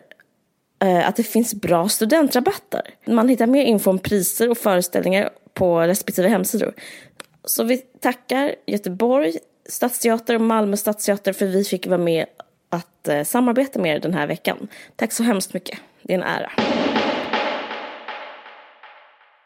eh, 0.82 1.08
att 1.08 1.16
det 1.16 1.22
finns 1.22 1.54
bra 1.54 1.88
studentrabatter. 1.88 2.82
Man 3.06 3.28
hittar 3.28 3.46
mer 3.46 3.64
info 3.64 3.90
om 3.90 3.98
priser 3.98 4.50
och 4.50 4.58
föreställningar 4.58 5.30
på 5.60 5.80
respektive 5.80 6.28
hemsidor. 6.28 6.72
Så 7.44 7.64
vi 7.64 7.76
tackar 7.78 8.54
Göteborg 8.66 9.38
stadsteater 9.68 10.34
och 10.34 10.40
Malmö 10.40 10.76
stadsteater 10.76 11.32
för 11.32 11.46
vi 11.46 11.64
fick 11.64 11.86
vara 11.86 11.98
med 11.98 12.26
att 12.68 13.08
eh, 13.08 13.22
samarbeta 13.24 13.78
med 13.78 13.96
er 13.96 14.00
den 14.00 14.14
här 14.14 14.26
veckan. 14.26 14.68
Tack 14.96 15.12
så 15.12 15.22
hemskt 15.22 15.54
mycket. 15.54 15.78
Det 16.02 16.14
är 16.14 16.18
en 16.18 16.22
ära. 16.24 16.50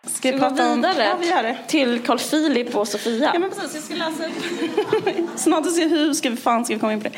Ska 0.07 0.33
vi 0.33 0.39
gå 0.39 0.49
vidare 0.49 1.05
Ja, 1.05 1.17
vi 1.21 1.29
gör 1.29 1.43
det. 1.43 1.59
till 1.67 2.01
Carl 2.01 2.19
Philip 2.19 2.75
och 2.77 2.89
Sofia? 2.89 3.31
Ja 3.35 3.39
men 3.39 3.51
precis, 3.51 3.75
jag 3.75 3.83
ska 3.83 3.95
läsa 3.95 4.27
upp. 4.27 5.29
Snart 5.41 5.73
se 5.73 5.87
hur 5.87 6.15
ska 6.15 6.31
vi 6.31 6.37
fan 6.37 6.65
ska 6.65 6.75
vi 6.75 6.81
komma 6.81 6.93
in 6.93 7.01
på 7.01 7.09
det. 7.09 7.15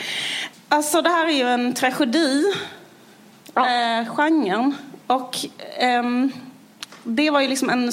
Alltså 0.69 1.03
det 1.03 1.11
här 1.11 1.27
är 1.27 1.33
ju 1.33 1.49
en 1.49 1.75
tragedi. 1.75 2.45
Ja. 3.55 4.01
Eh, 4.01 4.07
genren. 4.07 4.75
Och 5.07 5.37
ehm, 5.79 6.33
det 7.03 7.31
var 7.31 7.41
ju 7.41 7.49
liksom 7.49 7.71
en 7.71 7.93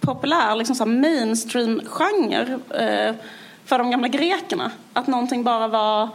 populär 0.00 0.56
liksom 0.56 0.76
så 0.76 0.84
här 0.84 0.90
mainstream-genre 0.90 2.58
eh, 2.70 3.14
för 3.64 3.78
de 3.78 3.90
gamla 3.90 4.08
grekerna. 4.08 4.70
Att 4.92 5.06
någonting 5.06 5.44
bara 5.44 5.68
var 5.68 6.08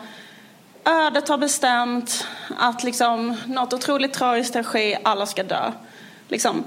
ödet 0.86 1.30
har 1.30 1.38
bestämt 1.38 2.28
att 2.58 2.84
liksom 2.84 3.36
något 3.46 3.74
otroligt 3.74 4.14
tragiskt 4.14 4.50
ska 4.50 4.64
ske, 4.64 5.00
alla 5.04 5.26
ska 5.26 5.44
dö. 5.44 5.72
Liksom. 6.28 6.64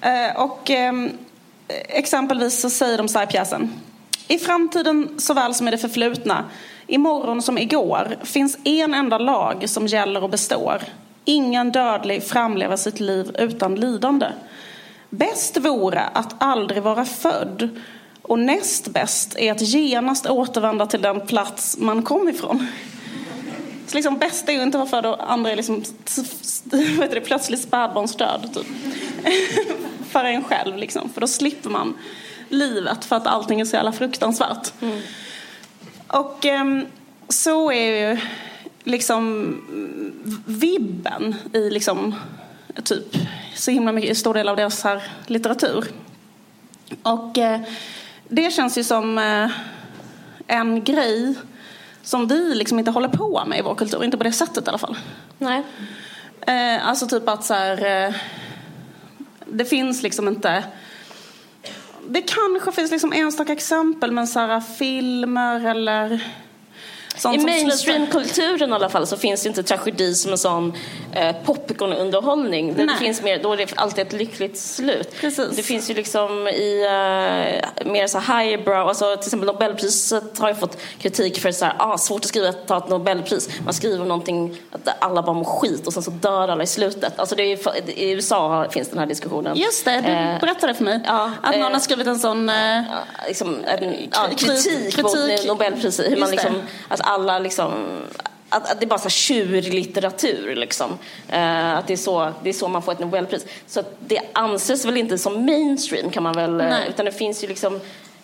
Eh, 0.00 0.42
och 0.42 0.70
eh, 0.70 0.92
exempelvis 1.88 2.60
så 2.60 2.70
säger 2.70 2.98
de 2.98 3.08
så 3.08 3.18
här 3.18 3.26
i 3.26 3.30
pjäsen. 3.30 3.72
I 4.28 4.38
framtiden 4.38 5.08
såväl 5.18 5.54
som 5.54 5.68
i 5.68 5.70
det 5.70 5.78
förflutna, 5.78 6.44
imorgon 6.86 7.42
som 7.42 7.58
igår, 7.58 8.16
finns 8.22 8.58
en 8.64 8.94
enda 8.94 9.18
lag 9.18 9.68
som 9.68 9.86
gäller 9.86 10.22
och 10.22 10.30
består. 10.30 10.82
Ingen 11.24 11.72
dödlig 11.72 12.24
framlever 12.24 12.76
sitt 12.76 13.00
liv 13.00 13.36
utan 13.38 13.74
lidande. 13.74 14.26
Bäst 15.10 15.56
vore 15.56 16.00
att 16.00 16.34
aldrig 16.38 16.82
vara 16.82 17.04
född 17.04 17.80
och 18.22 18.38
näst 18.38 18.88
bäst 18.88 19.36
är 19.38 19.52
att 19.52 19.62
genast 19.62 20.26
återvända 20.26 20.86
till 20.86 21.02
den 21.02 21.26
plats 21.26 21.76
man 21.78 22.02
kom 22.02 22.28
ifrån. 22.28 22.66
Så 23.86 23.96
liksom 23.96 24.18
bäst 24.18 24.48
är 24.48 24.52
ju 24.52 24.62
inte 24.62 24.80
att 24.80 24.90
vara 24.90 25.02
född 25.02 25.12
och 25.12 25.32
andra 25.32 25.50
är 25.50 25.56
liksom 25.56 25.84
vad 26.64 26.80
heter 26.80 27.14
det, 27.14 27.20
plötsligt 27.20 27.60
spädbarnsdöd 27.60 28.50
typ. 28.54 28.66
för 30.10 30.24
en 30.24 30.44
själv 30.44 30.76
liksom. 30.76 31.10
För 31.10 31.20
då 31.20 31.26
slipper 31.26 31.70
man 31.70 31.94
livet 32.48 33.04
för 33.04 33.16
att 33.16 33.26
allting 33.26 33.60
är 33.60 33.64
så 33.64 33.76
jävla 33.76 33.92
fruktansvärt. 33.92 34.72
Och 36.06 36.44
um, 36.44 36.86
så 37.28 37.72
är 37.72 38.10
ju 38.10 38.18
liksom 38.84 39.56
vibben 40.46 41.34
i 41.52 41.70
liksom 41.70 42.14
typ 42.84 43.16
så 43.56 43.70
himla 43.70 43.92
mycket, 43.92 44.18
stor 44.18 44.34
del 44.34 44.48
av 44.48 44.56
deras 44.56 44.84
här 44.84 45.02
litteratur. 45.26 45.84
Och 47.02 47.38
eh, 47.38 47.60
det 48.28 48.50
känns 48.50 48.78
ju 48.78 48.84
som 48.84 49.18
eh, 49.18 49.50
en 50.46 50.84
grej 50.84 51.34
som 52.02 52.26
vi 52.26 52.54
liksom 52.54 52.78
inte 52.78 52.90
håller 52.90 53.08
på 53.08 53.44
med 53.46 53.58
i 53.58 53.62
vår 53.62 53.74
kultur, 53.74 54.04
inte 54.04 54.16
på 54.16 54.24
det 54.24 54.32
sättet 54.32 54.66
i 54.66 54.68
alla 54.68 54.78
fall. 54.78 54.96
Nej. 55.38 55.62
Eh, 56.40 56.88
alltså 56.88 57.06
typ 57.06 57.28
att 57.28 57.44
så 57.44 57.54
här, 57.54 58.06
eh, 58.06 58.14
det 59.46 59.64
finns 59.64 60.02
liksom 60.02 60.28
inte 60.28 60.64
det 62.08 62.22
kanske 62.22 62.72
finns 62.72 62.90
liksom 62.90 63.12
enstaka 63.12 63.52
exempel 63.52 64.12
men 64.12 64.26
så 64.26 64.40
här 64.40 64.60
filmer 64.60 65.66
eller 65.66 66.24
sånt 67.16 67.42
I 67.42 67.44
mainstream-kulturen 67.44 68.70
i 68.70 68.72
alla 68.72 68.88
fall 68.88 69.06
så 69.06 69.16
finns 69.16 69.42
det 69.42 69.48
inte 69.48 69.62
tragedi 69.62 70.14
som 70.14 70.32
en 70.32 70.38
sån 70.38 70.72
eh, 71.12 71.36
popcornunderhållning. 71.44 72.74
Det 72.76 72.84
Nej. 72.84 72.96
finns 72.96 73.22
mer, 73.22 73.42
då 73.42 73.52
är 73.52 73.56
det 73.56 73.72
alltid 73.76 74.06
ett 74.06 74.12
lyckligt 74.12 74.58
slut. 74.58 75.14
Precis. 75.20 75.56
Det 75.56 75.62
finns 75.62 75.90
ju 75.90 75.94
liksom 75.94 76.48
i 76.48 76.82
eh, 76.84 77.86
mer 77.90 78.06
så 78.06 78.18
highbrow, 78.18 78.88
alltså 78.88 79.16
till 79.16 79.26
exempel 79.26 79.46
Nobelpriset 79.46 80.38
har 80.38 80.48
ju 80.48 80.54
fått 80.54 80.78
kritik 80.98 81.40
för 81.40 81.52
så 81.52 81.64
här, 81.64 81.74
ah, 81.78 81.98
svårt 81.98 82.20
att 82.24 82.28
skriva 82.28 82.52
ta 82.52 82.78
ett 82.78 82.88
Nobelpris. 82.88 83.48
Man 83.64 83.74
skriver 83.74 84.04
någonting 84.04 84.56
att 84.72 84.88
alla 84.98 85.22
bara 85.22 85.32
mår 85.34 85.44
skit 85.44 85.86
och 85.86 85.92
sen 85.92 86.02
så 86.02 86.10
dör 86.10 86.48
alla 86.48 86.62
i 86.62 86.66
slutet. 86.66 87.18
Alltså 87.18 87.36
ju, 87.38 87.58
I 87.86 88.10
USA 88.10 88.66
finns 88.70 88.88
den 88.88 88.98
här 88.98 89.06
diskussionen. 89.06 89.56
Just 89.56 89.84
det, 89.84 90.00
du 90.00 90.16
Eh, 90.16 90.40
berättade 90.40 90.74
för 90.74 90.84
mig. 90.84 91.00
ja, 91.06 91.30
att 91.42 91.52
någon 91.56 91.66
eh, 91.66 91.72
har 91.72 91.80
skrivit 91.80 92.06
en 92.06 92.18
sån... 92.18 92.48
Eh, 92.48 92.80
liksom 93.28 93.64
en, 93.64 93.94
ja, 94.12 94.26
Kri- 94.30 94.36
kritik, 94.36 95.02
mot 95.02 95.14
kritik. 95.14 95.46
Nobelpriset. 95.48 96.10
Hur 96.10 96.16
man 96.16 96.30
liksom, 96.30 96.62
att 96.88 97.00
alla 97.06 97.38
liksom 97.38 97.72
att, 98.48 98.70
att 98.72 98.80
det 98.80 98.86
är 98.86 98.88
bara 98.88 98.98
så 98.98 99.08
tjurlitteratur 99.08 100.54
liksom. 100.56 100.90
Eh, 101.28 101.74
att 101.76 101.86
det 101.86 101.92
är, 101.92 101.96
så, 101.96 102.32
det 102.42 102.48
är 102.48 102.52
så 102.52 102.68
man 102.68 102.82
får 102.82 102.92
ett 102.92 102.98
Nobelpris. 102.98 103.46
Så 103.66 103.82
det 104.06 104.20
anses 104.32 104.84
väl 104.84 104.96
inte 104.96 105.18
som 105.18 105.44
mainstream 105.46 106.10
kan 106.10 106.22
man 106.22 106.34
väl, 106.34 106.60
eh, 106.60 106.68
Nej. 106.68 106.86
utan 106.88 107.04
det 107.06 107.12
finns 107.12 107.44
ju 107.44 107.48
liksom 107.48 107.80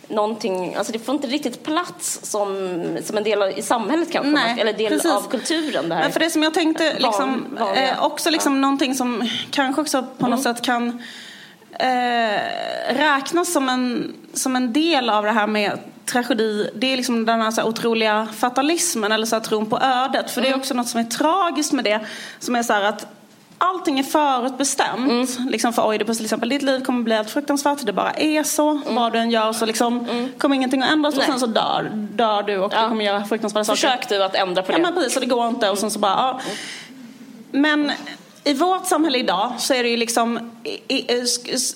någonting, 0.08 0.74
alltså 0.74 0.92
det 0.92 0.98
får 0.98 1.14
inte 1.14 1.26
riktigt 1.26 1.62
plats 1.64 2.20
som, 2.22 2.82
som 3.04 3.16
en 3.16 3.24
del 3.24 3.42
av, 3.42 3.50
i 3.58 3.62
samhället 3.62 4.12
kanske, 4.12 4.30
Nej, 4.30 4.60
eller 4.60 4.72
del 4.72 4.88
precis. 4.92 5.12
av 5.12 5.28
kulturen 5.30 5.88
det 5.88 5.94
här. 5.94 6.10
För 6.10 6.20
det 6.20 6.30
som 6.30 6.42
jag 6.42 6.54
tänkte, 6.54 6.94
liksom, 6.98 7.30
Van- 7.30 7.56
vanliga. 7.66 7.90
eh, 7.92 8.04
också 8.04 8.30
liksom 8.30 8.60
någonting 8.60 8.94
som 8.94 9.28
kanske 9.50 9.80
också 9.80 10.06
på 10.18 10.28
något 10.28 10.42
sätt 10.42 10.62
kan 10.62 11.02
eh, 11.78 12.40
räknas 12.94 13.52
som 13.52 13.68
en, 13.68 14.14
som 14.34 14.56
en 14.56 14.72
del 14.72 15.10
av 15.10 15.24
det 15.24 15.30
här 15.32 15.46
med 15.46 15.78
tragedi, 16.12 16.70
det 16.74 16.92
är 16.92 16.96
liksom 16.96 17.24
den 17.26 17.40
här, 17.40 17.50
så 17.50 17.60
här 17.60 17.68
otroliga 17.68 18.28
fatalismen 18.36 19.12
eller 19.12 19.26
så 19.26 19.36
här 19.36 19.40
tron 19.40 19.66
på 19.66 19.78
ödet. 19.78 20.30
För 20.30 20.40
det 20.42 20.48
är 20.48 20.56
också 20.56 20.74
något 20.74 20.88
som 20.88 21.00
är 21.00 21.04
tragiskt 21.04 21.72
med 21.72 21.84
det, 21.84 22.00
som 22.38 22.56
är 22.56 22.62
så 22.62 22.72
här 22.72 22.82
att 22.82 23.06
Allting 23.64 23.98
är 23.98 24.02
förutbestämt. 24.02 25.38
Liksom 25.50 25.72
för 25.72 25.86
Oidipus 25.86 26.16
till 26.16 26.26
exempel, 26.26 26.48
ditt 26.48 26.62
liv 26.62 26.84
kommer 26.84 27.02
bli 27.02 27.14
helt 27.14 27.30
fruktansvärt. 27.30 27.86
Det 27.86 27.92
bara 27.92 28.10
är 28.10 28.42
så. 28.42 28.80
Vad 28.86 29.12
du 29.12 29.18
än 29.18 29.30
gör 29.30 29.52
så 29.52 29.66
liksom 29.66 30.08
kommer 30.38 30.56
ingenting 30.56 30.82
att 30.82 30.90
ändras 30.90 31.14
och 31.14 31.18
Nej. 31.18 31.26
sen 31.28 31.40
så 31.40 31.46
dör, 31.46 31.90
dör 31.94 32.42
du 32.42 32.58
och 32.58 32.72
Ja. 32.74 32.82
du 32.82 32.88
kommer 32.88 33.04
göra 33.04 33.24
fruktansvärda 33.24 33.64
saker. 33.64 33.76
Försök 33.76 34.08
du 34.08 34.24
att 34.24 34.34
ändra 34.34 34.62
på 34.62 34.72
det. 34.72 34.78
Ja 34.78 34.82
men 34.82 34.94
precis, 34.94 35.16
och 35.16 35.20
det 35.20 35.26
går 35.26 35.48
inte 35.48 35.70
och 35.70 35.78
sen 35.78 35.90
så 35.90 35.98
bara, 35.98 36.12
ja. 36.12 36.40
Men 37.50 37.92
i 38.44 38.54
vårt 38.54 38.86
samhälle 38.86 39.18
idag 39.18 39.52
så 39.58 39.74
är 39.74 39.82
det 39.82 39.88
ju 39.88 39.96
liksom, 39.96 40.50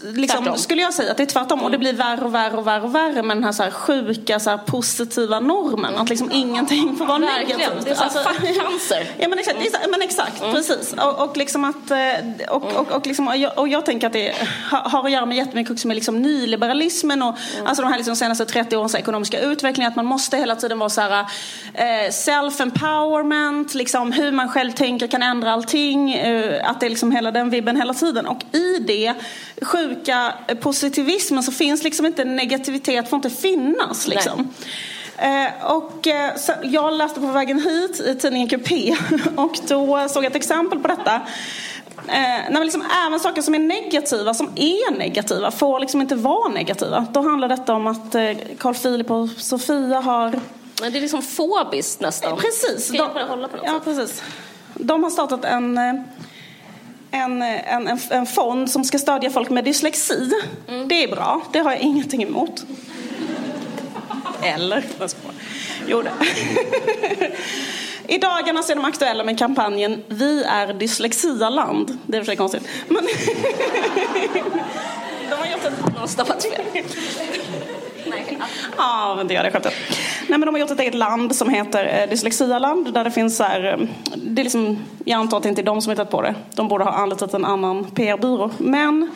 liksom 0.02 0.56
skulle 0.58 0.82
jag 0.82 0.94
säga 0.94 1.10
att 1.10 1.16
det 1.16 1.22
är 1.22 1.26
tvärtom. 1.26 1.62
Och 1.62 1.70
det 1.70 1.78
blir 1.78 1.92
värre 1.92 2.24
och 2.24 2.34
värre 2.34 2.56
och 2.56 2.66
värre 2.66 2.82
och 2.82 2.94
värre 2.94 3.22
med 3.22 3.36
den 3.36 3.44
här, 3.44 3.52
så 3.52 3.62
här 3.62 3.70
sjuka 3.70 4.40
så 4.40 4.50
här 4.50 4.58
positiva 4.58 5.40
normen. 5.40 5.96
Att 5.96 6.08
liksom 6.08 6.30
ingenting 6.32 6.96
får 6.96 7.06
vara 7.06 7.18
Verkligen, 7.18 7.58
negativt. 7.58 7.84
det 7.84 7.90
är 7.90 7.94
så 7.94 8.00
här 8.02 8.04
Alltså- 8.04 8.22
fackcancer. 8.22 9.06
Ja 9.18 9.28
men 9.28 9.38
exakt, 9.38 9.58
så- 9.72 9.90
men 9.90 10.02
exakt 10.02 10.40
precis. 10.40 10.92
Och, 10.92 11.24
och 11.28 11.36
liksom 11.36 11.64
att, 11.64 11.90
eh, 11.90 11.98
och, 12.48 12.72
och, 12.76 12.92
och, 12.92 13.06
liksom, 13.06 13.28
och, 13.28 13.36
jag, 13.36 13.58
och 13.58 13.68
jag 13.68 13.86
tänker 13.86 14.06
att 14.06 14.12
det 14.12 14.34
har, 14.70 15.04
att 15.06 15.12
göra 15.12 15.26
med 15.26 15.36
jättemycket 15.36 15.72
också 15.72 15.88
med 15.88 15.94
liksom 15.94 16.22
nyliberalismen 16.22 17.22
och 17.22 17.34
alltså 17.64 17.82
de 17.82 17.88
här 17.90 17.96
liksom 17.96 18.16
senaste 18.16 18.44
30 18.46 18.76
årens 18.76 18.94
ekonomiska 18.94 19.40
utveckling. 19.40 19.86
Att 19.86 19.96
man 19.96 20.06
måste 20.06 20.36
hela 20.36 20.56
tiden 20.56 20.78
vara 20.78 20.90
så 20.90 21.00
här 21.00 21.20
eh, 21.74 22.10
self-empowerment, 22.10 23.74
liksom 23.74 24.12
hur 24.12 24.32
man 24.32 24.48
själv 24.48 24.72
tänker 24.72 25.06
kan 25.06 25.22
ändra 25.22 25.52
allting. 25.52 26.12
Eh, 26.12 26.70
att 26.70 26.80
det 26.80 26.86
är 26.86 26.90
liksom 26.90 27.12
hela 27.12 27.30
den 27.30 27.50
vibben 27.50 27.76
hela 27.76 27.94
tiden. 27.94 28.26
Och 28.26 28.42
i 28.52 28.75
det 28.78 29.14
sjuka 29.62 30.34
eh, 30.48 30.56
positivismen 30.56 31.42
så 31.42 31.52
finns 31.52 31.82
liksom 31.82 32.06
inte 32.06 32.24
negativitet, 32.24 33.10
får 33.10 33.16
inte 33.16 33.30
finnas 33.30 34.08
liksom. 34.08 34.54
Eh, 35.18 35.66
och 35.66 36.06
eh, 36.06 36.36
så, 36.36 36.52
jag 36.62 36.94
läste 36.94 37.20
på 37.20 37.26
vägen 37.26 37.60
hit 37.60 38.00
i 38.00 38.14
tidningen 38.14 38.48
QP 38.48 38.70
och 39.36 39.58
då 39.68 40.08
såg 40.08 40.24
jag 40.24 40.30
ett 40.30 40.36
exempel 40.36 40.78
på 40.78 40.88
detta. 40.88 41.20
Eh, 42.08 42.50
när 42.50 42.64
liksom 42.64 42.84
även 43.06 43.20
saker 43.20 43.42
som 43.42 43.54
är 43.54 43.58
negativa, 43.58 44.34
som 44.34 44.50
är 44.56 44.98
negativa, 44.98 45.50
får 45.50 45.80
liksom 45.80 46.00
inte 46.00 46.14
vara 46.14 46.48
negativa. 46.48 47.06
Då 47.12 47.20
handlar 47.20 47.48
detta 47.48 47.74
om 47.74 47.86
att 47.86 48.14
eh, 48.14 48.30
Carl 48.58 48.74
Philip 48.74 49.10
och 49.10 49.28
Sofia 49.28 50.00
har 50.00 50.40
Men 50.80 50.92
det 50.92 50.98
är 50.98 51.00
liksom 51.00 51.22
fobiskt 51.22 52.00
nästan. 52.00 52.38
Precis. 52.38 52.90
Hållet 53.28 53.50
på 53.50 53.56
något 53.56 53.66
ja, 53.66 53.80
precis. 53.84 54.22
De 54.74 55.02
har 55.02 55.10
startat 55.10 55.44
en, 55.44 55.78
eh, 55.78 55.94
en, 57.16 57.42
en, 57.42 57.98
en, 58.10 58.26
fond 58.26 58.70
som 58.70 58.84
ska 58.84 58.98
stödja 58.98 59.30
folk 59.30 59.50
med 59.50 59.64
dyslexi. 59.64 60.30
Mm. 60.68 60.88
Det 60.88 61.04
är 61.04 61.08
bra, 61.08 61.42
det 61.52 61.58
har 61.58 61.72
jag 61.72 61.80
ingenting 61.80 62.22
emot. 62.22 62.64
Eller? 64.42 64.84
Jo, 65.86 66.02
det. 66.02 66.12
I 68.14 68.18
dagarna 68.18 68.62
så 68.62 68.72
är 68.72 68.76
de 68.76 68.84
aktuella 68.84 69.24
med 69.24 69.38
kampanjen 69.38 70.02
Vi 70.08 70.44
är 70.44 70.72
dyslexialand. 70.72 71.98
Det 72.06 72.16
är 72.16 72.20
för 72.20 72.26
sig 72.26 72.36
konstigt. 72.36 72.68
Men 72.88 73.06
de 75.30 75.36
har 75.36 75.46
gjort 75.46 75.64
ett 75.64 75.96
har 75.96 76.06
stavat 76.06 76.42
fel. 76.42 76.84
Nej. 78.06 78.38
Ja, 78.76 79.14
men 79.16 79.28
det 79.28 79.34
gör 79.34 79.42
det 79.42 79.50
självklart. 79.50 79.74
Nej, 80.28 80.38
men 80.38 80.40
de 80.40 80.54
har 80.54 80.60
gjort 80.60 80.70
ett 80.70 80.80
eget 80.80 80.94
land 80.94 81.36
som 81.36 81.50
heter 81.50 82.00
eh, 82.02 82.10
Dyslexialand 82.10 82.94
där 82.94 83.04
det 83.04 83.10
finns 83.10 83.36
så 83.36 83.44
här, 83.44 83.64
eh, 83.64 83.88
det 84.16 84.42
är 84.42 84.44
liksom, 84.44 84.78
jag 85.04 85.18
antar 85.18 85.36
att 85.36 85.42
det 85.42 85.48
inte 85.48 85.62
är 85.62 85.66
de 85.66 85.82
som 85.82 85.90
har 85.90 85.96
hittat 85.96 86.10
på 86.10 86.22
det. 86.22 86.34
De 86.54 86.68
borde 86.68 86.84
ha 86.84 86.92
anlitat 86.92 87.34
en 87.34 87.44
annan 87.44 87.84
PR-byrå. 87.84 88.50
Men 88.58 89.10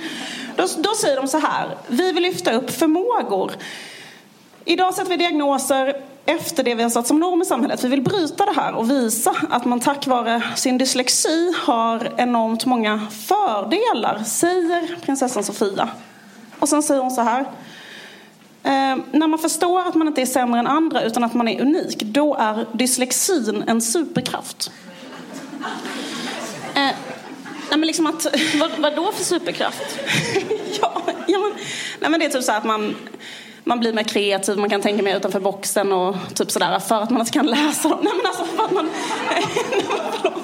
då, 0.56 0.66
då 0.78 0.94
säger 0.94 1.16
de 1.16 1.28
så 1.28 1.38
här, 1.38 1.68
vi 1.86 2.12
vill 2.12 2.22
lyfta 2.22 2.52
upp 2.52 2.70
förmågor. 2.70 3.52
Idag 4.64 4.94
sätter 4.94 5.10
vi 5.10 5.16
diagnoser 5.16 5.94
efter 6.26 6.64
det 6.64 6.74
vi 6.74 6.82
har 6.82 6.90
satt 6.90 7.06
som 7.06 7.20
norm 7.20 7.42
i 7.42 7.44
samhället. 7.44 7.84
Vi 7.84 7.88
vill 7.88 8.02
bryta 8.02 8.46
det 8.46 8.52
här 8.52 8.74
och 8.74 8.90
visa 8.90 9.34
att 9.50 9.64
man 9.64 9.80
tack 9.80 10.06
vare 10.06 10.42
sin 10.56 10.78
dyslexi 10.78 11.54
har 11.56 12.12
enormt 12.16 12.66
många 12.66 13.06
fördelar, 13.10 14.22
säger 14.24 14.96
prinsessan 15.02 15.44
Sofia. 15.44 15.88
Och 16.58 16.68
sen 16.68 16.82
säger 16.82 17.00
hon 17.00 17.10
så 17.10 17.20
här. 17.20 17.44
Eh, 18.62 18.96
när 19.12 19.26
man 19.26 19.38
förstår 19.38 19.80
att 19.80 19.94
man 19.94 20.06
inte 20.06 20.22
är 20.22 20.26
sämre 20.26 20.60
än 20.60 20.66
andra 20.66 21.02
utan 21.02 21.24
att 21.24 21.34
man 21.34 21.48
är 21.48 21.60
unik, 21.60 22.02
då 22.02 22.34
är 22.34 22.66
dyslexin 22.72 23.64
en 23.66 23.80
superkraft. 23.80 24.70
Eh, 26.74 26.82
nej 27.70 27.78
men 27.78 27.80
liksom 27.80 28.06
att... 28.06 28.26
Vad, 28.60 28.70
vad 28.78 28.96
då 28.96 29.12
för 29.12 29.24
superkraft? 29.24 29.98
ja, 30.80 31.02
ja 31.26 31.38
men, 31.38 31.52
nej 32.00 32.10
men 32.10 32.20
det 32.20 32.26
är 32.26 32.30
typ 32.30 32.44
så 32.44 32.52
här 32.52 32.58
att 32.58 32.64
man, 32.64 32.96
man 33.64 33.80
blir 33.80 33.92
mer 33.92 34.02
kreativ, 34.02 34.58
man 34.58 34.70
kan 34.70 34.80
tänka 34.82 35.02
mer 35.02 35.16
utanför 35.16 35.40
boxen 35.40 35.92
och 35.92 36.16
typ 36.34 36.50
sådär 36.50 36.78
för 36.78 37.02
att 37.02 37.10
man 37.10 37.20
inte 37.20 37.32
kan 37.32 37.46
läsa 37.46 37.88
dem. 37.88 37.98
Nej 38.02 38.12
men 38.16 38.26
alltså 38.26 38.44
för 38.44 38.64
att 38.64 38.70
man... 38.72 38.90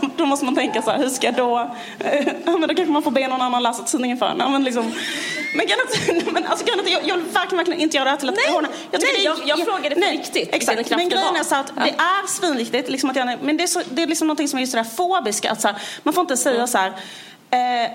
då 0.17 0.27
måste 0.27 0.45
man 0.45 0.55
tänka 0.55 0.83
så 0.83 0.91
här, 0.91 0.99
hur 0.99 1.09
ska 1.09 1.27
jag 1.27 1.35
då... 1.35 1.77
Ja 2.45 2.57
men 2.59 2.61
då 2.69 2.75
kanske 2.75 2.93
man 2.93 3.03
får 3.03 3.11
be 3.11 3.29
någon 3.29 3.41
annan 3.43 3.62
läsa 3.62 3.83
tidningen 3.83 4.19
för 4.19 4.27
en. 4.27 4.37
Ja, 4.39 4.49
men 4.49 4.64
liksom... 4.64 4.93
Men 5.55 5.67
kan 5.67 5.77
inte, 6.14 6.31
men 6.33 6.47
alltså 6.47 6.67
kan 6.67 6.79
inte, 6.79 6.91
jag, 6.91 7.01
jag 7.09 7.17
vill 7.17 7.25
verkligen, 7.25 7.57
verkligen 7.57 7.81
inte 7.81 7.97
göra 7.97 8.05
det 8.05 8.11
här 8.11 8.17
till 8.19 8.29
att 8.29 8.35
Nej, 8.37 8.45
tycker 8.45 8.62
nej, 8.91 9.01
det 9.17 9.21
är- 9.21 9.25
jag- 9.25 9.59
jag 9.59 9.67
frågade 9.67 9.95
på 9.95 10.01
nej, 10.01 10.12
riktigt 10.17 10.55
Exakt, 10.55 10.91
men 10.91 11.09
grejen 11.09 11.33
var. 11.33 11.41
är 11.41 11.45
så 11.45 11.55
att 11.55 11.73
Ja. 11.77 11.83
det 11.85 11.91
är 11.91 12.27
svinviktigt. 12.29 12.89
Liksom 12.91 13.11
att 13.11 13.17
jag, 13.17 13.39
men 13.43 13.57
det 13.57 13.62
är, 13.62 13.67
så, 13.69 13.81
det 13.91 14.03
är 14.03 14.07
liksom 14.07 14.27
någonting 14.27 14.49
som 14.49 14.57
är 14.57 14.61
just 14.61 14.73
det 14.73 14.79
där 14.79 14.85
fobiska. 14.85 15.51
Att 15.53 15.61
så 15.61 15.69
här, 15.69 15.77
man 16.03 16.14
får 16.14 16.21
inte 16.21 16.37
säga 16.37 16.67
så 16.67 16.79
här. 16.79 16.89
Eh, 17.51 17.91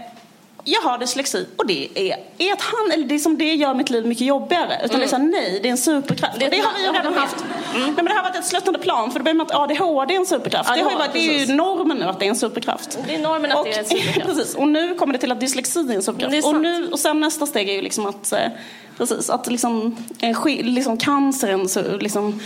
jag 0.64 0.82
har 0.82 0.98
dyslexi 0.98 1.48
och 1.58 1.68
det 1.68 1.88
är, 1.96 2.18
är 2.38 2.54
att 2.54 2.62
han, 2.62 2.92
eller 2.92 3.06
det 3.06 3.16
är 3.16 3.20
som 3.20 3.38
det 3.38 3.54
gör 3.54 3.74
mitt 3.74 3.90
liv 3.90 4.06
mycket 4.06 4.28
jobbigare. 4.28 4.82
Utan 4.86 5.00
det 5.00 5.06
är 5.06 5.08
så 5.10 5.16
här, 5.16 5.24
nej, 5.24 5.60
det 5.64 5.68
är 5.68 5.72
en 5.72 5.78
superkraft. 5.78 6.40
Det 6.40 6.50
Det, 6.50 6.60
är 6.60 6.64
har 6.64 6.74
vi 6.74 6.80
ju 6.82 6.88
redan 6.88 6.96
håller 7.06 7.12
med. 7.12 7.20
haft. 7.22 7.46
Nej, 7.76 7.94
men 7.96 8.06
det 8.06 8.14
har 8.14 8.24
varit 8.24 8.36
ett 8.36 8.46
sluttande 8.46 8.80
plan 8.80 9.12
för 9.12 9.20
det 9.20 9.24
börjar 9.24 9.36
med 9.36 9.46
att 9.46 9.56
ADHD 9.56 10.14
är 10.16 10.20
en 10.20 10.26
superkraft. 10.26 10.70
Ja, 10.70 10.76
det, 10.76 10.82
har 10.84 10.92
ju 10.92 10.98
varit, 10.98 11.14
det 11.14 11.20
är 11.20 11.46
ju 11.48 11.56
normen 11.56 11.98
nu 11.98 12.06
att 12.06 12.20
det 12.20 12.26
är 12.26 12.30
en 12.30 12.36
superkraft. 12.36 12.98
Det 13.08 13.16
är 13.16 13.20
normen 13.20 13.52
att 13.52 13.58
och, 13.60 13.66
det 13.66 13.74
är 13.74 13.80
en 13.80 13.86
superkraft. 13.90 14.26
precis, 14.26 14.56
och 14.56 14.68
nu 14.68 14.96
kommer 14.96 15.14
det 15.14 15.20
till 15.20 15.32
att 15.32 15.40
dyslexi 15.40 15.80
är 15.80 15.84
en 15.84 15.90
är 15.92 16.02
superkraft. 16.02 16.44
sant. 16.44 16.56
Och, 16.56 16.62
nu, 16.62 16.88
och 16.92 17.00
sen 17.00 17.20
nästa 17.20 17.46
steg 17.46 17.70
är 17.70 17.74
ju 17.74 17.82
liksom 17.82 18.06
att, 18.06 18.32
eh, 18.32 18.40
precis, 18.98 19.30
att 19.30 19.48
liksom, 19.48 19.98
eh, 20.22 20.46
liksom 20.46 20.98
cancern 20.98 21.68
så 21.70 21.98
liksom, 21.98 22.40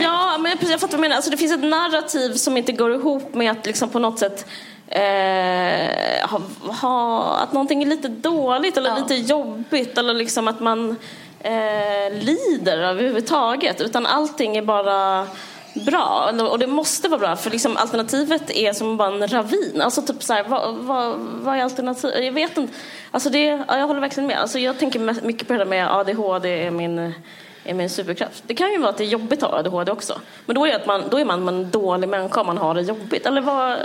Ja, 0.00 0.38
men 0.40 0.52
precis, 0.52 0.70
jag 0.70 0.80
fattar 0.80 0.92
vad 0.92 0.98
du 0.98 1.02
menar. 1.02 1.16
Alltså, 1.16 1.30
det 1.30 1.36
finns 1.36 1.52
ett 1.52 1.64
narrativ 1.64 2.32
som 2.34 2.56
inte 2.56 2.72
går 2.72 2.94
ihop 2.94 3.34
med 3.34 3.50
att 3.50 3.66
liksom 3.66 3.88
på 3.88 3.98
något 3.98 4.18
sätt 4.18 4.46
eh, 4.88 6.28
ha, 6.28 6.40
ha, 6.82 7.36
att 7.36 7.52
någonting 7.52 7.82
är 7.82 7.86
lite 7.86 8.08
dåligt 8.08 8.76
eller 8.76 8.90
Ja. 8.90 8.96
lite 8.98 9.14
jobbigt 9.14 9.98
eller 9.98 10.14
liksom 10.14 10.48
att 10.48 10.60
man 10.60 10.96
eh, 11.40 12.12
lider 12.20 12.78
överhuvudtaget. 12.78 13.80
Utan 13.80 14.06
allting 14.06 14.56
är 14.56 14.62
bara 14.62 15.26
bra. 15.86 16.32
Och 16.50 16.58
det 16.58 16.66
måste 16.66 17.08
vara 17.08 17.20
bra 17.20 17.36
för 17.36 17.50
liksom 17.50 17.76
alternativet 17.76 18.50
är 18.50 18.72
som 18.72 18.96
bara 18.96 19.14
en 19.14 19.28
ravin. 19.28 19.80
Alltså 19.82 20.02
typ 20.02 20.22
så 20.22 20.32
här, 20.32 20.44
vad, 20.48 20.74
vad, 20.74 21.14
vad 21.18 21.56
är 21.58 21.62
alternativet? 21.62 22.24
Jag 22.24 22.32
vet 22.32 22.58
inte. 22.58 22.74
Alltså 23.10 23.30
det, 23.30 23.44
ja, 23.44 23.78
jag 23.78 23.86
håller 23.86 24.00
verkligen 24.00 24.26
med. 24.26 24.38
Alltså 24.38 24.58
jag 24.58 24.78
tänker 24.78 25.24
mycket 25.26 25.46
på 25.46 25.52
det 25.52 25.58
där 25.58 25.66
med 25.66 25.90
ADHD 25.96 26.66
är 26.66 26.70
min 26.70 27.14
är 27.64 27.74
min 27.74 27.90
superkraft. 27.90 28.42
Det 28.46 28.54
kan 28.54 28.70
ju 28.72 28.78
vara 28.78 28.90
att 28.90 28.96
det 28.96 29.04
är 29.04 29.08
jobbigt 29.08 29.42
att 29.42 29.50
ha 29.50 29.58
ADHD 29.58 29.92
också. 29.92 30.20
Men 30.46 30.54
då 30.56 30.66
är, 30.66 30.70
det 30.70 30.76
att 30.76 30.86
man, 30.86 31.02
då 31.10 31.18
är 31.20 31.24
man 31.24 31.48
en 31.48 31.70
dålig 31.70 32.08
människa 32.08 32.40
om 32.40 32.46
man 32.46 32.58
har 32.58 32.74
det 32.74 32.80
jobbigt. 32.82 33.26
Eller 33.26 33.40
vad, 33.40 33.70
jag 33.70 33.78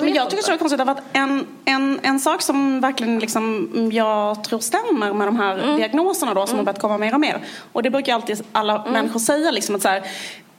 Men 0.00 0.14
jag 0.14 0.24
inte. 0.24 0.30
tycker 0.30 0.42
så 0.42 0.52
är 0.52 0.56
konstigt 0.56 0.80
att 0.80 1.02
en, 1.12 1.46
en, 1.64 2.00
en 2.02 2.20
sak 2.20 2.42
som 2.42 2.80
verkligen 2.80 3.18
liksom 3.18 3.68
jag 3.92 4.44
tror 4.44 4.58
stämmer 4.58 5.12
med 5.12 5.28
de 5.28 5.36
här 5.36 5.58
Mm. 5.58 5.76
diagnoserna 5.76 6.34
då 6.34 6.46
som 6.46 6.56
har 6.58 6.64
börjat 6.64 6.80
komma 6.80 6.98
mer 6.98 7.14
och 7.14 7.20
mer. 7.20 7.38
Och 7.72 7.82
det 7.82 7.90
brukar 7.90 8.14
alltid 8.14 8.42
alla 8.52 8.78
Mm. 8.80 8.92
människor 8.92 9.20
säga 9.20 9.50
liksom 9.50 9.74
att 9.74 9.82
så 9.82 9.88
här, 9.88 10.02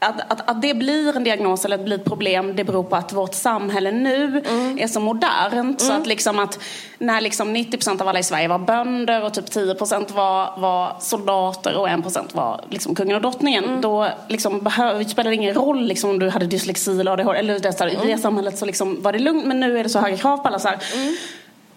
att, 0.02 0.32
att, 0.32 0.50
att 0.50 0.62
det 0.62 0.74
blir 0.74 1.18
en 1.18 1.24
diagnos 1.24 1.66
eller 1.66 1.76
att 1.76 1.82
det 1.82 1.86
blir 1.86 1.98
ett 1.98 2.06
problem 2.06 2.56
det 2.56 2.64
beror 2.64 2.84
på 2.84 2.96
att 2.96 3.14
vårt 3.14 3.34
samhälle 3.34 3.92
nu 3.92 4.44
mm. 4.50 4.80
är 4.80 4.88
så 4.88 5.00
modernt. 5.00 5.52
Mm. 5.52 5.78
Så 5.78 5.94
att, 5.94 6.08
liksom 6.08 6.40
att 6.40 6.60
när 6.98 7.22
liksom 7.22 7.56
90% 7.56 8.02
av 8.02 8.08
alla 8.08 8.20
i 8.20 8.24
Sverige 8.24 8.48
var 8.48 8.60
bönder 8.60 9.24
och 9.24 9.34
typ 9.34 9.46
10% 9.46 10.14
var, 10.14 10.60
var 10.60 10.96
soldater 11.00 11.76
och 11.78 11.88
1% 11.88 12.36
var 12.36 12.62
liksom 12.70 12.96
kungen 12.96 13.16
och 13.16 13.22
drottningen. 13.22 13.64
Mm. 13.64 13.82
Då 13.82 14.08
liksom 14.28 14.60
behöv, 14.60 15.04
spelade 15.04 15.30
det 15.30 15.36
ingen 15.36 15.54
roll 15.54 15.86
liksom 15.86 16.10
om 16.10 16.20
du 16.20 16.30
hade 16.30 16.46
dyslexi 16.46 17.00
eller 17.00 17.12
ADHD. 17.12 17.40
Eller 17.40 17.60
det, 17.60 17.74
så 17.74 17.84
här, 17.84 17.92
I 17.92 17.96
det 17.96 18.04
mm. 18.04 18.20
samhället 18.20 18.58
så 18.58 18.66
liksom 18.66 19.02
var 19.02 19.14
det 19.14 19.20
lugnt 19.20 19.46
men 19.46 19.60
nu 19.60 19.80
är 19.80 19.84
det 19.84 19.90
så 19.90 20.00
höga 20.00 20.18
krav 20.18 20.38
på 20.38 20.48
alla. 20.48 20.60
Så 20.60 20.68
mm. 20.68 21.16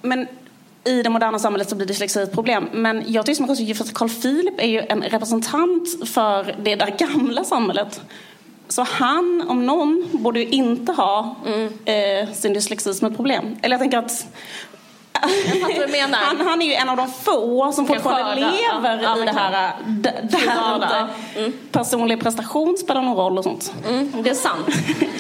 Men 0.02 0.26
i 0.84 1.02
det 1.02 1.10
moderna 1.10 1.38
samhället 1.38 1.68
så 1.68 1.76
blir 1.76 1.86
dyslexi 1.86 2.22
ett 2.22 2.32
problem. 2.32 2.68
Men 2.72 3.04
jag 3.06 3.26
tycker 3.26 3.36
som 3.36 3.50
att 3.50 3.78
för 3.88 3.94
Carl 3.94 4.08
Philip 4.08 4.60
är 4.60 4.68
ju 4.68 4.80
en 4.80 5.02
representant 5.02 6.08
för 6.08 6.56
det 6.62 6.74
där 6.74 6.96
gamla 6.98 7.44
samhället. 7.44 8.00
Så 8.68 8.82
han, 8.82 9.44
om 9.48 9.66
någon, 9.66 10.08
borde 10.12 10.40
ju 10.40 10.48
inte 10.48 10.92
ha 10.92 11.36
mm. 11.46 11.72
eh, 11.84 12.34
sin 12.34 12.52
dyslexi 12.52 12.94
som 12.94 13.08
ett 13.08 13.16
problem. 13.16 13.56
Eller 13.62 13.74
jag 13.74 13.80
tänker 13.80 13.98
att 13.98 14.26
han, 16.12 16.46
han, 16.46 16.62
är 16.62 16.66
ju 16.66 16.74
en 16.74 16.88
av 16.88 16.96
de 16.96 17.10
få 17.10 17.72
som 17.72 17.86
fortfarande 17.86 18.34
lever 18.34 19.02
ja, 19.02 19.22
i 19.22 19.24
det 19.24 19.32
här 19.32 19.72
där 20.80 21.08
mm. 21.36 21.52
personlig 21.72 22.20
prestation 22.20 22.76
spelar 22.78 23.02
någon 23.02 23.16
roll 23.16 23.38
och 23.38 23.44
sånt. 23.44 23.72
Mm, 23.88 24.12
det 24.22 24.30
är 24.30 24.34
sant. 24.34 24.66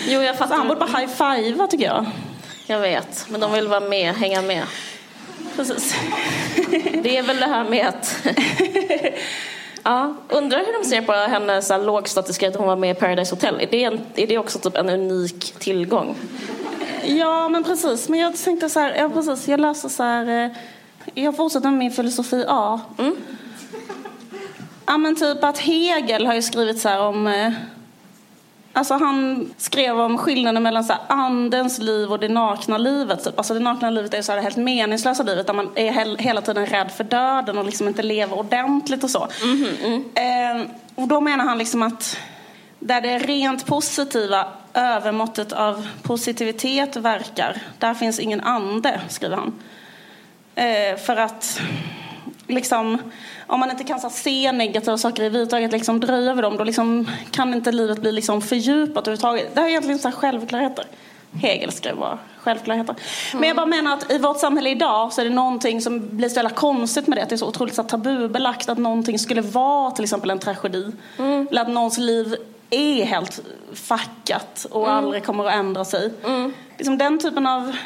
Jo, 0.08 0.22
jag 0.22 0.38
fattar. 0.38 0.50
Så 0.54 0.58
han 0.58 0.68
borde 0.68 0.80
bara 0.80 0.98
high-fivea 0.98 1.66
tycker 1.66 1.84
jag. 1.84 2.06
Jag 2.66 2.80
vet, 2.80 3.26
men 3.28 3.40
de 3.40 3.52
vill 3.52 3.68
vara 3.68 3.80
med, 3.80 4.14
hänga 4.14 4.42
med. 4.42 4.64
Precis. 5.56 5.94
Det 7.02 7.18
är 7.18 7.22
väl 7.22 7.36
det 7.36 7.46
här 7.46 7.64
med 7.64 7.86
att... 7.86 8.26
Ja, 9.86 10.14
undrar 10.28 10.58
hur 10.58 10.82
de 10.82 10.88
ser 10.88 11.02
på 11.02 11.12
hennes 11.12 11.70
lågstatiska 11.70 12.48
att 12.48 12.56
hon 12.56 12.66
var 12.66 12.76
med 12.76 12.96
i 12.96 13.00
Paradise 13.00 13.34
Hotel. 13.34 13.60
Är 13.60 13.66
det, 13.70 13.84
en, 13.84 14.00
är 14.14 14.26
det 14.26 14.38
också 14.38 14.58
typ 14.58 14.76
en 14.76 14.88
unik 14.88 15.54
tillgång? 15.58 16.16
Ja, 17.04 17.48
men 17.48 17.64
precis. 17.64 18.08
Men 18.08 18.20
jag 18.20 18.36
tänkte 18.36 18.68
så 18.68 18.80
här, 18.80 18.94
ja 18.94 19.08
precis, 19.08 19.48
jag 19.48 19.60
läser 19.60 19.88
så 19.88 20.02
här, 20.02 20.44
eh, 20.44 20.50
jag 21.14 21.36
fortsätter 21.36 21.70
med 21.70 21.78
min 21.78 21.90
filosofi 21.90 22.44
A. 22.48 22.80
Mm. 22.98 23.16
Ja 24.86 24.96
men 24.96 25.16
typ 25.16 25.44
att 25.44 25.58
Hegel 25.58 26.26
har 26.26 26.34
ju 26.34 26.42
skrivit 26.42 26.80
så 26.80 26.88
här 26.88 27.00
om 27.00 27.26
eh, 27.26 27.52
Alltså 28.76 28.94
han 28.94 29.48
skrev 29.58 30.00
om 30.00 30.18
skillnaden 30.18 30.62
mellan 30.62 30.84
så 30.84 30.92
här, 30.92 31.02
andens 31.08 31.78
liv 31.78 32.12
och 32.12 32.20
det 32.20 32.28
nakna 32.28 32.78
livet. 32.78 33.24
Typ. 33.24 33.38
Alltså 33.38 33.54
det 33.54 33.60
nakna 33.60 33.90
livet 33.90 34.14
är 34.14 34.22
så 34.22 34.32
här, 34.32 34.36
det 34.36 34.42
helt 34.42 34.56
meningslösa 34.56 35.22
livet 35.22 35.46
där 35.46 35.54
man 35.54 35.70
är 35.74 36.18
hela 36.18 36.40
tiden 36.40 36.66
rädd 36.66 36.90
för 36.90 37.04
döden 37.04 37.58
och 37.58 37.64
liksom 37.64 37.88
inte 37.88 38.02
lever 38.02 38.38
ordentligt 38.38 39.04
och 39.04 39.10
så. 39.10 39.28
Mm 39.42 39.56
-hmm. 39.56 40.60
eh, 40.60 40.66
och 40.94 41.08
då 41.08 41.20
menar 41.20 41.44
han 41.44 41.58
liksom 41.58 41.82
att 41.82 42.16
där 42.78 43.00
det 43.00 43.18
rent 43.18 43.66
positiva 43.66 44.46
övermåttet 44.74 45.52
av 45.52 45.88
positivitet 46.02 46.96
verkar, 46.96 47.62
där 47.78 47.94
finns 47.94 48.20
ingen 48.20 48.40
ande, 48.40 49.00
skriver 49.08 49.36
han. 49.36 49.52
Eh, 50.54 50.96
för 50.96 51.16
att 51.16 51.60
liksom, 52.46 52.98
om 53.46 53.60
man 53.60 53.70
inte 53.70 53.84
kan 53.84 54.00
så, 54.00 54.10
se 54.10 54.52
negativa 54.52 54.98
saker 54.98 55.22
i 55.22 55.26
överhuvudtaget, 55.26 55.72
liksom, 55.72 56.00
dröja 56.00 56.30
över 56.30 56.42
dem, 56.42 56.56
då 56.56 56.64
liksom, 56.64 57.10
kan 57.30 57.54
inte 57.54 57.72
livet 57.72 57.98
bli 57.98 58.12
liksom, 58.12 58.42
fördjupat 58.42 59.08
överhuvudtaget. 59.08 59.54
Det 59.54 59.60
är 59.60 59.68
egentligen 59.68 59.98
så 59.98 60.08
här 60.08 60.16
självklarheter. 60.16 60.84
Hegel 61.32 61.72
skrev 61.72 61.96
bara 61.96 62.18
självklarheter. 62.38 62.94
Mm. 63.32 63.40
Men 63.40 63.48
jag 63.48 63.56
bara 63.56 63.66
menar 63.66 63.94
att 63.94 64.12
i 64.12 64.18
vårt 64.18 64.40
samhälle 64.40 64.70
idag 64.70 65.12
så 65.12 65.20
är 65.20 65.24
det 65.24 65.30
någonting 65.30 65.80
som 65.80 66.16
blir 66.16 66.28
så 66.28 66.34
jävla 66.34 66.50
konstigt 66.50 67.06
med 67.06 67.18
det. 67.18 67.22
Att 67.22 67.28
det 67.28 67.34
är 67.34 67.36
så 67.36 67.48
otroligt 67.48 67.74
så 67.74 67.82
tabubelagt 67.82 68.68
att 68.68 68.78
någonting 68.78 69.18
skulle 69.18 69.40
vara 69.40 69.90
till 69.90 70.04
exempel 70.04 70.30
en 70.30 70.38
tragedi. 70.38 70.92
Mm. 71.18 71.48
Eller 71.50 71.62
att 71.62 71.68
någons 71.68 71.98
liv 71.98 72.36
är 72.70 73.04
helt 73.04 73.40
fackat 73.72 74.66
och 74.70 74.88
mm. 74.88 74.96
aldrig 74.96 75.24
kommer 75.24 75.44
att 75.46 75.54
ändra 75.54 75.84
sig. 75.84 76.12
Mm. 76.24 76.52
Liksom 76.76 76.98
den 76.98 77.18
typen 77.18 77.46
av 77.46 77.76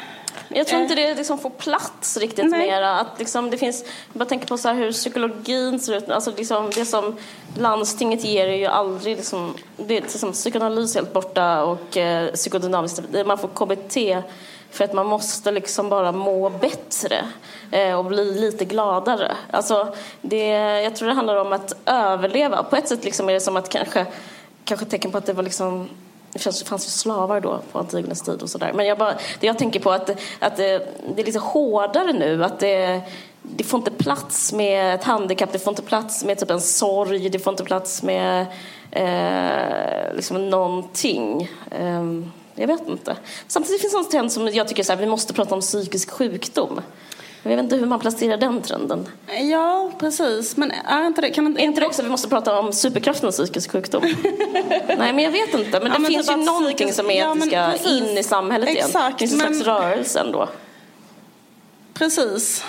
jag 0.49 0.67
tror 0.67 0.81
inte 0.81 0.95
det 0.95 1.15
liksom 1.15 1.37
får 1.37 1.49
plats 1.49 2.17
riktigt 2.17 2.49
Nej. 2.51 2.67
mera. 2.67 2.99
Att 2.99 3.19
liksom 3.19 3.49
det 3.49 3.57
finns, 3.57 3.83
jag 3.83 4.19
bara 4.19 4.25
tänker 4.25 4.47
på 4.47 4.57
så 4.57 4.69
hur 4.69 4.91
psykologin 4.91 5.79
ser 5.79 5.97
ut. 5.97 6.09
Alltså 6.09 6.31
liksom 6.37 6.69
det 6.75 6.85
som 6.85 7.17
landstinget 7.57 8.23
ger 8.23 8.47
är 8.47 8.57
ju 8.57 8.65
aldrig 8.65 9.17
liksom, 9.17 9.53
det 9.77 9.97
är 9.97 10.01
liksom 10.01 10.31
psykoanalys 10.31 10.95
helt 10.95 11.13
borta 11.13 11.63
och 11.63 11.97
eh, 11.97 12.31
psykodynamiskt. 12.31 13.01
Man 13.25 13.37
får 13.37 13.47
KBT 13.47 14.25
för 14.71 14.83
att 14.83 14.93
man 14.93 15.05
måste 15.05 15.51
liksom 15.51 15.89
bara 15.89 16.11
må 16.11 16.49
bättre 16.49 17.25
eh, 17.71 17.99
och 17.99 18.05
bli 18.05 18.39
lite 18.39 18.65
gladare. 18.65 19.35
Alltså 19.51 19.93
det, 20.21 20.47
jag 20.83 20.95
tror 20.95 21.07
det 21.07 21.13
handlar 21.13 21.35
om 21.35 21.53
att 21.53 21.73
överleva. 21.85 22.63
På 22.63 22.75
ett 22.75 22.87
sätt 22.87 23.03
liksom 23.03 23.29
är 23.29 23.33
det 23.33 23.39
som 23.39 23.57
att 23.57 23.69
kanske, 23.69 24.05
kanske 24.65 24.85
tecken 24.85 25.11
på 25.11 25.17
att 25.17 25.25
det 25.25 25.33
var 25.33 25.43
liksom 25.43 25.89
det 26.33 26.39
fanns 26.39 26.87
ju 26.87 26.89
slavar 26.89 27.41
då 27.41 27.61
på 27.71 27.79
Antigones 27.79 28.21
tid 28.21 28.41
och 28.41 28.49
sådär. 28.49 28.73
Men 28.73 28.85
jag, 28.85 28.97
bara, 28.97 29.13
det 29.39 29.47
jag 29.47 29.57
tänker 29.57 29.79
på 29.79 29.91
att, 29.91 30.09
att 30.39 30.57
det, 30.57 30.87
det 31.15 31.21
är 31.21 31.25
lite 31.25 31.39
hårdare 31.39 32.13
nu. 32.13 32.43
Att 32.43 32.59
det, 32.59 33.01
det 33.41 33.63
får 33.63 33.77
inte 33.77 33.91
plats 33.91 34.53
med 34.53 34.95
ett 34.95 35.03
handikapp, 35.03 35.51
det 35.51 35.59
får 35.59 35.71
inte 35.71 35.81
plats 35.81 36.23
med 36.23 36.37
typ 36.39 36.51
en 36.51 36.61
sorg, 36.61 37.29
det 37.29 37.39
får 37.39 37.53
inte 37.53 37.63
plats 37.63 38.03
med 38.03 38.45
eh, 38.91 40.15
liksom 40.15 40.49
någonting. 40.49 41.49
Eh, 41.71 42.03
jag 42.55 42.67
vet 42.67 42.87
inte. 42.87 43.15
Samtidigt 43.47 43.81
finns 43.81 43.93
det 43.93 43.99
en 43.99 44.05
trend 44.05 44.31
som 44.31 44.47
jag 44.47 44.67
tycker 44.67 44.83
så 44.83 44.93
här, 44.93 44.99
vi 44.99 45.05
måste 45.05 45.33
prata 45.33 45.55
om 45.55 45.61
psykisk 45.61 46.11
sjukdom. 46.11 46.81
Jag 47.43 47.49
vet 47.49 47.59
inte 47.59 47.75
hur 47.75 47.85
man 47.85 47.99
placerar 47.99 48.37
den 48.37 48.61
trenden. 48.61 49.07
Ja, 49.51 49.91
precis. 49.99 50.57
Men 50.57 50.71
är 50.71 51.07
inte 51.07 51.21
det... 51.21 51.29
Kan 51.29 51.47
inte, 51.47 51.61
är 51.61 51.63
inte 51.63 51.81
det 51.81 51.87
också 51.87 52.01
att 52.01 52.05
vi 52.05 52.11
måste 52.11 52.27
prata 52.29 52.59
om 52.59 52.73
superkraften 52.73 53.31
psykisk 53.31 53.71
sjukdom? 53.71 54.03
Nej, 54.97 55.13
men 55.13 55.19
jag 55.19 55.31
vet 55.31 55.53
inte. 55.53 55.71
Men 55.71 55.81
det 55.81 55.87
ja, 55.87 55.99
men 55.99 56.11
finns 56.11 56.27
typ 56.27 56.37
ju 56.37 56.43
någonting 56.43 56.75
psykisk... 56.75 56.95
som 56.95 57.09
är 57.09 57.25
att 57.25 57.37
vi 57.37 57.41
ska 57.41 57.67
precis. 57.71 57.87
in 57.87 58.17
i 58.17 58.23
samhället 58.23 58.69
Exakt, 58.69 58.95
igen. 58.95 59.11
Det 59.11 59.17
finns 59.19 59.31
en 59.31 59.37
men... 59.37 59.55
slags 59.55 59.67
rörelse 59.67 60.19
ändå. 60.19 60.49
Precis. 61.93 62.63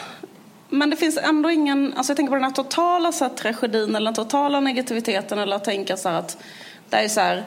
Men 0.68 0.90
det 0.90 0.96
finns 0.96 1.16
ändå 1.16 1.50
ingen, 1.50 1.94
alltså 1.96 2.10
jag 2.10 2.16
tänker 2.16 2.30
på 2.30 2.34
den 2.34 2.44
här 2.44 2.50
totala 2.50 3.12
så 3.12 3.24
här, 3.24 3.32
tragedin 3.34 3.94
eller 3.94 4.04
den 4.04 4.14
totala 4.14 4.60
negativiteten 4.60 5.38
eller 5.38 5.56
att 5.56 5.64
tänka 5.64 5.96
så 5.96 6.08
här 6.08 6.18
att 6.18 6.38
det 6.90 6.96
är 6.96 7.08
så 7.08 7.20
här 7.20 7.44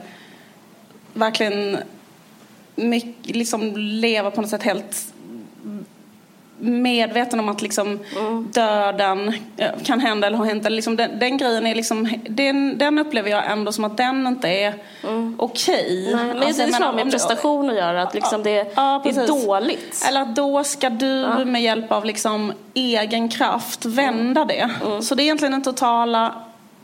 verkligen 1.14 1.78
mycket, 2.76 3.36
liksom 3.36 3.78
leva 3.78 4.32
på 4.32 4.42
något 4.42 4.50
sätt 4.50 4.64
helt 4.64 5.13
medveten 6.64 7.40
om 7.40 7.50
att 7.50 7.62
liksom 7.62 8.00
mm. 8.20 8.52
döden 8.52 9.34
eh, 9.58 9.72
kan 9.84 10.00
hända 10.00 10.28
eller 10.28 10.38
har 10.38 10.46
hänt. 10.46 10.72
Liksom 10.72 10.96
den, 10.96 11.20
den, 11.20 11.38
grejen 11.38 11.68
är 11.68 11.76
liksom, 11.76 12.10
den, 12.30 12.78
den 12.78 13.00
upplever 13.00 13.30
jag 13.30 13.52
ändå 13.52 13.72
som 13.72 13.84
att 13.84 13.98
den 13.98 14.28
inte 14.28 14.48
är 14.48 14.74
mm. 15.04 15.36
okej. 15.40 16.14
Okay. 16.14 16.28
Men 16.28 16.44
alltså, 16.44 16.66
det 16.66 16.84
har 16.84 16.94
med 16.94 17.12
prestation 17.12 17.70
att 17.70 17.76
göra, 17.76 18.04
att 18.04 18.14
liksom 18.14 18.44
det, 18.44 18.74
ja, 18.76 19.04
är 19.06 19.28
dåligt. 19.28 20.06
Eller 20.08 20.22
att 20.22 20.36
då 20.36 20.64
ska 20.64 20.90
du 20.90 21.20
ja. 21.20 21.46
med 21.46 21.62
hjälp 21.62 21.92
av 21.92 22.06
liksom 22.06 22.54
egen 22.74 23.30
kraft 23.30 23.86
vända 23.86 24.46
det. 24.46 24.70
Mm. 24.86 25.02
Så 25.02 25.16
det 25.16 25.22
är 25.22 25.24
egentligen 25.24 25.52
den 25.52 25.64
totala 25.64 26.34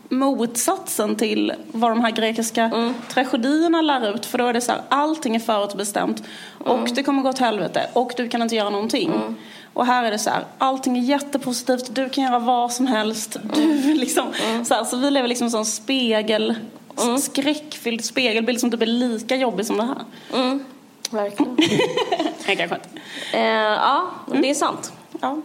motsatsen 0.10 1.16
till 1.16 1.54
vad 1.72 1.92
de 1.92 2.02
här 2.02 2.12
grekiska 2.12 2.64
mm. 2.64 2.94
tragedierna 3.14 3.82
lär 3.82 4.16
ut. 4.16 4.26
För 4.26 4.38
då 4.38 4.48
är 4.48 4.54
det 4.54 4.62
så 4.62 4.72
här, 4.72 4.82
allting 4.90 5.36
är 5.36 5.40
förutbestämt 5.40 6.24
och 6.58 6.78
mm. 6.78 6.94
det 6.94 7.04
kommer 7.04 7.22
gå 7.22 7.30
åt 7.30 7.40
helvete 7.40 7.90
och 7.94 8.14
du 8.18 8.30
kan 8.30 8.42
inte 8.42 8.56
göra 8.56 8.70
någonting. 8.70 9.12
Mm. 9.12 9.36
Och 9.74 9.86
här 9.86 10.04
är 10.04 10.12
det 10.12 10.20
så 10.20 10.30
här, 10.30 10.46
allting 10.58 10.98
är 10.98 11.02
jättepositivt, 11.02 11.96
du 11.96 12.10
kan 12.10 12.24
göra 12.24 12.40
vad 12.40 12.74
som 12.74 12.88
helst. 12.88 13.38
Du, 13.54 13.64
mm. 13.64 13.98
liksom, 13.98 14.34
mm. 14.50 14.66
så, 14.66 14.74
här, 14.74 14.84
så 14.84 14.98
vi 14.98 15.12
lever 15.12 15.28
liksom 15.28 15.46
en 15.46 15.52
sån 15.52 15.66
spegel, 15.66 16.56
mm. 17.02 17.18
skräckfylld 17.18 18.06
spegelbild 18.06 18.60
som 18.60 18.72
typ 18.72 18.82
är 18.82 18.86
lika 18.86 19.36
jobbig 19.36 19.66
som 19.66 19.78
det 19.78 19.84
här. 19.84 20.04
Mm. 20.34 20.66
Verkligen. 21.10 21.56
Nej, 22.48 22.56
kanske 22.56 22.76
inte. 22.76 22.90
Eh, 23.34 23.44
ja, 23.44 24.12
det 24.28 24.50
är 24.50 24.54
sant. 24.54 24.94
Ja. 25.22 25.42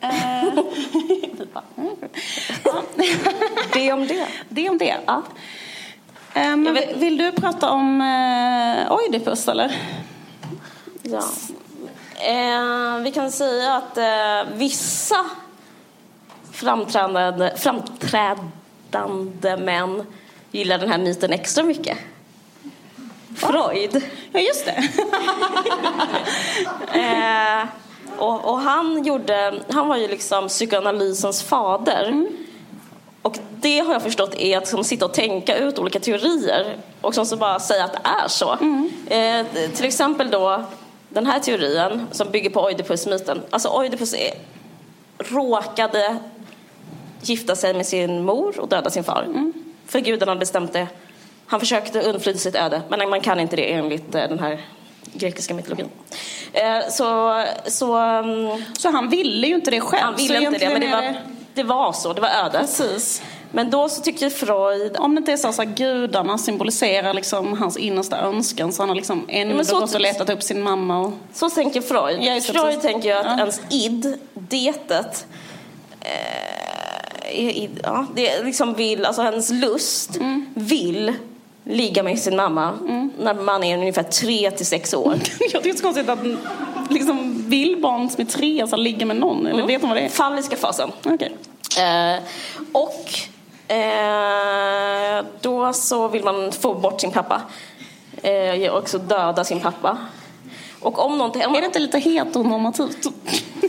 Eh, 0.00 0.44
det 3.72 3.92
om 3.92 4.06
det. 4.06 4.26
Det 4.48 4.68
om 4.68 4.78
det. 4.78 4.96
Ja. 5.06 5.22
Eh, 6.34 6.56
vill, 6.56 6.88
vill 6.94 7.16
du 7.16 7.32
prata 7.32 7.70
om 7.70 8.00
eh, 8.00 8.92
Oidipus 8.92 9.48
eller? 9.48 9.76
Ja. 11.02 11.22
Eh, 12.20 12.98
vi 13.02 13.10
kan 13.10 13.32
säga 13.32 13.74
att 13.74 13.98
eh, 13.98 14.54
vissa 14.54 15.26
framträdande, 16.52 17.52
framträdande 17.56 19.56
män 19.56 20.06
gillar 20.50 20.78
den 20.78 20.88
här 20.88 20.98
myten 20.98 21.32
extra 21.32 21.64
mycket. 21.64 21.98
Freud. 23.36 24.02
Ja, 24.32 24.40
just 24.40 24.64
det. 24.64 24.88
eh, 26.98 27.66
och, 28.18 28.50
och, 28.50 28.60
han, 28.60 29.04
gjorde, 29.04 29.54
han 29.70 29.88
var 29.88 29.96
ju 29.96 30.08
liksom 30.08 30.48
psykoanalysens 30.48 31.42
fader. 31.42 32.08
Mm. 32.08 32.28
Och 33.22 33.38
det 33.60 33.78
har 33.78 33.92
jag 33.92 34.02
förstått 34.02 34.34
är 34.34 34.56
att 34.56 34.62
liksom 34.62 34.84
sitta 34.84 35.04
och 35.04 35.14
tänka 35.14 35.56
ut 35.56 35.78
olika 35.78 36.00
teorier 36.00 36.76
och 37.00 37.14
så 37.14 37.36
bara 37.36 37.60
säga 37.60 37.84
att 37.84 37.92
det 37.92 38.08
är 38.24 38.28
så. 38.28 38.52
Mm. 38.52 38.90
Eh, 39.06 39.46
till 39.74 39.84
exempel 39.84 40.30
då 40.30 40.64
den 41.08 41.26
här 41.26 41.40
teorin 41.40 42.06
som 42.12 42.30
bygger 42.30 42.50
på 42.50 42.60
Oidipus-myten. 42.60 43.42
Alltså 43.50 43.68
Oidipus 43.68 44.14
är, 44.14 44.34
råkade 45.18 46.18
gifta 47.20 47.56
sig 47.56 47.74
med 47.74 47.86
sin 47.86 48.24
mor 48.24 48.60
och 48.60 48.68
döda 48.68 48.90
sin 48.90 49.04
far. 49.04 49.22
Mm. 49.22 49.52
För 49.86 50.00
guden 50.00 50.28
hade 50.28 50.38
bestämt 50.38 50.72
det 50.72 50.86
Han 51.46 51.60
försökte 51.60 52.00
undfly 52.00 52.34
sitt 52.34 52.54
öde, 52.54 52.82
men 52.88 53.10
man 53.10 53.20
kan 53.20 53.40
inte 53.40 53.56
det 53.56 53.72
enligt 53.72 54.14
eh, 54.14 54.28
den 54.28 54.38
här 54.38 54.60
grekiska 55.12 55.54
mytologin. 55.54 55.88
Eh, 56.52 56.88
så, 56.90 57.44
så, 57.66 57.98
um, 57.98 58.64
så 58.78 58.90
han 58.90 59.08
ville 59.08 59.46
ju 59.46 59.54
inte 59.54 59.70
det 59.70 59.80
själv? 59.80 60.02
Han 60.02 60.16
ville 60.16 60.42
inte 60.42 60.58
det, 60.58 60.68
men 60.68 60.80
det 60.80 60.90
var, 60.90 61.14
det 61.54 61.62
var 61.62 61.92
så. 61.92 62.12
Det 62.12 62.20
var 62.20 62.28
ödet. 62.28 62.60
Precis. 62.60 63.22
Men 63.52 63.70
då 63.70 63.88
så 63.88 64.02
tycker 64.02 64.30
Freud... 64.30 64.96
Om 64.98 65.14
det 65.14 65.18
inte 65.18 65.32
är 65.32 65.36
så 65.36 65.62
att 65.62 65.68
gudarna 65.68 66.38
symboliserar 66.38 67.14
liksom 67.14 67.58
hans 67.58 67.76
innersta 67.76 68.18
önskan 68.18 68.72
så 68.72 68.82
han 68.82 68.88
har 68.88 68.96
liksom 68.96 69.24
ändå 69.28 69.62
ja, 69.68 69.80
gått 69.80 69.94
och 69.94 70.00
letat 70.00 70.30
upp 70.30 70.42
sin 70.42 70.62
mamma 70.62 70.98
och... 70.98 71.12
Så 71.32 71.50
tänker 71.50 71.80
Freud. 71.80 72.22
Ja, 72.22 72.40
Freud 72.40 72.82
tänker 72.82 73.08
ju 73.08 73.14
att 73.14 73.26
ja. 73.26 73.38
ens 73.38 73.60
id, 73.70 74.18
detet, 74.34 75.26
eh, 76.00 77.68
ja, 77.82 78.06
det 78.14 78.42
liksom 78.44 78.74
vill, 78.74 79.04
alltså 79.04 79.22
hennes 79.22 79.50
lust 79.50 80.16
mm. 80.16 80.46
vill 80.54 81.14
ligga 81.64 82.02
med 82.02 82.18
sin 82.18 82.36
mamma 82.36 82.72
mm. 82.80 83.10
när 83.18 83.34
man 83.34 83.64
är 83.64 83.78
ungefär 83.78 84.02
tre 84.02 84.50
till 84.50 84.66
sex 84.66 84.94
år. 84.94 85.12
Jag 85.18 85.24
tycker 85.24 85.62
det 85.62 85.70
är 85.70 85.74
så 85.74 85.82
konstigt 85.82 86.08
att 86.08 86.18
liksom, 86.90 87.44
vill 87.48 87.80
barn 87.80 88.10
som 88.10 88.20
är 88.20 88.24
tre 88.24 88.60
alltså, 88.60 88.76
ligga 88.76 89.06
med 89.06 89.16
någon? 89.16 89.46
Eller 89.46 89.54
mm. 89.54 89.66
vet 89.66 89.80
de 89.80 89.88
vad 89.90 89.96
det 89.96 90.02
är? 90.02 90.08
Falliska 90.08 90.56
fasen. 90.56 90.92
Okay. 91.04 91.28
Eh, 91.78 92.22
och 92.72 93.10
eh, 93.68 95.24
då 95.40 95.72
så 95.72 96.08
vill 96.08 96.24
man 96.24 96.52
få 96.52 96.74
bort 96.74 97.00
sin 97.00 97.12
pappa. 97.12 97.42
Eh, 98.22 98.70
och 98.70 98.78
också 98.78 98.98
döda 98.98 99.44
sin 99.44 99.60
pappa. 99.60 99.98
Och 100.80 101.04
om 101.04 101.18
någonting, 101.18 101.46
om, 101.46 101.54
är 101.54 101.60
det 101.60 101.66
inte 101.66 101.78
lite 101.78 101.98
heteronormativt? 101.98 103.06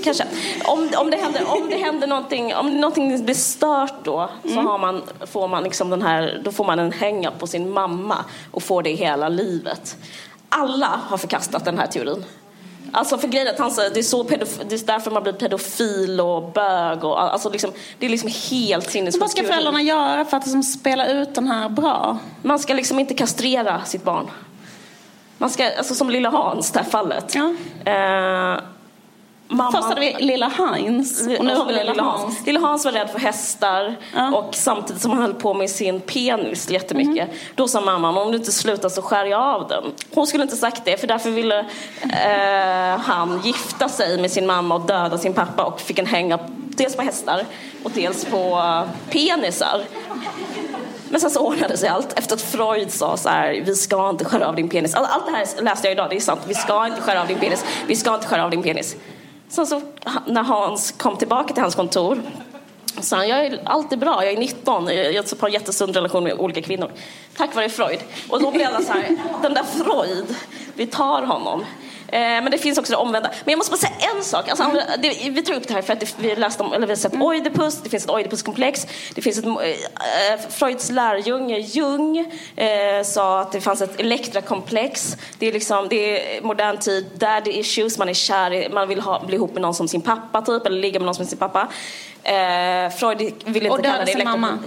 Kanske. 0.04 0.26
Om, 0.66 0.90
om, 0.98 1.10
det 1.10 1.18
händer, 1.18 1.44
om 1.48 1.70
det 1.70 1.78
händer 1.78 2.08
någonting, 2.08 2.56
om 2.56 2.82
någonting 2.82 3.26
blir 3.26 3.36
stört 3.36 3.94
då, 4.04 4.30
så 4.44 4.50
mm. 4.50 4.66
har 4.66 4.78
man, 4.78 5.02
får 5.26 5.48
man 5.48 5.64
liksom 5.64 5.90
den 5.90 6.02
här, 6.02 6.42
då 6.44 6.52
får 6.52 6.64
man 6.66 6.80
en 6.80 6.92
hänga 6.92 7.32
på 7.32 7.48
sin 7.48 7.70
mamma 7.70 8.18
och 8.52 8.64
får 8.64 8.84
det 8.84 8.94
hela 8.94 9.30
livet. 9.30 9.98
Alla 10.50 11.00
har 11.08 11.18
förkastat 11.18 11.66
den 11.66 11.80
här 11.80 11.88
teorin. 11.88 12.26
Alltså 12.94 13.18
för 13.18 13.28
grejen 13.28 13.48
att 13.48 13.60
han 13.60 13.72
säger, 13.72 13.90
det 13.90 14.00
är, 14.00 14.04
så 14.04 14.24
pedof- 14.24 14.64
det 14.70 14.76
är 14.76 14.86
därför 14.86 15.12
man 15.12 15.24
blir 15.24 15.34
pedofil 15.34 16.22
och 16.22 16.52
bög 16.52 17.04
och 17.04 17.24
alltså 17.24 17.50
liksom, 17.50 17.72
det 18.00 18.06
är 18.06 18.10
liksom 18.10 18.30
helt 18.50 18.90
sinnessjukt. 18.92 19.22
Vad 19.22 19.32
ska 19.32 19.44
föräldrarna 19.44 19.82
göra 19.82 20.26
för 20.26 20.38
att 20.38 20.46
liksom 20.46 20.64
spela 20.64 21.08
ut 21.08 21.36
den 21.36 21.48
här 21.48 21.70
bra? 21.70 22.18
Man 22.42 22.60
ska 22.60 22.74
liksom 22.74 23.00
inte 23.00 23.14
kastrera 23.14 23.86
sitt 23.86 24.04
barn. 24.04 24.28
Man 25.38 25.50
ska, 25.50 25.78
alltså 25.78 25.96
som 25.96 26.10
lilla 26.10 26.30
Hans, 26.30 26.72
det 26.72 26.80
här 26.80 26.86
fallet. 26.86 27.36
Ja. 27.36 27.56
Eh, 27.92 28.60
Mamma... 29.52 29.72
Först 29.72 29.84
hade 29.84 30.02
vi 30.02 30.16
lilla 30.20 30.48
Heinz 30.48 31.28
och 31.40 31.46
nu 31.46 31.56
har 31.56 31.66
vi 31.66 31.74
lilla 31.74 32.04
Hans. 32.04 32.46
Lilla 32.46 32.60
Hans 32.60 32.86
var 32.86 32.92
rädd 32.92 33.10
för 33.10 33.20
hästar 33.20 33.96
ja. 34.16 34.36
och 34.38 34.56
samtidigt 34.56 35.02
som 35.02 35.12
han 35.12 35.22
höll 35.22 35.34
på 35.34 35.54
med 35.54 35.70
sin 35.70 36.02
penis 36.02 36.70
jättemycket. 36.70 37.28
Mm. 37.28 37.40
Då 37.56 37.68
sa 37.68 37.82
mamman, 37.82 38.18
om 38.18 38.32
du 38.32 38.38
inte 38.38 38.52
slutar 38.52 38.90
så 38.90 39.02
skär 39.02 39.26
jag 39.26 39.42
av 39.42 39.68
den. 39.68 39.84
Hon 40.14 40.28
skulle 40.28 40.44
inte 40.44 40.56
sagt 40.56 40.86
det 40.86 40.98
för 40.98 41.08
därför 41.08 41.30
ville 41.30 41.60
eh, 42.04 43.00
han 43.00 43.42
gifta 43.44 43.90
sig 43.90 44.22
med 44.22 44.32
sin 44.32 44.46
mamma 44.46 44.76
och 44.76 44.82
döda 44.82 45.18
sin 45.18 45.34
pappa 45.34 45.64
och 45.64 45.82
fick 45.82 46.00
en 46.00 46.06
hänga 46.06 46.40
dels 46.56 46.96
på 46.96 47.02
hästar 47.02 47.46
och 47.84 47.92
dels 47.92 48.26
på 48.26 48.56
uh, 48.56 48.84
penisar. 49.10 49.82
Men 51.10 51.22
sen 51.22 51.32
så 51.32 51.40
ordnade 51.40 51.78
sig 51.78 51.90
allt 51.90 52.20
efter 52.20 52.36
att 52.36 52.42
Freud 52.42 52.92
sa 52.92 53.18
så 53.18 53.30
här, 53.30 53.62
vi 53.66 53.76
ska 53.76 54.10
inte 54.10 54.26
skära 54.26 54.48
av 54.48 54.56
din 54.56 54.70
penis. 54.70 54.96
Allt 54.96 55.26
det 55.26 55.32
här 55.32 55.64
läste 55.64 55.88
jag 55.88 55.92
idag, 55.92 56.10
det 56.10 56.16
är 56.16 56.20
sant. 56.20 56.42
Vi 56.48 56.54
ska 56.54 56.86
inte 56.86 57.02
skära 57.02 57.22
av 57.22 57.28
din 57.28 57.40
penis. 57.40 57.66
Vi 57.88 57.96
ska 57.96 58.16
inte 58.16 58.28
skära 58.28 58.44
av 58.44 58.50
din 58.50 58.64
penis. 58.64 58.96
Sen 59.50 59.68
så 59.68 59.82
när 60.26 60.44
Hans 60.44 60.92
kom 60.92 61.18
tillbaka 61.18 61.54
till 61.54 61.64
hans 61.64 61.76
kontor 61.76 62.22
sa 63.02 63.16
han, 63.16 63.28
jag 63.28 63.46
är 63.46 63.60
alltid 63.66 64.00
bra, 64.00 64.26
jag 64.26 64.34
är 64.34 64.38
19, 64.38 64.88
jag 64.88 65.24
har 65.40 65.48
en 65.48 65.54
jättesund 65.54 65.96
relation 65.96 66.24
med 66.24 66.34
olika 66.34 66.62
kvinnor. 66.62 66.92
Tack 67.38 67.56
vare 67.56 67.70
Freud. 67.70 68.00
Och 68.30 68.42
då 68.42 68.52
blev 68.52 68.68
alla 68.68 68.82
så 68.82 68.92
här, 68.92 69.18
den 69.42 69.54
där 69.54 69.64
Freud, 69.64 70.36
vi 70.76 70.88
tar 70.88 71.22
honom. 71.22 71.66
Eh, 72.12 72.20
men 72.20 72.52
det 72.52 72.58
finns 72.58 72.78
också 72.78 72.92
det 72.92 72.98
omvända. 72.98 73.30
Men 73.30 73.52
jag 73.52 73.58
måste 73.58 73.72
bara 73.72 73.78
säga 73.78 74.12
en 74.16 74.24
sak. 74.24 74.50
Alltså, 74.50 74.64
mm. 74.64 74.78
det, 75.02 75.30
vi 75.30 75.42
tar 75.42 75.54
upp 75.54 75.68
det 75.68 75.74
här 75.74 75.82
för 75.82 75.94
att 75.94 76.00
det, 76.00 76.16
vi, 76.20 76.36
läst 76.36 76.62
om, 76.62 76.74
eller 76.74 76.88
vi 76.88 76.92
har 76.92 76.98
sett 76.98 77.14
mm. 77.14 77.28
Oidipus, 77.28 77.82
det 77.82 77.90
finns 77.90 78.04
ett 78.04 78.10
Oidipuskomplex. 78.10 78.88
Det 79.16 79.22
finns 79.22 79.38
ett, 79.38 79.46
äh, 79.46 80.50
Freuds 80.50 80.90
lärjunge 80.90 81.58
Jung 81.58 82.18
äh, 82.56 83.04
sa 83.04 83.40
att 83.40 83.52
det 83.52 83.62
fanns 83.62 83.82
ett 83.82 84.00
Elektrakomplex. 84.00 85.18
Det 85.40 85.48
är, 85.48 85.54
liksom, 85.54 85.88
det 85.90 86.38
är 86.38 86.42
modern 86.42 86.78
tid, 86.78 87.06
daddy 87.18 87.52
issues, 87.52 87.98
man 87.98 88.10
är 88.10 88.14
kär, 88.14 88.70
man 88.70 88.88
vill 88.88 89.02
ha, 89.02 89.24
bli 89.26 89.36
ihop 89.36 89.54
med 89.54 89.62
någon 89.62 89.74
som 89.74 89.88
sin 89.88 90.02
pappa 90.02 90.42
typ, 90.42 90.66
eller 90.66 90.80
ligga 90.80 91.00
med 91.00 91.06
någon 91.06 91.16
som 91.16 91.26
sin 91.26 91.38
pappa. 91.38 91.68
Äh, 92.24 92.90
Freud 92.90 93.34
vill 93.46 93.66
inte 93.66 93.82
kalla 93.82 94.06
det 94.06 94.12
Elektra... 94.12 94.60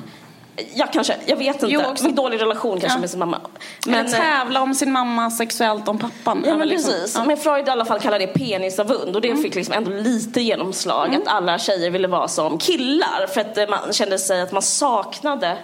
mamma. 0.64 0.74
Ja, 0.74 0.86
kanske. 0.92 1.16
Jag 1.26 1.36
vet 1.36 1.54
inte. 1.54 1.66
Jo, 1.66 1.80
också. 1.86 2.04
Med 2.04 2.14
dålig 2.14 2.40
relation 2.40 2.80
kanske 2.80 2.96
ja. 2.96 3.00
med 3.00 3.10
sin 3.10 3.18
mamma. 3.18 3.40
Men, 3.86 3.94
Eller 3.94 4.18
tävla 4.18 4.62
om 4.62 4.74
sin 4.74 4.92
mamma 4.92 5.30
sexuellt 5.30 5.88
om 5.88 5.98
pappan. 5.98 6.44
Ja, 6.46 6.56
men 6.56 6.68
liksom, 6.68 6.92
precis. 6.92 7.14
Ja. 7.14 7.24
Men 7.24 7.36
Freud 7.36 7.68
i 7.68 7.70
alla 7.70 7.84
fall 7.84 8.00
kallar 8.00 8.18
det 8.18 8.26
penisavund 8.26 9.16
och 9.16 9.22
det 9.22 9.28
mm. 9.28 9.42
fick 9.42 9.54
liksom 9.54 9.74
ändå 9.74 9.90
lite 9.90 10.40
genomslag. 10.40 11.08
Mm. 11.08 11.22
Att 11.22 11.28
alla 11.28 11.58
tjejer 11.58 11.90
ville 11.90 12.08
vara 12.08 12.28
som 12.28 12.58
killar 12.58 13.26
för 13.26 13.40
att 13.40 13.58
eh, 13.58 13.68
man 13.68 13.92
kände 13.92 14.18
sig 14.18 14.40
att 14.40 14.52
man 14.52 14.62
saknade 14.62 15.56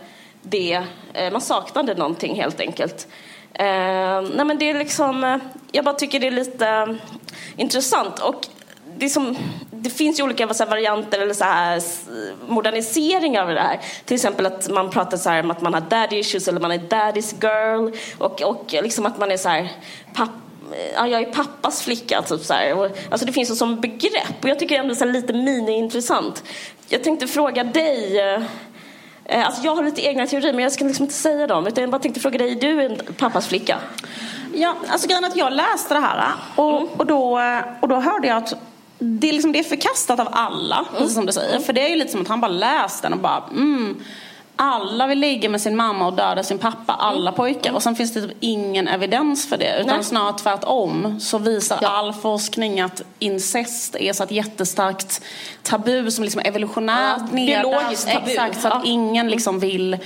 det. 0.42 0.82
Eh, 1.12 1.32
man 1.32 1.40
saknade 1.40 1.94
någonting 1.94 2.34
helt 2.34 2.60
enkelt. 2.60 3.08
Uh, 3.60 3.64
nej 4.34 4.44
men 4.44 4.58
det 4.58 4.70
är 4.70 4.74
liksom, 4.74 5.40
jag 5.72 5.84
bara 5.84 5.94
tycker 5.94 6.20
det 6.20 6.26
är 6.26 6.30
lite 6.30 6.96
intressant 7.56 8.18
och 8.18 8.46
det, 8.98 9.08
som, 9.08 9.36
det 9.70 9.90
finns 9.90 10.18
ju 10.18 10.22
olika 10.22 10.54
så 10.54 10.64
här, 10.64 10.70
varianter 10.70 11.18
eller 11.18 11.34
så 11.34 11.44
här, 11.44 11.82
moderniseringar 12.48 13.42
av 13.42 13.48
det 13.48 13.60
här. 13.60 13.80
Till 14.04 14.14
exempel 14.14 14.46
att 14.46 14.68
man 14.68 14.90
pratar 14.90 15.16
så 15.16 15.30
här, 15.30 15.42
om 15.42 15.50
att 15.50 15.60
man 15.60 15.74
har 15.74 15.80
daddy 15.80 16.18
issues 16.18 16.48
eller 16.48 16.60
man 16.60 16.72
är 16.72 16.78
daddy's 16.78 17.34
girl. 17.42 17.96
Och, 18.18 18.42
och 18.42 18.72
liksom 18.72 19.06
att 19.06 19.18
man 19.18 19.30
är 19.30 19.36
så 19.36 19.48
här, 19.48 19.72
papp, 20.14 20.30
ja, 20.94 21.06
jag 21.06 21.22
är 21.22 21.32
pappas 21.32 21.82
flicka. 21.82 22.22
Typ 22.22 22.40
så 22.40 22.54
här. 22.54 22.90
Alltså 23.10 23.26
det 23.26 23.32
finns 23.32 23.58
som 23.58 23.80
begrepp 23.80 24.42
och 24.42 24.48
jag 24.48 24.58
tycker 24.58 24.78
ändå 24.78 24.94
så 24.94 25.04
lite 25.04 25.32
mini-intressant. 25.32 26.44
Jag 26.88 27.04
tänkte 27.04 27.26
fråga 27.26 27.64
dig 27.64 28.20
eh, 28.20 28.42
Alltså 29.30 29.62
jag 29.64 29.76
har 29.76 29.82
lite 29.82 30.06
egna 30.06 30.26
teorier 30.26 30.52
men 30.52 30.62
jag 30.62 30.72
ska 30.72 30.84
liksom 30.84 31.02
inte 31.04 31.14
säga 31.14 31.46
dem. 31.46 31.66
Utan 31.66 31.82
jag 31.82 31.90
bara 31.90 31.98
tänkte 31.98 32.20
fråga 32.20 32.38
dig, 32.38 32.52
är 32.52 32.60
du 32.60 32.82
en 32.82 33.00
pappas 33.18 33.46
flicka? 33.46 33.78
Ja, 34.54 34.76
alltså 34.88 35.08
grejen 35.08 35.24
att 35.24 35.36
jag 35.36 35.52
läste 35.52 35.94
det 35.94 36.00
här 36.00 36.32
och, 36.56 36.80
mm. 36.80 36.88
och, 36.96 37.06
då, 37.06 37.40
och 37.80 37.88
då 37.88 37.96
hörde 37.96 38.28
jag 38.28 38.36
att 38.36 38.54
det 38.98 39.28
är, 39.28 39.32
liksom, 39.32 39.52
det 39.52 39.58
är 39.58 39.64
förkastat 39.64 40.20
av 40.20 40.28
alla, 40.32 40.78
mm. 40.78 40.92
precis 40.98 41.14
som 41.14 41.26
du 41.26 41.32
säger. 41.32 41.58
För 41.58 41.72
det 41.72 41.84
är 41.84 41.88
ju 41.88 41.96
lite 41.96 42.12
som 42.12 42.20
att 42.20 42.28
han 42.28 42.40
bara 42.40 42.52
läst 42.52 43.02
den 43.02 43.12
och 43.12 43.18
bara 43.18 43.42
mm, 43.50 43.96
alla 44.56 45.06
vill 45.06 45.18
ligga 45.18 45.48
med 45.48 45.60
sin 45.60 45.76
mamma 45.76 46.06
och 46.06 46.12
döda 46.12 46.42
sin 46.42 46.58
pappa, 46.58 46.92
alla 46.92 47.32
pojkar. 47.32 47.72
Och 47.72 47.82
sen 47.82 47.96
finns 47.96 48.14
det 48.14 48.20
typ 48.20 48.36
ingen 48.40 48.88
evidens 48.88 49.48
för 49.48 49.56
det. 49.56 49.80
Utan 49.80 49.94
Nej. 49.94 50.04
snarare 50.04 50.38
tvärtom 50.38 51.20
så 51.20 51.38
visar 51.38 51.78
ja. 51.82 51.88
all 51.88 52.12
forskning 52.12 52.80
att 52.80 53.02
incest 53.18 53.96
är 53.96 54.12
så 54.12 54.22
ett 54.22 54.30
jättestarkt 54.30 55.22
tabu 55.62 56.10
som 56.10 56.24
liksom 56.24 56.40
evolutionärt 56.44 57.22
ja, 57.30 57.34
Biologiskt 57.34 58.08
tabu. 58.12 58.30
Exakt, 58.30 58.60
så 58.60 58.68
att 58.68 58.74
ja. 58.84 58.90
ingen 58.90 59.30
liksom 59.30 59.60
vill 59.60 59.98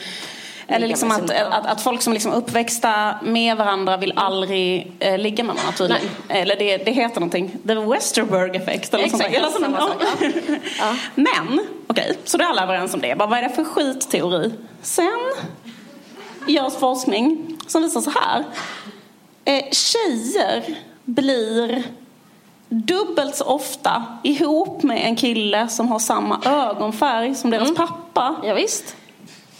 eller 0.72 0.88
liksom 0.88 1.10
att, 1.10 1.30
att, 1.30 1.66
att, 1.66 1.80
folk 1.80 2.02
som 2.02 2.12
liksom 2.12 2.32
uppväxta 2.32 3.14
med 3.22 3.56
varandra 3.56 3.96
vill 3.96 4.12
aldrig 4.16 4.92
eh, 4.98 5.18
ligga 5.18 5.44
med 5.44 5.54
varandra 5.54 5.76
tydligen. 5.76 6.02
Eller 6.28 6.56
det, 6.56 6.76
det 6.76 6.90
heter 6.90 7.20
någonting, 7.20 7.56
the 7.66 7.74
Westerberg 7.74 8.56
effect 8.56 8.94
eller 8.94 9.04
Exakt, 9.04 9.34
sånt 9.34 9.64
samma 9.64 9.80
sak. 9.80 10.02
Ja. 10.78 10.94
Men, 11.14 11.60
okej, 11.86 12.04
okay, 12.04 12.16
så 12.24 12.36
då 12.36 12.44
är 12.44 12.48
alla 12.48 12.62
överens 12.62 12.94
om 12.94 13.00
det. 13.00 13.18
Bara, 13.18 13.28
vad 13.28 13.38
är 13.38 13.42
det 13.42 13.50
för 13.50 13.64
skitteori? 13.64 14.52
Sen 14.82 15.32
görs 16.46 16.74
forskning 16.74 17.58
som 17.66 17.82
visar 17.82 18.00
så 18.00 18.10
här. 18.10 18.44
Eh, 19.44 19.64
tjejer 19.70 20.64
blir 21.04 21.82
dubbelt 22.68 23.36
så 23.36 23.44
ofta 23.44 24.04
ihop 24.22 24.82
med 24.82 25.06
en 25.06 25.16
kille 25.16 25.68
som 25.68 25.88
har 25.88 25.98
samma 25.98 26.40
ögonfärg 26.44 27.34
som 27.34 27.50
deras 27.50 27.68
mm. 27.68 27.74
pappa. 27.74 28.36
Ja, 28.44 28.54
visst. 28.54 28.96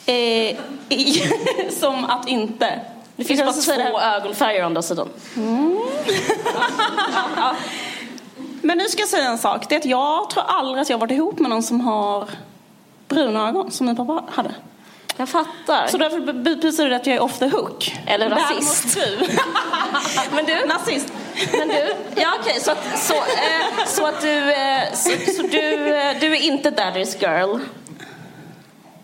Eh, 0.07 0.57
som 1.71 2.05
att 2.05 2.29
inte. 2.29 2.81
Det 3.17 3.25
finns 3.25 3.41
bara 3.41 3.53
två 3.53 4.01
ögonfärger 4.01 4.63
å 4.63 4.67
andra 4.67 4.83
sidan. 4.83 5.09
Mm. 5.37 5.81
Men 8.63 8.79
nu 8.79 8.85
ska 8.85 9.03
jag 9.03 9.09
säga 9.09 9.25
en 9.25 9.39
sak. 9.39 9.69
Det 9.69 9.75
är 9.75 9.79
att 9.79 9.85
jag 9.85 10.31
tror 10.31 10.45
aldrig 10.47 10.83
att 10.83 10.91
jag 10.91 10.99
varit 10.99 11.13
ihop 11.13 11.39
med 11.39 11.51
någon 11.51 11.63
som 11.63 11.81
har 11.81 12.29
bruna 13.09 13.49
ögon 13.49 13.71
som 13.71 13.87
min 13.87 13.97
pappa 13.97 14.25
hade. 14.31 14.55
Jag 15.17 15.29
fattar. 15.29 15.87
Så 15.87 15.99
därför 15.99 16.33
betyder 16.33 16.91
det 16.91 16.97
att 16.97 17.07
jag 17.07 17.17
är 17.17 17.23
off 17.23 17.39
the 17.39 17.49
hook. 17.49 17.97
Eller 18.07 18.31
rasist. 18.31 18.99
Men 20.35 20.45
du, 20.45 20.67
nazist. 20.67 21.13
Men 21.53 21.69
du, 21.69 21.95
ja 22.15 22.35
okej, 22.41 22.51
okay, 22.51 22.61
så, 22.61 22.71
att, 22.71 22.99
så, 22.99 23.15
eh, 23.15 23.87
så 23.87 24.07
att 24.07 24.21
du, 24.21 24.53
eh, 24.53 24.93
så, 24.93 25.11
så, 25.37 25.43
du, 25.43 25.97
eh, 25.97 26.17
du 26.21 26.37
är 26.37 26.43
inte 26.43 26.71
daddy's 26.71 27.17
girl? 27.21 27.59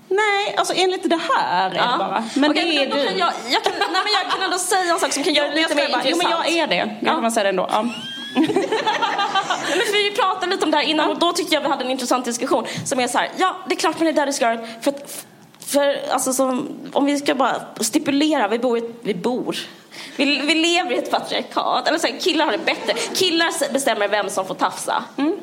Nej, 0.09 0.55
alltså 0.57 0.75
enligt 0.77 1.11
det 1.11 1.21
här 1.33 1.71
är 1.71 1.77
ja. 1.77 1.93
det 1.93 1.99
bara. 1.99 2.25
Men 2.35 2.51
okay, 2.51 2.65
det 2.65 2.77
är 2.77 2.89
men 2.89 2.99
du. 2.99 3.07
Kan 3.07 3.19
jag, 3.19 3.33
jag, 3.51 3.63
kan, 3.65 3.73
nej, 3.79 4.03
men 4.05 4.13
jag 4.13 4.33
kan 4.33 4.43
ändå 4.43 4.59
säga 4.59 4.93
en 4.93 5.01
sak 5.01 5.13
som 5.13 5.23
kan 5.23 5.35
göra 5.35 5.49
det 5.49 5.55
lite 5.55 5.75
mer 5.75 5.83
intressant. 5.83 6.07
Jo, 6.11 6.17
men 6.17 6.31
jag 6.31 6.49
är 6.49 6.67
det. 6.67 6.77
Jag 6.77 6.97
ja. 7.01 7.13
kan 7.13 7.23
man 7.23 7.33
säga 7.33 7.45
det 7.45 7.49
ändå. 7.49 7.67
Ja. 7.73 7.83
men 8.35 8.45
för 9.87 10.11
vi 10.11 10.17
pratade 10.17 10.47
lite 10.47 10.65
om 10.65 10.71
det 10.71 10.77
här 10.77 10.85
innan 10.85 11.11
och 11.11 11.19
då 11.19 11.33
tyckte 11.33 11.55
jag 11.55 11.61
vi 11.61 11.69
hade 11.69 11.85
en 11.85 11.91
intressant 11.91 12.25
diskussion 12.25 12.67
som 12.85 13.01
är 13.01 13.09
så 13.09 13.19
här, 13.19 13.31
ja 13.37 13.57
det 13.69 13.75
är 13.75 13.77
klart 13.77 13.99
man 13.99 14.09
är 14.09 14.13
daddy's 14.13 14.41
girl 14.41 14.67
för 14.81 14.95
För 15.67 15.97
alltså, 16.11 16.33
som, 16.33 16.69
om 16.93 17.05
vi 17.05 17.19
ska 17.19 17.35
bara 17.35 17.57
stipulera, 17.81 18.49
vi 18.49 18.59
bor, 18.59 18.81
vi 19.03 19.15
bor 19.15 19.57
vi, 20.17 20.41
vi 20.41 20.55
lever 20.55 20.93
i 20.93 20.99
ett 20.99 21.11
patriarkat. 21.11 21.89
Eller 21.89 21.99
så 21.99 22.07
här, 22.07 22.21
killar 22.21 22.45
har 22.45 22.53
det 22.53 22.59
bättre. 22.59 22.95
Killar 23.15 23.73
bestämmer 23.73 24.09
vem 24.09 24.31
som 24.31 24.47
får 24.47 24.55
tafsa. 24.55 25.05
Mm. 25.17 25.37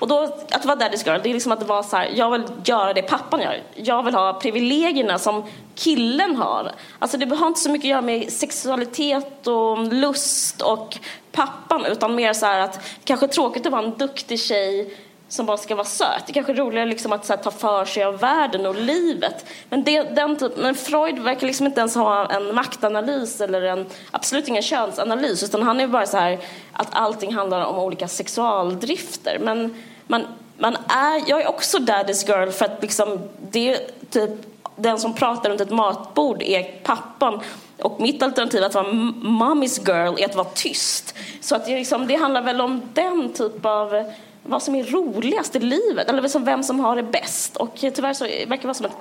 Och 0.00 0.08
då, 0.08 0.36
att 0.50 0.64
vara 0.64 0.76
daddy's 0.76 1.06
girl, 1.06 1.20
det 1.22 1.30
är 1.30 1.34
liksom 1.34 1.52
att 1.52 1.62
vara 1.62 1.82
så 1.82 1.96
här, 1.96 2.10
jag 2.14 2.30
vill 2.30 2.42
göra 2.64 2.92
det 2.92 3.02
pappan 3.02 3.40
gör. 3.40 3.62
Jag 3.74 4.02
vill 4.02 4.14
ha 4.14 4.32
privilegierna 4.32 5.18
som 5.18 5.44
killen 5.74 6.36
har. 6.36 6.72
Alltså 6.98 7.16
det 7.16 7.36
har 7.36 7.46
inte 7.46 7.60
så 7.60 7.70
mycket 7.70 7.84
att 7.84 7.90
göra 7.90 8.02
med 8.02 8.32
sexualitet 8.32 9.46
och 9.46 9.78
lust 9.78 10.62
och 10.62 10.98
pappan, 11.32 11.84
utan 11.84 12.14
mer 12.14 12.32
så 12.32 12.46
här 12.46 12.60
att 12.60 12.90
kanske 13.04 13.28
tråkigt 13.28 13.66
att 13.66 13.72
vara 13.72 13.82
en 13.82 13.98
duktig 13.98 14.40
tjej 14.40 14.96
som 15.30 15.46
bara 15.46 15.56
ska 15.56 15.74
vara 15.74 15.86
söt. 15.86 16.26
Det 16.26 16.30
är 16.30 16.34
kanske 16.34 16.52
är 16.52 16.56
roligare 16.56 16.86
liksom 16.86 17.12
att 17.12 17.28
här, 17.28 17.36
ta 17.36 17.50
för 17.50 17.84
sig 17.84 18.04
av 18.04 18.18
världen 18.18 18.66
och 18.66 18.74
livet. 18.74 19.46
Men, 19.68 19.84
det, 19.84 20.02
den 20.02 20.36
typ, 20.36 20.56
men 20.56 20.74
Freud 20.74 21.18
verkar 21.18 21.46
liksom 21.46 21.66
inte 21.66 21.80
ens 21.80 21.94
ha 21.94 22.30
en 22.30 22.54
maktanalys 22.54 23.40
eller 23.40 23.62
en, 23.62 23.86
absolut 24.10 24.48
ingen 24.48 24.62
könsanalys 24.62 25.42
utan 25.42 25.62
han 25.62 25.80
är 25.80 25.86
bara 25.86 26.06
så 26.06 26.16
här 26.16 26.38
att 26.72 26.88
allting 26.90 27.34
handlar 27.34 27.64
om 27.64 27.78
olika 27.78 28.08
sexualdrifter. 28.08 29.38
Men 29.40 29.82
man, 30.06 30.26
man 30.58 30.76
är, 30.88 31.30
jag 31.30 31.40
är 31.40 31.48
också 31.48 31.78
daddy's 31.78 32.28
girl 32.28 32.50
för 32.50 32.64
att 32.64 32.82
liksom, 32.82 33.18
det 33.50 33.78
typ 34.10 34.30
den 34.76 34.98
som 34.98 35.14
pratar 35.14 35.50
runt 35.50 35.60
ett 35.60 35.70
matbord 35.70 36.42
är 36.42 36.62
pappan 36.62 37.40
och 37.82 38.00
mitt 38.00 38.22
alternativ 38.22 38.64
att 38.64 38.74
vara 38.74 38.86
mommy's 38.86 39.86
girl 39.86 40.20
är 40.20 40.24
att 40.24 40.34
vara 40.34 40.48
tyst. 40.54 41.14
Så 41.40 41.54
att 41.54 41.66
det, 41.66 41.76
liksom, 41.76 42.06
det 42.06 42.14
handlar 42.14 42.42
väl 42.42 42.60
om 42.60 42.82
den 42.94 43.32
typ 43.32 43.66
av 43.66 44.12
vad 44.42 44.62
som 44.62 44.74
är 44.74 44.84
roligast 44.84 45.56
i 45.56 45.58
livet, 45.58 46.08
eller 46.08 46.22
liksom 46.22 46.44
vem 46.44 46.62
som 46.62 46.80
har 46.80 46.96
det 46.96 47.02
bäst. 47.02 47.56
Och 47.56 47.74
tyvärr 47.74 48.14
så 48.14 48.24
verkar 48.24 48.56
det 48.56 48.66
vara 48.66 48.74
som 48.74 48.86
att 48.86 48.96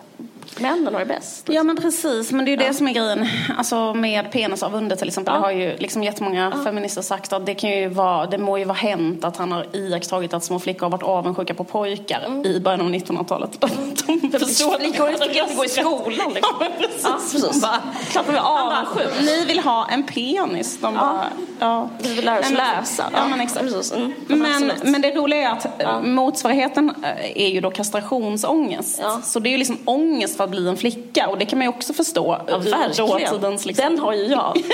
männen 0.58 0.94
har 0.94 1.00
det 1.00 1.06
bäst. 1.06 1.50
Ja 1.50 1.64
men 1.64 1.78
precis, 1.78 2.32
men 2.32 2.46
det 2.46 2.52
är 2.52 2.58
ju 2.58 2.64
ja. 2.64 2.68
det 2.68 2.74
som 2.74 2.88
är 2.88 2.94
grejen. 2.94 3.28
Alltså 3.58 3.94
med 3.94 4.32
penis 4.32 4.64
av 4.64 4.76
under 4.76 4.96
till 4.96 5.08
exempel. 5.08 5.34
Ja. 5.34 5.40
Det 5.40 5.46
har 5.46 5.52
ju 5.52 5.78
liksom 5.78 6.04
jättemånga 6.04 6.54
ja. 6.56 6.64
feminister 6.64 7.02
sagt 7.02 7.34
att 7.34 7.46
det 7.46 7.56
kan 7.56 7.70
ju 7.70 7.88
vara, 7.88 8.26
det 8.26 8.38
må 8.38 8.58
ju 8.58 8.66
vara 8.66 8.78
hänt 8.78 9.26
att 9.26 9.38
han 9.38 9.52
har 9.52 9.76
iakttagit 9.76 10.34
att 10.34 10.44
små 10.44 10.60
flickor 10.60 10.82
har 10.82 10.90
varit 10.90 11.04
avundsjuka 11.04 11.54
på 11.54 11.64
pojkar 11.64 12.22
mm. 12.26 12.46
i 12.46 12.60
början 12.60 12.82
av 12.82 12.90
1900-talet. 12.90 13.62
De 13.62 14.40
förstår 14.40 14.80
Flickor 14.80 15.10
inte 15.10 15.56
gå 15.56 15.66
i 15.66 15.70
skolan 15.70 16.34
liksom. 16.34 16.56
Ja, 16.60 16.68
precis. 16.78 17.04
Ja, 17.04 17.20
precis. 17.32 17.62
Bara, 17.62 17.82
klart 18.12 18.26
de 18.26 18.36
är 18.36 18.40
avundsjuka. 18.40 19.22
Ni 19.22 19.46
vill 19.46 19.60
ha 19.60 19.88
en 19.90 20.04
penis. 20.04 20.78
De 20.82 20.94
bara, 20.94 21.26
ja. 21.60 21.90
Vi 22.02 22.14
vill 22.14 22.26
lära 22.26 22.40
oss 22.40 22.52
läsa. 22.52 23.10
Ja, 23.14 23.28
men 23.28 23.42
exakt. 23.42 23.66
Precis. 23.66 23.92
Mm. 23.94 24.14
Men, 24.28 24.72
men 24.84 25.02
det 25.02 25.16
roliga 25.16 25.50
är 25.50 25.52
att 25.52 25.68
ja. 25.78 26.02
motsvarigheten 26.02 26.94
är 27.36 27.48
ju 27.48 27.62
då 27.62 27.72
kastrationsångest. 27.72 29.02
Så 29.24 29.40
det 29.40 29.50
är 29.50 29.52
ju 29.52 29.58
liksom 29.58 29.78
ångest 29.86 30.39
för 30.40 30.44
att 30.44 30.50
bli 30.50 30.68
en 30.68 30.78
flicka 30.78 31.28
och 31.28 31.38
det 31.38 31.46
kan 31.46 31.60
man 31.60 31.66
ju 31.66 31.70
också 31.70 31.94
förstå. 31.94 32.42
Ja, 32.48 32.58
verkligen. 32.58 33.52
liksom. 33.52 33.74
Den 33.76 34.00
har 34.00 34.14
ju 34.14 34.24
jag. 34.24 34.54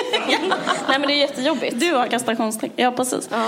nej 0.87 0.99
men 0.99 1.01
det 1.01 1.13
är 1.13 1.19
jättejobbigt. 1.19 1.79
Du 1.79 1.93
har 1.93 2.07
kastrationstänk. 2.07 2.73
Ja 2.75 2.91
precis. 2.91 3.29
Ja. 3.31 3.45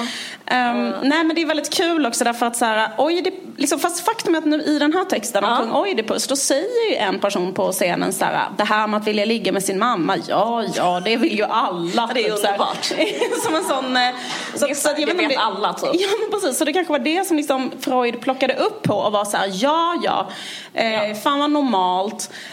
Um, 0.69 0.89
nej 1.03 1.23
men 1.23 1.35
det 1.35 1.41
är 1.41 1.45
väldigt 1.45 1.73
kul 1.73 2.05
också 2.05 2.23
därför 2.23 2.45
att 2.45 2.55
så 2.55 2.65
här, 2.65 2.89
Oidip, 2.97 3.33
liksom, 3.57 3.79
fast 3.79 4.05
faktum 4.05 4.35
är 4.35 4.39
att 4.39 4.45
nu 4.45 4.61
i 4.61 4.79
den 4.79 4.93
här 4.93 5.05
texten 5.05 5.43
om 5.43 5.49
ja. 5.49 5.57
kung 5.57 5.71
Oidipus 5.71 6.27
då 6.27 6.35
säger 6.35 6.89
ju 6.89 6.95
en 6.95 7.19
person 7.19 7.53
på 7.53 7.71
scenen 7.71 8.13
så 8.13 8.25
här, 8.25 8.49
det 8.57 8.63
här 8.63 8.87
med 8.87 8.97
att 8.97 9.07
vilja 9.07 9.25
ligga 9.25 9.51
med 9.51 9.63
sin 9.63 9.79
mamma, 9.79 10.17
ja 10.27 10.63
ja 10.75 10.99
det 10.99 11.17
vill 11.17 11.37
ju 11.37 11.43
alla. 11.43 12.09
det 12.13 12.19
är 12.19 12.23
typ, 12.23 12.33
underbart. 12.33 12.85
som 13.43 13.55
en 13.55 13.63
sån... 13.63 13.97
Eh, 13.97 14.09
så, 14.55 14.67
det, 14.67 14.75
så, 14.75 14.89
det 14.97 15.05
vet 15.05 15.29
det, 15.29 15.35
alla 15.35 15.73
typ. 15.73 15.89
Ja 15.93 16.07
men 16.19 16.31
precis, 16.31 16.57
så 16.57 16.65
det 16.65 16.73
kanske 16.73 16.91
var 16.91 16.99
det 16.99 17.27
som 17.27 17.37
liksom 17.37 17.71
Freud 17.79 18.21
plockade 18.21 18.53
upp 18.53 18.83
på 18.83 18.93
och 18.93 19.11
var 19.11 19.25
så 19.25 19.37
här, 19.37 19.51
ja 19.53 20.01
ja, 20.03 20.27
eh, 20.73 21.09
ja. 21.09 21.15
fan 21.15 21.39
vad 21.39 21.51
normalt. 21.51 21.96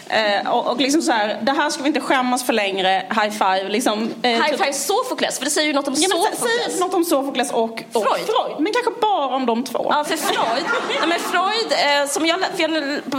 Eh, 0.09 0.51
och, 0.51 0.67
och 0.67 0.77
liksom 0.77 1.01
så 1.01 1.11
här, 1.11 1.39
det 1.41 1.51
här 1.51 1.69
ska 1.69 1.83
vi 1.83 1.87
inte 1.87 2.01
skämmas 2.01 2.43
för 2.43 2.53
längre, 2.53 2.89
high 3.09 3.29
five. 3.29 3.69
Liksom, 3.69 4.09
eh, 4.21 4.31
high 4.31 4.49
typ. 4.49 4.57
five 4.57 4.73
Sofokles, 4.73 5.37
för 5.37 5.45
det 5.45 5.51
säger 5.51 5.67
ju 5.67 5.73
något 5.73 5.87
om 5.87 5.93
ja, 5.97 6.09
Sofokles. 6.09 6.71
Säg 6.71 6.79
något 6.79 6.93
om 6.93 7.05
Sofokles 7.05 7.51
och, 7.51 7.83
och 7.93 8.03
Freud. 8.03 8.25
Freud. 8.25 8.59
Men 8.59 8.73
kanske 8.73 8.91
bara 9.01 9.35
om 9.35 9.45
de 9.45 9.63
två. 9.63 9.87
Ja, 9.89 10.03
för 10.03 10.17
Freud, 10.17 10.65
nej, 10.99 11.07
men 11.07 11.19
Freud 11.19 11.71
eh, 11.71 12.07
som 12.09 12.25
jag, 12.25 12.39
för 12.39 12.61
jag 12.61 12.71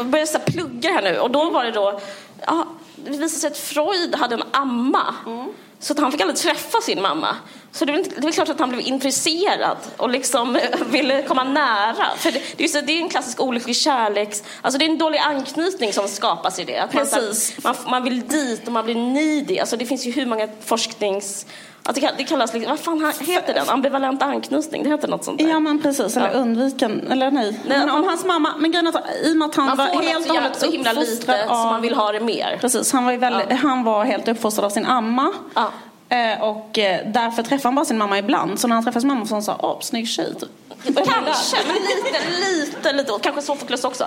började 0.07 0.31
så 0.31 0.39
plugga 0.39 0.93
här 0.93 1.03
nu 1.03 1.19
och 1.19 1.31
då 1.31 1.51
var 1.51 1.65
det 1.65 1.71
då, 1.71 2.01
ja, 2.47 2.67
det 2.97 3.11
visade 3.11 3.29
sig 3.29 3.51
att 3.51 3.59
Freud 3.59 4.15
hade 4.15 4.35
en 4.35 4.43
amma. 4.51 5.15
Mm. 5.27 5.49
Så 5.79 5.93
att 5.93 5.99
han 5.99 6.13
fick 6.13 6.21
aldrig 6.21 6.39
träffa 6.39 6.81
sin 6.81 7.03
mamma. 7.03 7.37
Så 7.73 7.85
det 7.85 7.93
är, 7.93 8.21
det 8.21 8.29
är 8.29 8.33
klart 8.33 8.49
att 8.49 8.61
han 8.61 8.69
blev 8.69 8.81
intresserad 8.81 9.77
och 9.97 10.11
liksom 10.11 10.59
ville 10.91 11.23
komma 11.23 11.45
nära. 11.45 12.17
För 12.17 12.33
det, 12.33 12.43
det, 12.57 12.65
är, 12.65 12.69
så, 12.69 12.81
det 12.81 12.93
är 12.93 13.01
en 13.01 13.09
klassisk 13.09 13.41
olycklig 13.41 13.77
kärleks... 13.77 14.43
Alltså 14.63 14.79
det 14.79 14.85
är 14.85 14.91
en 14.91 14.99
dålig 14.99 15.19
anknytning 15.19 15.93
som 15.93 16.09
skapas 16.09 16.59
i 16.59 16.65
det. 16.65 16.79
Att 16.79 16.93
Precis. 16.93 17.65
Man, 17.65 17.75
man, 17.83 17.91
man 17.91 18.05
vill 18.05 18.29
dit 18.29 18.67
och 18.67 18.73
man 18.73 18.85
blir 18.85 18.95
needy. 18.95 19.59
Alltså 19.59 19.77
det 19.77 19.87
finns 19.87 20.07
ju 20.07 20.11
hur 20.11 20.27
många 20.27 20.49
forsknings... 20.65 21.47
Alltså 21.83 22.09
det 22.19 22.25
kallas, 22.25 22.55
liksom, 22.55 22.71
vad 22.71 22.81
fan 22.81 23.13
heter 23.27 23.55
den? 23.55 23.69
Ambivalent 23.69 24.23
anknytning, 24.23 24.83
det 24.83 24.91
heter 24.91 25.09
något 25.09 25.25
sånt 25.25 25.39
där. 25.39 25.49
Ja 25.49 25.61
men 25.61 25.83
precis, 25.83 26.17
eller 26.17 26.33
ja. 26.33 26.39
undviken, 26.39 27.09
eller 27.11 27.31
nej. 27.31 27.61
nej 27.67 27.79
men 27.79 27.91
om 27.91 28.05
hans 28.05 28.25
mamma, 28.25 28.55
men 28.59 28.71
grejen 28.73 28.87
i 28.87 29.33
och 29.33 29.37
med 29.37 29.47
att 29.47 29.55
han 29.55 29.77
var 29.77 29.87
helt 29.87 30.31
och 30.31 30.37
hållet 30.37 30.61
så 30.61 30.71
himla 30.71 30.93
lite 30.93 31.45
av, 31.45 31.49
så 31.49 31.71
man 31.71 31.83
vill 31.83 31.95
ha 31.95 32.13
det 32.13 32.21
mer. 32.21 32.59
Precis, 32.61 32.93
han 32.93 33.05
var, 33.05 33.13
väldigt, 33.13 33.47
ja. 33.51 33.57
han 33.57 33.85
var 33.85 34.05
helt 34.05 34.29
uppfostrad 34.29 34.65
av 34.65 34.71
sin 34.71 34.87
amma. 34.87 35.33
Ja. 35.55 35.71
Eh, 36.09 36.43
och 36.43 36.79
eh, 36.79 37.07
därför 37.07 37.43
träffade 37.43 37.69
han 37.69 37.75
bara 37.75 37.85
sin 37.85 37.99
mamma 37.99 38.19
ibland. 38.19 38.61
Så 38.61 38.69
när 38.69 38.75
han 38.75 38.85
träffade 38.85 39.01
sin 39.01 39.09
mamma 39.09 39.27
så 39.27 39.41
sa 39.41 39.53
han 39.53 39.61
åh, 39.63 39.81
snygg 39.81 40.09
tjej. 40.09 40.35
Typ. 40.35 40.51
Kanske, 40.85 41.57
men 41.67 41.77
lite, 41.77 42.21
lite, 42.41 42.93
lite. 42.93 43.13
Kanske 43.23 43.43
Sofokles 43.43 43.85
också. 43.85 44.07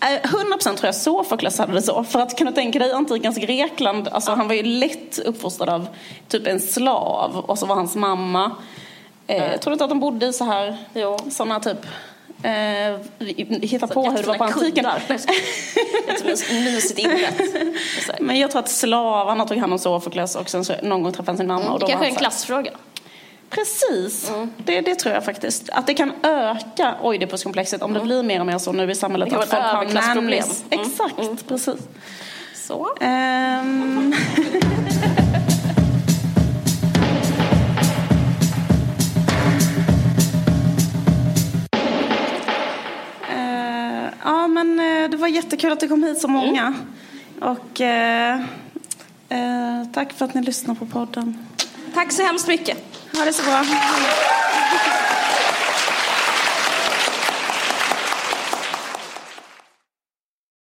100% 0.00 0.68
eh, 0.68 0.74
tror 0.74 0.78
jag 0.82 0.94
Sofokles 0.94 1.58
hade 1.58 1.72
det 1.72 1.82
så. 1.82 2.04
För 2.04 2.20
att 2.20 2.38
kunna 2.38 2.52
tänka 2.52 2.78
dig 2.78 2.92
antikens 2.92 3.36
Grekland, 3.36 4.08
alltså 4.08 4.32
han 4.32 4.48
var 4.48 4.54
ju 4.54 4.62
lätt 4.62 5.18
uppfostrad 5.18 5.68
av 5.68 5.88
typ 6.28 6.46
en 6.46 6.60
slav 6.60 7.36
och 7.36 7.58
så 7.58 7.66
var 7.66 7.74
hans 7.74 7.96
mamma. 7.96 8.50
Eh, 9.26 9.60
tror 9.60 9.70
du 9.70 9.72
inte 9.72 9.84
att 9.84 9.90
de 9.90 10.00
bodde 10.00 10.26
i 10.26 10.32
så 10.32 10.44
här, 10.44 10.76
jo. 10.94 11.18
sådana 11.30 11.60
typ 11.60 11.86
eh, 12.42 13.26
hitta 13.62 13.86
på 13.86 14.02
hur 14.02 14.16
det 14.22 14.28
var 14.28 14.34
på 14.34 14.44
antiken. 14.44 14.86
Mysigt 16.50 16.98
inrätt. 16.98 17.40
Men 18.20 18.38
jag 18.38 18.50
tror 18.50 18.60
att 18.60 18.70
slavarna 18.70 19.46
tog 19.46 19.58
hand 19.58 19.72
om 19.72 19.78
Sofokles 19.78 20.36
och 20.36 20.50
sen 20.50 20.64
så 20.64 20.74
någon 20.82 21.02
gång 21.02 21.12
träffade 21.12 21.30
han 21.30 21.36
sin 21.36 21.46
mamma. 21.46 21.60
Mm, 21.60 21.72
och 21.72 21.80
det 21.80 21.86
kanske 21.86 22.06
en 22.06 22.14
klassfråga. 22.14 22.70
Precis, 23.50 24.30
mm. 24.30 24.52
det, 24.56 24.80
det, 24.80 24.94
tror 24.94 25.14
jag 25.14 25.24
faktiskt. 25.24 25.70
Att 25.70 25.86
det 25.86 25.94
kan 25.94 26.12
öka 26.22 26.94
Oidipuskomplexet 27.02 27.82
om 27.82 27.90
mm. 27.90 28.00
det 28.00 28.06
blir 28.06 28.22
mer 28.22 28.40
och 28.40 28.46
mer 28.46 28.58
så 28.58 28.72
nu 28.72 28.90
i 28.90 28.94
samhället. 28.94 29.28
Det 29.28 29.30
kan 29.30 29.48
vara 29.48 29.68
ett 29.68 29.74
överklassproblem. 29.74 30.44
Mm. 30.70 30.80
Exakt, 30.80 31.18
mm. 31.18 31.36
precis. 31.36 31.88
Så. 32.54 32.88
Um... 33.00 34.14
men 44.64 45.02
eh, 45.02 45.10
det 45.10 45.16
var 45.16 45.28
jättekul 45.28 45.72
att 45.72 45.80
du 45.80 45.88
kom 45.88 46.02
hit 46.02 46.20
så 46.20 46.28
många. 46.28 46.66
Mm. 46.66 46.78
Och 47.40 47.80
eh, 47.80 48.40
eh, 49.28 49.84
tack 49.92 50.12
för 50.12 50.24
att 50.24 50.34
ni 50.34 50.42
lyssnar 50.42 50.74
på 50.74 50.86
podden. 50.86 51.46
Tack 51.94 52.12
så 52.12 52.22
hemskt 52.22 52.48
mycket. 52.48 52.78
Ha 53.16 53.24
det 53.24 53.32
så 53.32 53.42
bra. 53.42 53.64